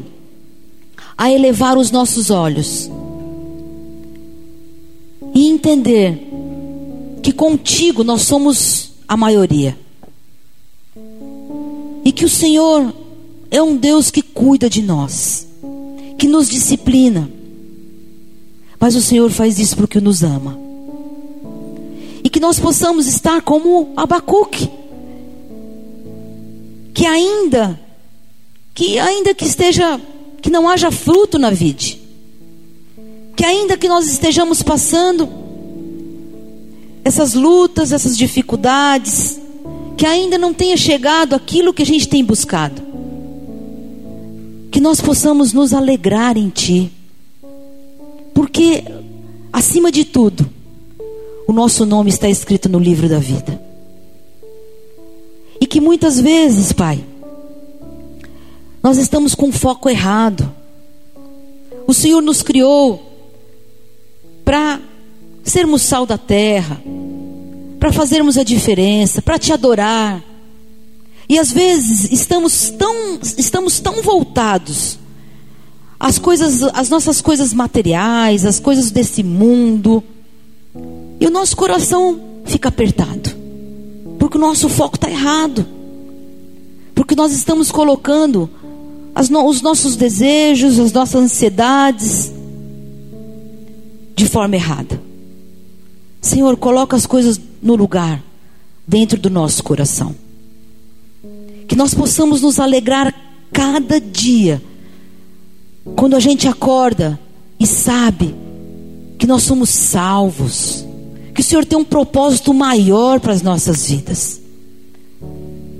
a 1.17 1.31
elevar 1.31 1.77
os 1.77 1.91
nossos 1.91 2.29
olhos 2.29 2.89
e 5.33 5.47
entender 5.47 6.27
que 7.25 7.31
contigo 7.31 8.03
nós 8.03 8.21
somos 8.21 8.91
a 9.07 9.17
maioria. 9.17 9.75
E 12.05 12.11
que 12.11 12.23
o 12.23 12.29
Senhor 12.29 12.93
é 13.49 13.59
um 13.63 13.75
Deus 13.75 14.11
que 14.11 14.21
cuida 14.21 14.69
de 14.69 14.83
nós, 14.83 15.47
que 16.19 16.27
nos 16.27 16.47
disciplina. 16.47 17.27
Mas 18.79 18.95
o 18.95 19.01
Senhor 19.01 19.31
faz 19.31 19.57
isso 19.57 19.75
porque 19.75 19.99
nos 19.99 20.21
ama. 20.21 20.55
E 22.23 22.29
que 22.29 22.39
nós 22.39 22.59
possamos 22.59 23.07
estar 23.07 23.41
como 23.41 23.91
Abacuque, 23.97 24.69
que 26.93 27.07
ainda 27.07 27.79
que 28.71 28.99
ainda 28.99 29.33
que 29.33 29.45
esteja 29.45 29.99
que 30.43 30.51
não 30.51 30.69
haja 30.69 30.91
fruto 30.91 31.39
na 31.39 31.49
vide. 31.49 31.99
Que 33.35 33.43
ainda 33.43 33.75
que 33.75 33.87
nós 33.87 34.05
estejamos 34.05 34.61
passando 34.61 35.44
essas 37.05 37.35
lutas, 37.35 37.91
essas 37.91 38.17
dificuldades, 38.17 39.39
que 39.95 40.07
ainda 40.07 40.39
não 40.39 40.51
tenha 40.51 40.75
chegado 40.75 41.35
aquilo 41.35 41.71
que 41.71 41.83
a 41.83 41.85
gente 41.85 42.09
tem 42.09 42.25
buscado. 42.25 42.81
Que 44.71 44.81
nós 44.81 44.99
possamos 44.99 45.53
nos 45.53 45.71
alegrar 45.71 46.35
em 46.35 46.49
Ti. 46.49 46.91
Porque, 48.33 48.83
acima 49.53 49.91
de 49.91 50.03
tudo, 50.03 50.49
o 51.47 51.53
nosso 51.53 51.85
nome 51.85 52.09
está 52.09 52.27
escrito 52.27 52.67
no 52.67 52.79
livro 52.79 53.07
da 53.07 53.19
vida. 53.19 53.61
E 55.61 55.67
que 55.67 55.79
muitas 55.79 56.19
vezes, 56.19 56.73
Pai, 56.73 57.05
nós 58.81 58.97
estamos 58.97 59.35
com 59.35 59.51
foco 59.51 59.87
errado. 59.87 60.51
O 61.85 61.93
Senhor 61.93 62.21
nos 62.21 62.41
criou 62.41 63.11
para 64.43 64.81
sermos 65.45 65.83
sal 65.83 66.05
da 66.05 66.17
terra, 66.17 66.81
para 67.79 67.93
fazermos 67.93 68.37
a 68.37 68.43
diferença, 68.43 69.21
para 69.21 69.37
te 69.37 69.53
adorar. 69.53 70.21
E 71.29 71.37
às 71.37 71.51
vezes 71.51 72.11
estamos 72.11 72.71
tão, 72.71 73.19
estamos 73.37 73.79
tão 73.79 74.01
voltados 74.01 74.97
às 75.99 76.17
coisas, 76.19 76.63
às 76.73 76.89
nossas 76.89 77.21
coisas 77.21 77.53
materiais, 77.53 78.43
às 78.43 78.59
coisas 78.59 78.91
desse 78.91 79.23
mundo, 79.23 80.03
e 81.19 81.25
o 81.25 81.29
nosso 81.31 81.55
coração 81.55 82.19
fica 82.45 82.69
apertado, 82.69 83.29
porque 84.19 84.37
o 84.37 84.41
nosso 84.41 84.67
foco 84.67 84.95
está 84.95 85.09
errado, 85.09 85.65
porque 86.93 87.15
nós 87.15 87.31
estamos 87.31 87.71
colocando 87.71 88.49
no, 89.29 89.47
os 89.47 89.61
nossos 89.61 89.95
desejos, 89.95 90.79
as 90.79 90.91
nossas 90.91 91.21
ansiedades 91.23 92.31
de 94.15 94.27
forma 94.27 94.55
errada. 94.55 95.05
Senhor, 96.25 96.57
coloca 96.57 96.95
as 96.95 97.05
coisas 97.05 97.39
no 97.61 97.75
lugar 97.75 98.23
dentro 98.87 99.19
do 99.19 99.29
nosso 99.29 99.63
coração. 99.63 100.15
Que 101.67 101.75
nós 101.75 101.93
possamos 101.93 102.41
nos 102.41 102.59
alegrar 102.59 103.13
cada 103.51 103.99
dia 103.99 104.61
quando 105.95 106.15
a 106.15 106.19
gente 106.19 106.47
acorda 106.47 107.19
e 107.59 107.67
sabe 107.67 108.35
que 109.17 109.27
nós 109.27 109.43
somos 109.43 109.69
salvos, 109.69 110.83
que 111.33 111.41
o 111.41 111.43
Senhor 111.43 111.63
tem 111.63 111.77
um 111.77 111.83
propósito 111.83 112.53
maior 112.53 113.19
para 113.19 113.33
as 113.33 113.41
nossas 113.41 113.87
vidas, 113.87 114.41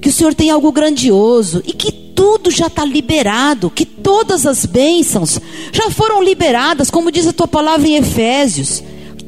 que 0.02 0.10
o 0.10 0.12
Senhor 0.12 0.34
tem 0.34 0.50
algo 0.50 0.72
grandioso 0.72 1.64
e 1.66 1.74
que 1.74 1.91
tudo 1.91 2.52
já 2.52 2.68
está 2.68 2.86
liberado, 2.86 3.70
que 3.70 3.86
todas 3.86 4.46
as 4.46 4.66
bênçãos 4.66 5.39
já 5.72 5.89
foram 5.89 6.24
liberadas, 6.24 6.89
como 6.89 7.12
diz 7.12 7.28
a 7.28 7.34
tua 7.34 7.48
palavra 7.48 7.88
em 7.88 7.96
Efésios. 7.96 8.84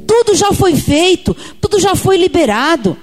Tudo 0.08 0.36
já 0.36 0.54
foi 0.54 0.76
feito, 0.76 1.36
tudo 1.60 1.80
já 1.80 1.96
foi 1.96 2.18
liberado. 2.18 2.98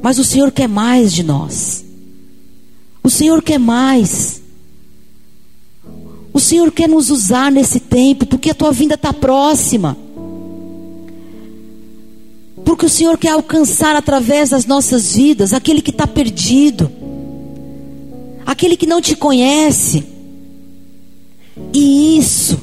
Mas 0.00 0.18
o 0.18 0.24
Senhor 0.24 0.52
quer 0.52 0.68
mais 0.68 1.12
de 1.12 1.22
nós. 1.22 1.84
O 3.02 3.10
Senhor 3.10 3.42
quer 3.42 3.58
mais. 3.58 4.40
O 6.32 6.38
Senhor 6.38 6.70
quer 6.70 6.88
nos 6.88 7.10
usar 7.10 7.50
nesse 7.50 7.80
tempo, 7.80 8.24
porque 8.26 8.50
a 8.50 8.54
tua 8.54 8.70
vinda 8.70 8.94
está 8.94 9.12
próxima. 9.12 9.96
Porque 12.64 12.86
o 12.86 12.90
Senhor 12.90 13.18
quer 13.18 13.30
alcançar 13.30 13.96
através 13.96 14.50
das 14.50 14.64
nossas 14.64 15.14
vidas 15.14 15.52
aquele 15.52 15.82
que 15.82 15.90
está 15.90 16.06
perdido 16.06 16.90
aquele 18.46 18.76
que 18.76 18.86
não 18.86 19.02
te 19.02 19.16
conhece. 19.16 20.04
E 21.72 22.16
isso, 22.16 22.58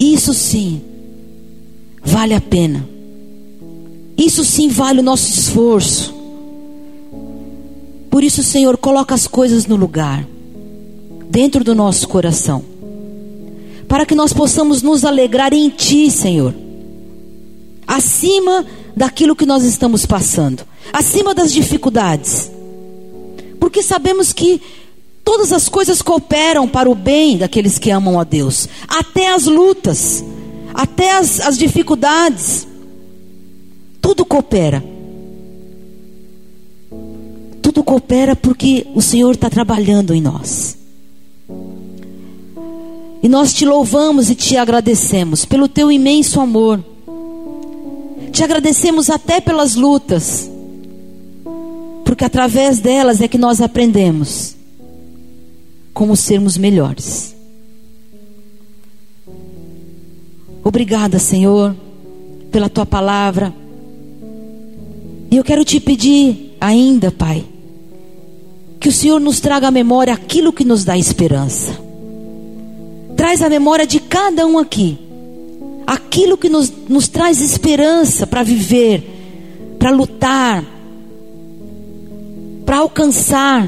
isso 0.00 0.32
sim, 0.32 0.80
vale 2.02 2.34
a 2.34 2.40
pena. 2.40 2.86
Isso 4.16 4.44
sim 4.44 4.68
vale 4.68 5.00
o 5.00 5.02
nosso 5.02 5.28
esforço. 5.28 6.14
Por 8.10 8.24
isso, 8.24 8.42
Senhor, 8.42 8.76
coloca 8.76 9.14
as 9.14 9.26
coisas 9.26 9.66
no 9.66 9.76
lugar, 9.76 10.26
dentro 11.30 11.62
do 11.62 11.74
nosso 11.74 12.08
coração, 12.08 12.64
para 13.86 14.04
que 14.04 14.14
nós 14.14 14.32
possamos 14.32 14.82
nos 14.82 15.04
alegrar 15.04 15.52
em 15.52 15.68
Ti, 15.68 16.10
Senhor, 16.10 16.54
acima 17.86 18.64
daquilo 18.96 19.36
que 19.36 19.46
nós 19.46 19.62
estamos 19.62 20.04
passando, 20.04 20.64
acima 20.92 21.34
das 21.34 21.52
dificuldades, 21.52 22.50
porque 23.60 23.82
sabemos 23.82 24.32
que 24.32 24.60
Todas 25.28 25.52
as 25.52 25.68
coisas 25.68 26.00
cooperam 26.00 26.66
para 26.66 26.88
o 26.88 26.94
bem 26.94 27.36
daqueles 27.36 27.78
que 27.78 27.90
amam 27.90 28.18
a 28.18 28.24
Deus, 28.24 28.66
até 28.88 29.30
as 29.34 29.44
lutas, 29.44 30.24
até 30.78 31.18
as, 31.18 31.40
as 31.40 31.58
dificuldades. 31.58 32.68
Tudo 34.00 34.24
coopera. 34.24 34.84
Tudo 37.60 37.82
coopera 37.82 38.36
porque 38.36 38.86
o 38.94 39.02
Senhor 39.02 39.34
está 39.34 39.50
trabalhando 39.50 40.14
em 40.14 40.22
nós. 40.22 40.78
E 43.20 43.28
nós 43.28 43.52
te 43.52 43.66
louvamos 43.66 44.30
e 44.30 44.36
te 44.36 44.56
agradecemos 44.56 45.44
pelo 45.44 45.66
teu 45.66 45.90
imenso 45.90 46.40
amor. 46.40 46.82
Te 48.30 48.44
agradecemos 48.44 49.10
até 49.10 49.40
pelas 49.40 49.74
lutas, 49.74 50.48
porque 52.04 52.24
através 52.24 52.78
delas 52.78 53.20
é 53.20 53.26
que 53.26 53.36
nós 53.36 53.60
aprendemos 53.60 54.54
como 55.92 56.14
sermos 56.14 56.56
melhores. 56.56 57.34
Obrigada, 60.68 61.18
Senhor, 61.18 61.74
pela 62.50 62.68
tua 62.68 62.84
palavra. 62.84 63.54
E 65.30 65.36
eu 65.36 65.42
quero 65.42 65.64
te 65.64 65.80
pedir 65.80 66.56
ainda, 66.60 67.10
Pai, 67.10 67.44
Que 68.78 68.88
o 68.88 68.92
Senhor 68.92 69.18
nos 69.18 69.40
traga 69.40 69.68
à 69.68 69.70
memória 69.70 70.14
aquilo 70.14 70.52
que 70.52 70.64
nos 70.64 70.84
dá 70.84 70.96
esperança. 70.96 71.72
Traz 73.16 73.42
a 73.42 73.48
memória 73.48 73.86
de 73.86 73.98
cada 73.98 74.46
um 74.46 74.58
aqui 74.58 74.98
aquilo 75.88 76.36
que 76.36 76.50
nos, 76.50 76.70
nos 76.86 77.08
traz 77.08 77.40
esperança 77.40 78.26
para 78.26 78.42
viver, 78.42 79.74
para 79.78 79.90
lutar, 79.90 80.62
para 82.66 82.76
alcançar 82.76 83.66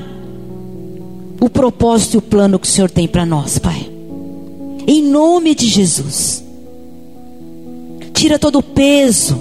o 1.41 1.49
propósito 1.49 2.15
e 2.15 2.19
o 2.19 2.23
plano 2.23 2.59
que 2.59 2.67
o 2.67 2.71
Senhor 2.71 2.91
tem 2.91 3.09
para 3.09 3.25
nós, 3.25 3.59
Pai. 3.59 3.91
Em 4.87 5.03
nome 5.03 5.55
de 5.55 5.67
Jesus. 5.67 6.50
Tira 8.21 8.39
todo 8.39 8.59
o 8.59 8.63
peso 8.63 9.41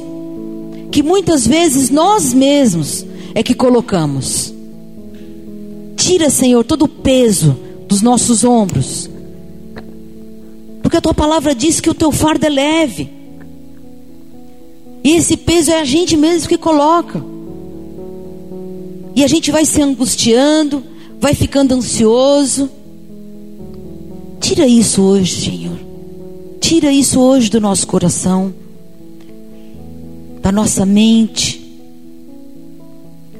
que 0.89 1.03
muitas 1.03 1.45
vezes 1.45 1.89
nós 1.89 2.33
mesmos 2.33 3.05
é 3.35 3.43
que 3.43 3.53
colocamos. 3.53 4.53
Tira, 5.97 6.29
Senhor, 6.29 6.63
todo 6.63 6.83
o 6.83 6.87
peso 6.87 7.57
dos 7.89 8.01
nossos 8.01 8.45
ombros. 8.45 9.09
Porque 10.81 10.95
a 10.95 11.01
tua 11.01 11.13
palavra 11.13 11.53
diz 11.53 11.81
que 11.81 11.89
o 11.89 11.93
teu 11.93 12.09
fardo 12.09 12.45
é 12.45 12.49
leve. 12.49 13.09
E 15.03 15.11
esse 15.11 15.35
peso 15.35 15.71
é 15.71 15.81
a 15.81 15.83
gente 15.83 16.15
mesmo 16.15 16.47
que 16.47 16.57
coloca. 16.57 17.21
E 19.13 19.25
a 19.25 19.27
gente 19.27 19.51
vai 19.51 19.65
se 19.65 19.81
angustiando, 19.81 20.81
vai 21.19 21.33
ficando 21.33 21.73
ansioso. 21.73 22.69
Tira 24.39 24.65
isso 24.65 25.01
hoje, 25.01 25.41
Senhor. 25.41 25.77
Tira 26.61 26.93
isso 26.93 27.19
hoje 27.19 27.49
do 27.49 27.59
nosso 27.59 27.85
coração, 27.85 28.53
da 30.41 30.51
nossa 30.51 30.85
mente. 30.85 31.59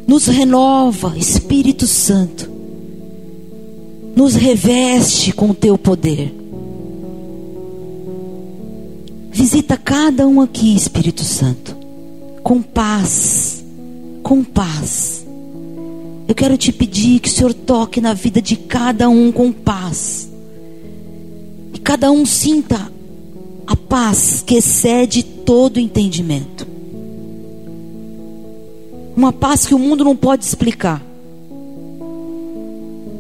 Nos 0.07 0.25
renova, 0.25 1.17
Espírito 1.17 1.85
Santo. 1.85 2.49
Nos 4.15 4.35
reveste 4.35 5.31
com 5.31 5.51
o 5.51 5.53
teu 5.53 5.77
poder. 5.77 6.33
Visita 9.31 9.77
cada 9.77 10.27
um 10.27 10.41
aqui, 10.41 10.75
Espírito 10.75 11.23
Santo, 11.23 11.75
com 12.43 12.61
paz, 12.61 13.63
com 14.21 14.43
paz. 14.43 15.25
Eu 16.27 16.35
quero 16.35 16.57
te 16.57 16.71
pedir 16.71 17.19
que 17.19 17.29
o 17.29 17.31
Senhor 17.31 17.53
toque 17.53 18.01
na 18.01 18.13
vida 18.13 18.41
de 18.41 18.55
cada 18.55 19.07
um 19.09 19.31
com 19.31 19.51
paz. 19.51 20.29
E 21.73 21.79
cada 21.79 22.11
um 22.11 22.25
sinta 22.25 22.91
a 23.65 23.75
paz 23.75 24.43
que 24.45 24.55
excede 24.55 25.23
todo 25.23 25.79
entendimento. 25.79 26.67
Uma 29.19 29.33
paz 29.33 29.65
que 29.65 29.75
o 29.75 29.77
mundo 29.77 30.05
não 30.05 30.15
pode 30.15 30.45
explicar. 30.45 31.05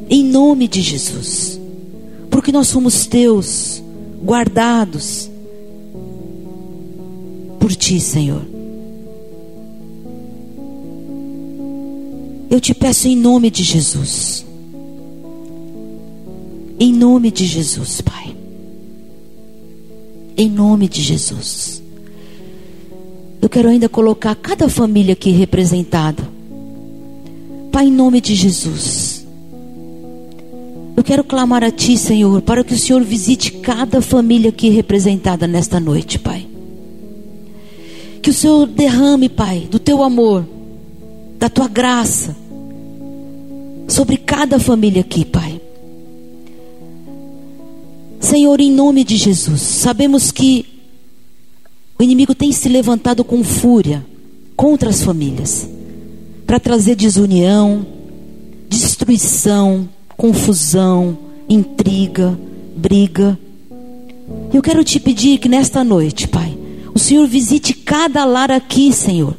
Em 0.09 0.23
nome 0.23 0.65
de 0.65 0.81
Jesus. 0.81 1.59
Porque 2.29 2.53
nós 2.53 2.69
somos 2.69 3.05
teus, 3.05 3.83
guardados 4.23 5.29
por 7.59 7.75
ti, 7.75 7.99
Senhor. 7.99 8.47
Eu 12.49 12.61
te 12.61 12.73
peço 12.73 13.09
em 13.09 13.17
nome 13.17 13.51
de 13.51 13.61
Jesus. 13.61 14.45
Em 16.79 16.93
nome 16.93 17.29
de 17.29 17.45
Jesus, 17.45 17.99
Pai. 17.99 18.37
Em 20.37 20.49
nome 20.49 20.87
de 20.87 21.01
Jesus. 21.01 21.78
Eu 23.41 23.47
quero 23.47 23.69
ainda 23.69 23.87
colocar 23.87 24.35
cada 24.35 24.67
família 24.67 25.13
aqui 25.13 25.31
representada. 25.31 26.23
Pai, 27.71 27.87
em 27.87 27.91
nome 27.91 28.19
de 28.19 28.35
Jesus. 28.35 29.25
Eu 30.97 31.03
quero 31.03 31.23
clamar 31.23 31.63
a 31.63 31.71
Ti, 31.71 31.97
Senhor, 31.97 32.41
para 32.41 32.63
que 32.63 32.73
o 32.73 32.77
Senhor 32.77 33.01
visite 33.01 33.53
cada 33.53 34.01
família 34.01 34.49
aqui 34.49 34.69
representada 34.69 35.47
nesta 35.47 35.79
noite, 35.79 36.19
Pai. 36.19 36.45
Que 38.21 38.29
o 38.29 38.33
Senhor 38.33 38.67
derrame, 38.67 39.29
Pai, 39.29 39.67
do 39.71 39.79
teu 39.79 40.03
amor, 40.03 40.45
da 41.37 41.49
tua 41.49 41.69
graça, 41.69 42.35
sobre 43.87 44.17
cada 44.17 44.59
família 44.59 44.99
aqui, 44.99 45.23
Pai. 45.23 45.61
Senhor, 48.19 48.59
em 48.59 48.69
nome 48.69 49.05
de 49.05 49.15
Jesus, 49.15 49.61
sabemos 49.61 50.31
que 50.31 50.65
o 51.99 52.03
inimigo 52.03 52.33
tem 52.33 52.49
se 52.53 52.69
levantado 52.69 53.25
com 53.25 53.43
fúria 53.43 54.05
contra 54.55 54.89
as 54.89 55.03
famílias, 55.03 55.69
para 56.47 56.59
trazer 56.59 56.95
desunião, 56.95 57.85
destruição, 58.69 59.87
confusão, 60.15 61.17
intriga, 61.49 62.39
briga. 62.75 63.37
Eu 64.53 64.61
quero 64.61 64.83
te 64.83 64.99
pedir 64.99 65.39
que 65.39 65.49
nesta 65.49 65.83
noite, 65.83 66.27
Pai, 66.27 66.57
o 66.93 66.99
Senhor 66.99 67.27
visite 67.27 67.73
cada 67.73 68.23
lar 68.23 68.49
aqui, 68.49 68.93
Senhor. 68.93 69.35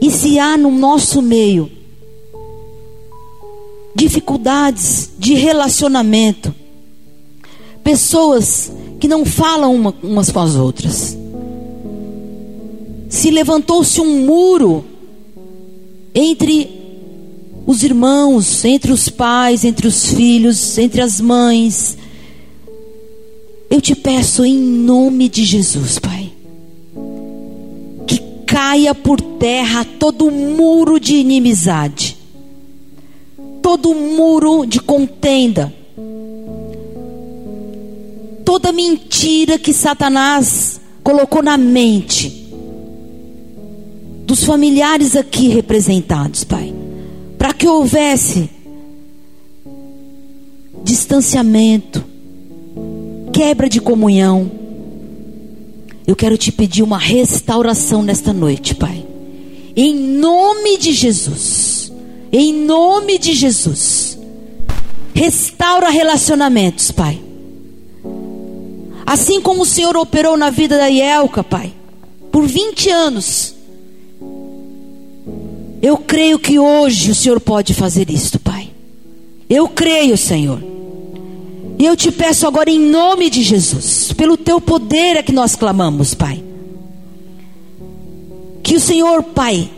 E 0.00 0.10
se 0.10 0.38
há 0.38 0.58
no 0.58 0.70
nosso 0.70 1.22
meio 1.22 1.70
dificuldades 3.94 5.10
de 5.18 5.34
relacionamento, 5.34 6.54
pessoas 7.82 8.70
que 9.00 9.08
não 9.08 9.24
falam 9.24 9.74
uma, 9.74 9.94
umas 10.02 10.30
com 10.30 10.40
as 10.40 10.54
outras, 10.54 11.16
se 13.08 13.30
levantou-se 13.30 14.00
um 14.00 14.24
muro 14.24 14.84
entre 16.14 16.70
os 17.66 17.82
irmãos, 17.82 18.64
entre 18.64 18.92
os 18.92 19.08
pais, 19.08 19.64
entre 19.64 19.86
os 19.86 20.12
filhos, 20.12 20.76
entre 20.78 21.00
as 21.00 21.20
mães, 21.20 21.96
eu 23.70 23.80
te 23.80 23.94
peço 23.94 24.44
em 24.44 24.56
nome 24.56 25.28
de 25.28 25.42
Jesus, 25.42 25.98
Pai, 25.98 26.30
que 28.06 28.20
caia 28.46 28.94
por 28.94 29.20
terra 29.20 29.84
todo 29.84 30.30
muro 30.30 31.00
de 31.00 31.16
inimizade, 31.16 32.16
todo 33.62 33.94
muro 33.94 34.66
de 34.66 34.78
contenda, 34.78 35.74
toda 38.44 38.72
mentira 38.72 39.58
que 39.58 39.72
Satanás 39.72 40.80
colocou 41.02 41.42
na 41.42 41.56
mente 41.56 42.44
dos 44.26 44.44
familiares 44.44 45.16
aqui 45.16 45.48
representados, 45.48 46.44
Pai, 46.44 46.74
para 47.36 47.52
que 47.52 47.68
houvesse 47.68 48.50
distanciamento, 50.82 52.04
quebra 53.32 53.68
de 53.68 53.80
comunhão. 53.80 54.50
Eu 56.06 56.14
quero 56.14 56.36
te 56.36 56.52
pedir 56.52 56.82
uma 56.82 56.98
restauração 56.98 58.02
nesta 58.02 58.32
noite, 58.32 58.74
Pai. 58.74 59.06
Em 59.74 59.94
nome 59.94 60.78
de 60.78 60.92
Jesus. 60.92 61.92
Em 62.30 62.52
nome 62.52 63.18
de 63.18 63.32
Jesus. 63.32 64.18
Restaura 65.14 65.88
relacionamentos, 65.88 66.90
Pai. 66.90 67.23
Assim 69.06 69.40
como 69.40 69.62
o 69.62 69.66
Senhor 69.66 69.96
operou 69.96 70.36
na 70.36 70.50
vida 70.50 70.78
da 70.78 70.86
Ielka, 70.86 71.44
Pai, 71.44 71.72
por 72.32 72.46
20 72.46 72.90
anos. 72.90 73.54
Eu 75.82 75.98
creio 75.98 76.38
que 76.38 76.58
hoje 76.58 77.10
o 77.10 77.14
Senhor 77.14 77.38
pode 77.40 77.74
fazer 77.74 78.10
isto, 78.10 78.38
Pai. 78.38 78.70
Eu 79.48 79.68
creio, 79.68 80.16
Senhor. 80.16 80.60
E 81.78 81.84
eu 81.84 81.96
te 81.96 82.10
peço 82.10 82.46
agora 82.46 82.70
em 82.70 82.78
nome 82.78 83.28
de 83.28 83.42
Jesus, 83.42 84.12
pelo 84.12 84.36
teu 84.36 84.60
poder 84.60 85.16
é 85.16 85.22
que 85.22 85.32
nós 85.32 85.54
clamamos, 85.54 86.14
Pai. 86.14 86.42
Que 88.62 88.76
o 88.76 88.80
Senhor, 88.80 89.22
Pai, 89.22 89.68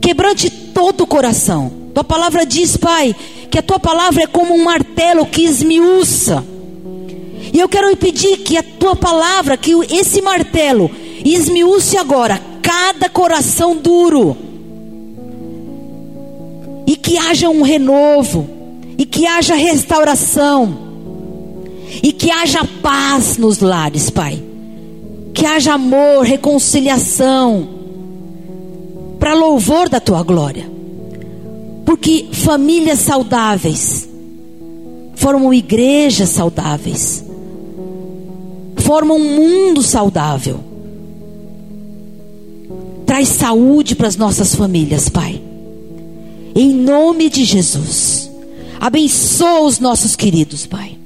quebrante 0.00 0.48
todo 0.48 1.00
o 1.02 1.06
coração. 1.06 1.72
Tua 1.92 2.04
palavra 2.04 2.46
diz, 2.46 2.76
Pai, 2.76 3.16
que 3.50 3.58
a 3.58 3.62
tua 3.62 3.80
palavra 3.80 4.22
é 4.22 4.26
como 4.26 4.54
um 4.54 4.64
martelo 4.64 5.26
que 5.26 5.42
esmiuça. 5.42 6.44
E 7.54 7.58
eu 7.58 7.68
quero 7.68 7.96
pedir 7.96 8.38
que 8.38 8.58
a 8.58 8.62
tua 8.62 8.96
palavra, 8.96 9.56
que 9.56 9.72
esse 9.94 10.20
martelo 10.20 10.90
esmiuce 11.24 11.96
agora 11.96 12.38
cada 12.60 13.08
coração 13.08 13.76
duro. 13.76 14.36
E 16.86 16.96
que 16.96 17.16
haja 17.16 17.48
um 17.48 17.62
renovo, 17.62 18.46
e 18.98 19.06
que 19.06 19.26
haja 19.26 19.54
restauração 19.54 20.84
e 22.02 22.12
que 22.12 22.30
haja 22.30 22.64
paz 22.82 23.36
nos 23.36 23.60
lares, 23.60 24.10
Pai. 24.10 24.42
Que 25.32 25.46
haja 25.46 25.74
amor, 25.74 26.24
reconciliação, 26.24 27.68
para 29.18 29.34
louvor 29.34 29.88
da 29.88 30.00
tua 30.00 30.22
glória. 30.22 30.70
Porque 31.84 32.28
famílias 32.32 33.00
saudáveis 33.00 34.08
formam 35.14 35.52
igrejas 35.52 36.30
saudáveis, 36.30 37.24
formam 38.84 39.16
um 39.16 39.36
mundo 39.36 39.82
saudável. 39.82 40.60
Traz 43.06 43.28
saúde 43.28 43.94
para 43.94 44.08
as 44.08 44.16
nossas 44.16 44.54
famílias, 44.54 45.08
Pai. 45.08 45.40
Em 46.54 46.72
nome 46.72 47.28
de 47.28 47.44
Jesus. 47.44 48.30
Abençoa 48.80 49.60
os 49.60 49.78
nossos 49.78 50.14
queridos, 50.14 50.66
Pai. 50.66 50.98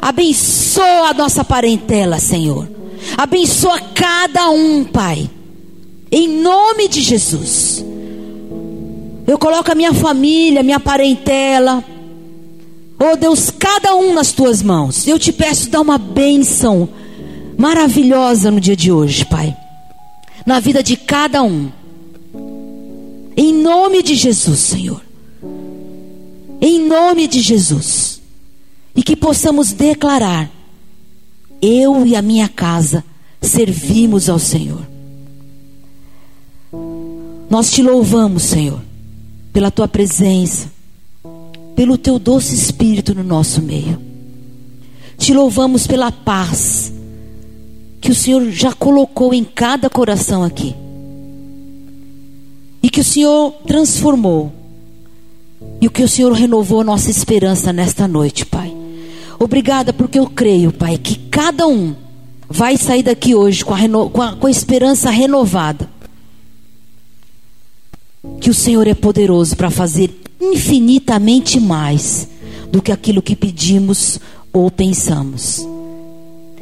Abençoa 0.00 1.10
a 1.10 1.14
nossa 1.14 1.44
parentela, 1.44 2.18
Senhor. 2.18 2.68
Abençoa 3.16 3.80
cada 3.94 4.50
um, 4.50 4.84
Pai. 4.84 5.28
Em 6.10 6.28
nome 6.28 6.88
de 6.88 7.00
Jesus. 7.00 7.84
Eu 9.26 9.38
coloco 9.38 9.70
a 9.70 9.74
minha 9.74 9.92
família, 9.92 10.62
minha 10.62 10.80
parentela. 10.80 11.84
Oh 12.98 13.16
Deus, 13.16 13.50
cada 13.50 13.94
um 13.94 14.12
nas 14.12 14.32
tuas 14.32 14.62
mãos. 14.62 15.06
Eu 15.06 15.18
te 15.18 15.32
peço, 15.32 15.70
dá 15.70 15.80
uma 15.80 15.98
bênção 15.98 16.88
maravilhosa 17.56 18.50
no 18.50 18.60
dia 18.60 18.74
de 18.74 18.90
hoje, 18.90 19.24
Pai. 19.24 19.56
Na 20.44 20.58
vida 20.58 20.82
de 20.82 20.96
cada 20.96 21.42
um. 21.42 21.70
Em 23.36 23.52
nome 23.52 24.02
de 24.02 24.16
Jesus, 24.16 24.58
Senhor. 24.58 25.00
Em 26.60 26.86
nome 26.86 27.28
de 27.28 27.40
Jesus. 27.40 28.20
E 28.96 29.02
que 29.02 29.14
possamos 29.14 29.72
declarar: 29.72 30.50
eu 31.62 32.04
e 32.04 32.16
a 32.16 32.22
minha 32.22 32.48
casa 32.48 33.04
servimos 33.40 34.28
ao 34.28 34.40
Senhor. 34.40 34.82
Nós 37.48 37.70
te 37.70 37.82
louvamos, 37.82 38.42
Senhor, 38.42 38.80
pela 39.52 39.70
tua 39.70 39.86
presença, 39.86 40.70
pelo 41.78 41.96
teu 41.96 42.18
doce 42.18 42.56
espírito 42.56 43.14
no 43.14 43.22
nosso 43.22 43.62
meio. 43.62 44.00
Te 45.16 45.32
louvamos 45.32 45.86
pela 45.86 46.10
paz 46.10 46.92
que 48.00 48.10
o 48.10 48.14
Senhor 48.16 48.50
já 48.50 48.72
colocou 48.72 49.32
em 49.32 49.44
cada 49.44 49.88
coração 49.88 50.42
aqui. 50.42 50.74
E 52.82 52.90
que 52.90 53.00
o 53.00 53.04
Senhor 53.04 53.52
transformou. 53.64 54.52
E 55.80 55.88
que 55.88 56.02
o 56.02 56.08
Senhor 56.08 56.32
renovou 56.32 56.82
nossa 56.82 57.12
esperança 57.12 57.72
nesta 57.72 58.08
noite, 58.08 58.44
Pai. 58.44 58.76
Obrigada 59.38 59.92
porque 59.92 60.18
eu 60.18 60.26
creio, 60.26 60.72
Pai, 60.72 60.98
que 60.98 61.14
cada 61.30 61.68
um 61.68 61.94
vai 62.48 62.76
sair 62.76 63.04
daqui 63.04 63.36
hoje 63.36 63.64
com 63.64 63.72
a, 63.72 63.76
reno... 63.76 64.10
com 64.10 64.20
a, 64.20 64.34
com 64.34 64.48
a 64.48 64.50
esperança 64.50 65.10
renovada. 65.10 65.88
Que 68.40 68.50
o 68.50 68.54
Senhor 68.54 68.88
é 68.88 68.94
poderoso 68.94 69.56
para 69.56 69.70
fazer 69.70 70.26
infinitamente 70.40 71.58
mais 71.58 72.28
do 72.70 72.80
que 72.82 72.92
aquilo 72.92 73.22
que 73.22 73.34
pedimos 73.34 74.20
ou 74.52 74.70
pensamos. 74.70 75.66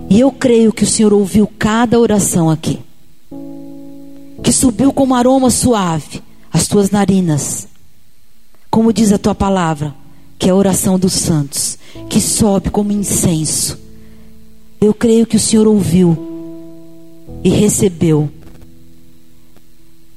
E 0.09 0.20
eu 0.20 0.31
creio 0.31 0.72
que 0.72 0.85
o 0.85 0.87
Senhor 0.87 1.12
ouviu 1.12 1.51
cada 1.59 1.99
oração 1.99 2.49
aqui. 2.49 2.79
Que 4.43 4.53
subiu 4.53 4.93
como 4.93 5.14
aroma 5.14 5.51
suave 5.51 6.22
as 6.53 6.66
tuas 6.66 6.91
narinas. 6.91 7.66
Como 8.70 8.93
diz 8.93 9.12
a 9.12 9.18
tua 9.18 9.35
palavra, 9.35 9.95
que 10.39 10.49
é 10.49 10.53
a 10.53 10.55
oração 10.55 10.99
dos 10.99 11.12
santos, 11.12 11.79
que 12.09 12.20
sobe 12.20 12.70
como 12.70 12.93
incenso. 12.93 13.79
Eu 14.81 14.95
creio 14.95 15.27
que 15.27 15.37
o 15.37 15.41
Senhor 15.41 15.66
ouviu 15.66 16.16
e 17.43 17.49
recebeu. 17.49 18.31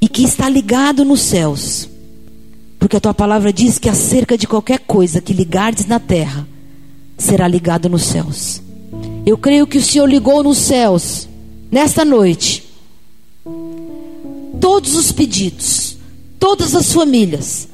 E 0.02 0.08
que 0.08 0.24
está 0.24 0.48
ligado 0.48 1.04
nos 1.04 1.22
céus. 1.22 1.89
Porque 2.80 2.96
a 2.96 3.02
tua 3.02 3.14
palavra 3.14 3.52
diz 3.52 3.78
que 3.78 3.90
acerca 3.90 4.38
de 4.38 4.48
qualquer 4.48 4.80
coisa 4.80 5.20
que 5.20 5.34
ligardes 5.34 5.86
na 5.86 6.00
terra, 6.00 6.48
será 7.18 7.48
ligado 7.48 7.90
nos 7.90 8.04
céus. 8.04 8.62
Eu 9.26 9.38
creio 9.38 9.68
que 9.68 9.78
o 9.78 9.84
Senhor 9.84 10.08
ligou 10.08 10.42
nos 10.42 10.58
céus, 10.58 11.28
nesta 11.70 12.06
noite, 12.06 12.64
todos 14.60 14.96
os 14.96 15.12
pedidos, 15.12 15.98
todas 16.40 16.74
as 16.74 16.92
famílias, 16.94 17.68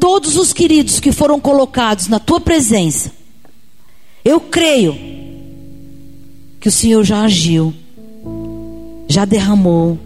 todos 0.00 0.36
os 0.36 0.52
queridos 0.52 0.98
que 0.98 1.12
foram 1.12 1.40
colocados 1.40 2.08
na 2.08 2.18
tua 2.18 2.40
presença. 2.40 3.12
Eu 4.24 4.40
creio 4.40 4.94
que 6.60 6.68
o 6.68 6.72
Senhor 6.72 7.02
já 7.04 7.22
agiu, 7.22 7.72
já 9.08 9.24
derramou, 9.24 9.98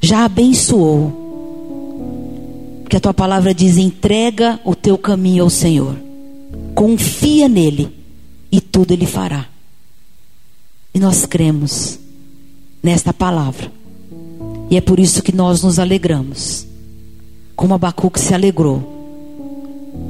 já 0.00 0.24
abençoou. 0.24 1.19
Porque 2.90 2.96
a 2.96 3.00
tua 3.00 3.14
palavra 3.14 3.54
diz: 3.54 3.76
entrega 3.76 4.58
o 4.64 4.74
teu 4.74 4.98
caminho 4.98 5.44
ao 5.44 5.48
Senhor, 5.48 5.94
confia 6.74 7.48
nele 7.48 7.88
e 8.50 8.60
tudo 8.60 8.90
Ele 8.90 9.06
fará. 9.06 9.46
E 10.92 10.98
nós 10.98 11.24
cremos 11.24 12.00
nesta 12.82 13.12
palavra. 13.12 13.70
E 14.68 14.76
é 14.76 14.80
por 14.80 14.98
isso 14.98 15.22
que 15.22 15.30
nós 15.30 15.62
nos 15.62 15.78
alegramos. 15.78 16.66
Como 17.54 17.74
Abacuque 17.74 18.18
se 18.18 18.34
alegrou. 18.34 18.82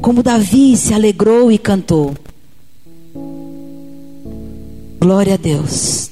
Como 0.00 0.22
Davi 0.22 0.74
se 0.74 0.94
alegrou 0.94 1.52
e 1.52 1.58
cantou. 1.58 2.14
Glória 4.98 5.34
a 5.34 5.36
Deus. 5.36 6.10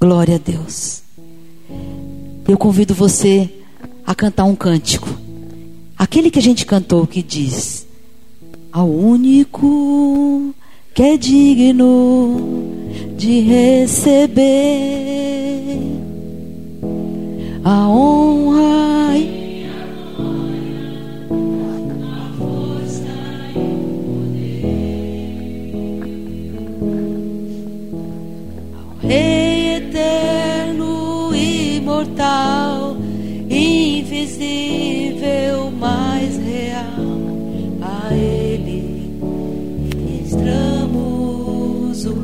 Glória 0.00 0.34
a 0.34 0.38
Deus. 0.38 1.02
Eu 2.48 2.58
convido 2.58 2.94
você 2.94 3.48
a 4.04 4.12
cantar 4.12 4.42
um 4.42 4.56
cântico. 4.56 5.22
Aquele 5.96 6.30
que 6.30 6.38
a 6.38 6.42
gente 6.42 6.66
cantou 6.66 7.06
que 7.06 7.22
diz: 7.22 7.86
Ao 8.72 8.88
único 8.88 10.54
que 10.92 11.02
é 11.02 11.16
digno 11.16 12.40
de 13.16 13.40
receber 13.40 14.84
a 17.64 17.88
honra 17.88 19.18
e 19.18 19.34
Rei 29.00 29.76
eterno, 29.76 31.34
imortal, 31.34 32.96
invisível, 33.50 34.83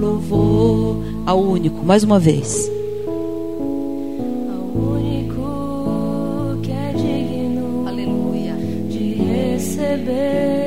louvor 0.01 0.97
ao 1.27 1.41
único, 1.41 1.85
mais 1.85 2.03
uma 2.03 2.19
vez. 2.19 2.71
Ao 4.49 4.65
único 4.97 6.59
que 6.63 6.73
é 6.73 6.93
digno 6.93 7.87
Aleluia. 7.87 8.55
de 8.89 9.15
receber 9.15 10.60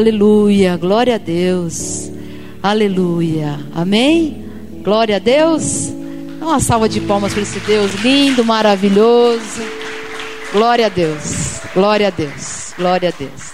Aleluia, 0.00 0.78
glória 0.78 1.16
a 1.16 1.18
Deus. 1.18 2.10
Aleluia. 2.62 3.60
Amém? 3.74 4.46
Glória 4.82 5.16
a 5.16 5.18
Deus. 5.18 5.92
Dá 6.38 6.46
uma 6.46 6.58
salva 6.58 6.88
de 6.88 7.02
palmas 7.02 7.34
para 7.34 7.42
esse 7.42 7.60
Deus 7.60 7.92
lindo, 7.96 8.42
maravilhoso. 8.42 9.60
Glória 10.54 10.86
a 10.86 10.88
Deus. 10.88 11.60
Glória 11.74 12.08
a 12.08 12.10
Deus. 12.10 12.72
Glória 12.78 13.10
a 13.10 13.12
Deus. 13.12 13.49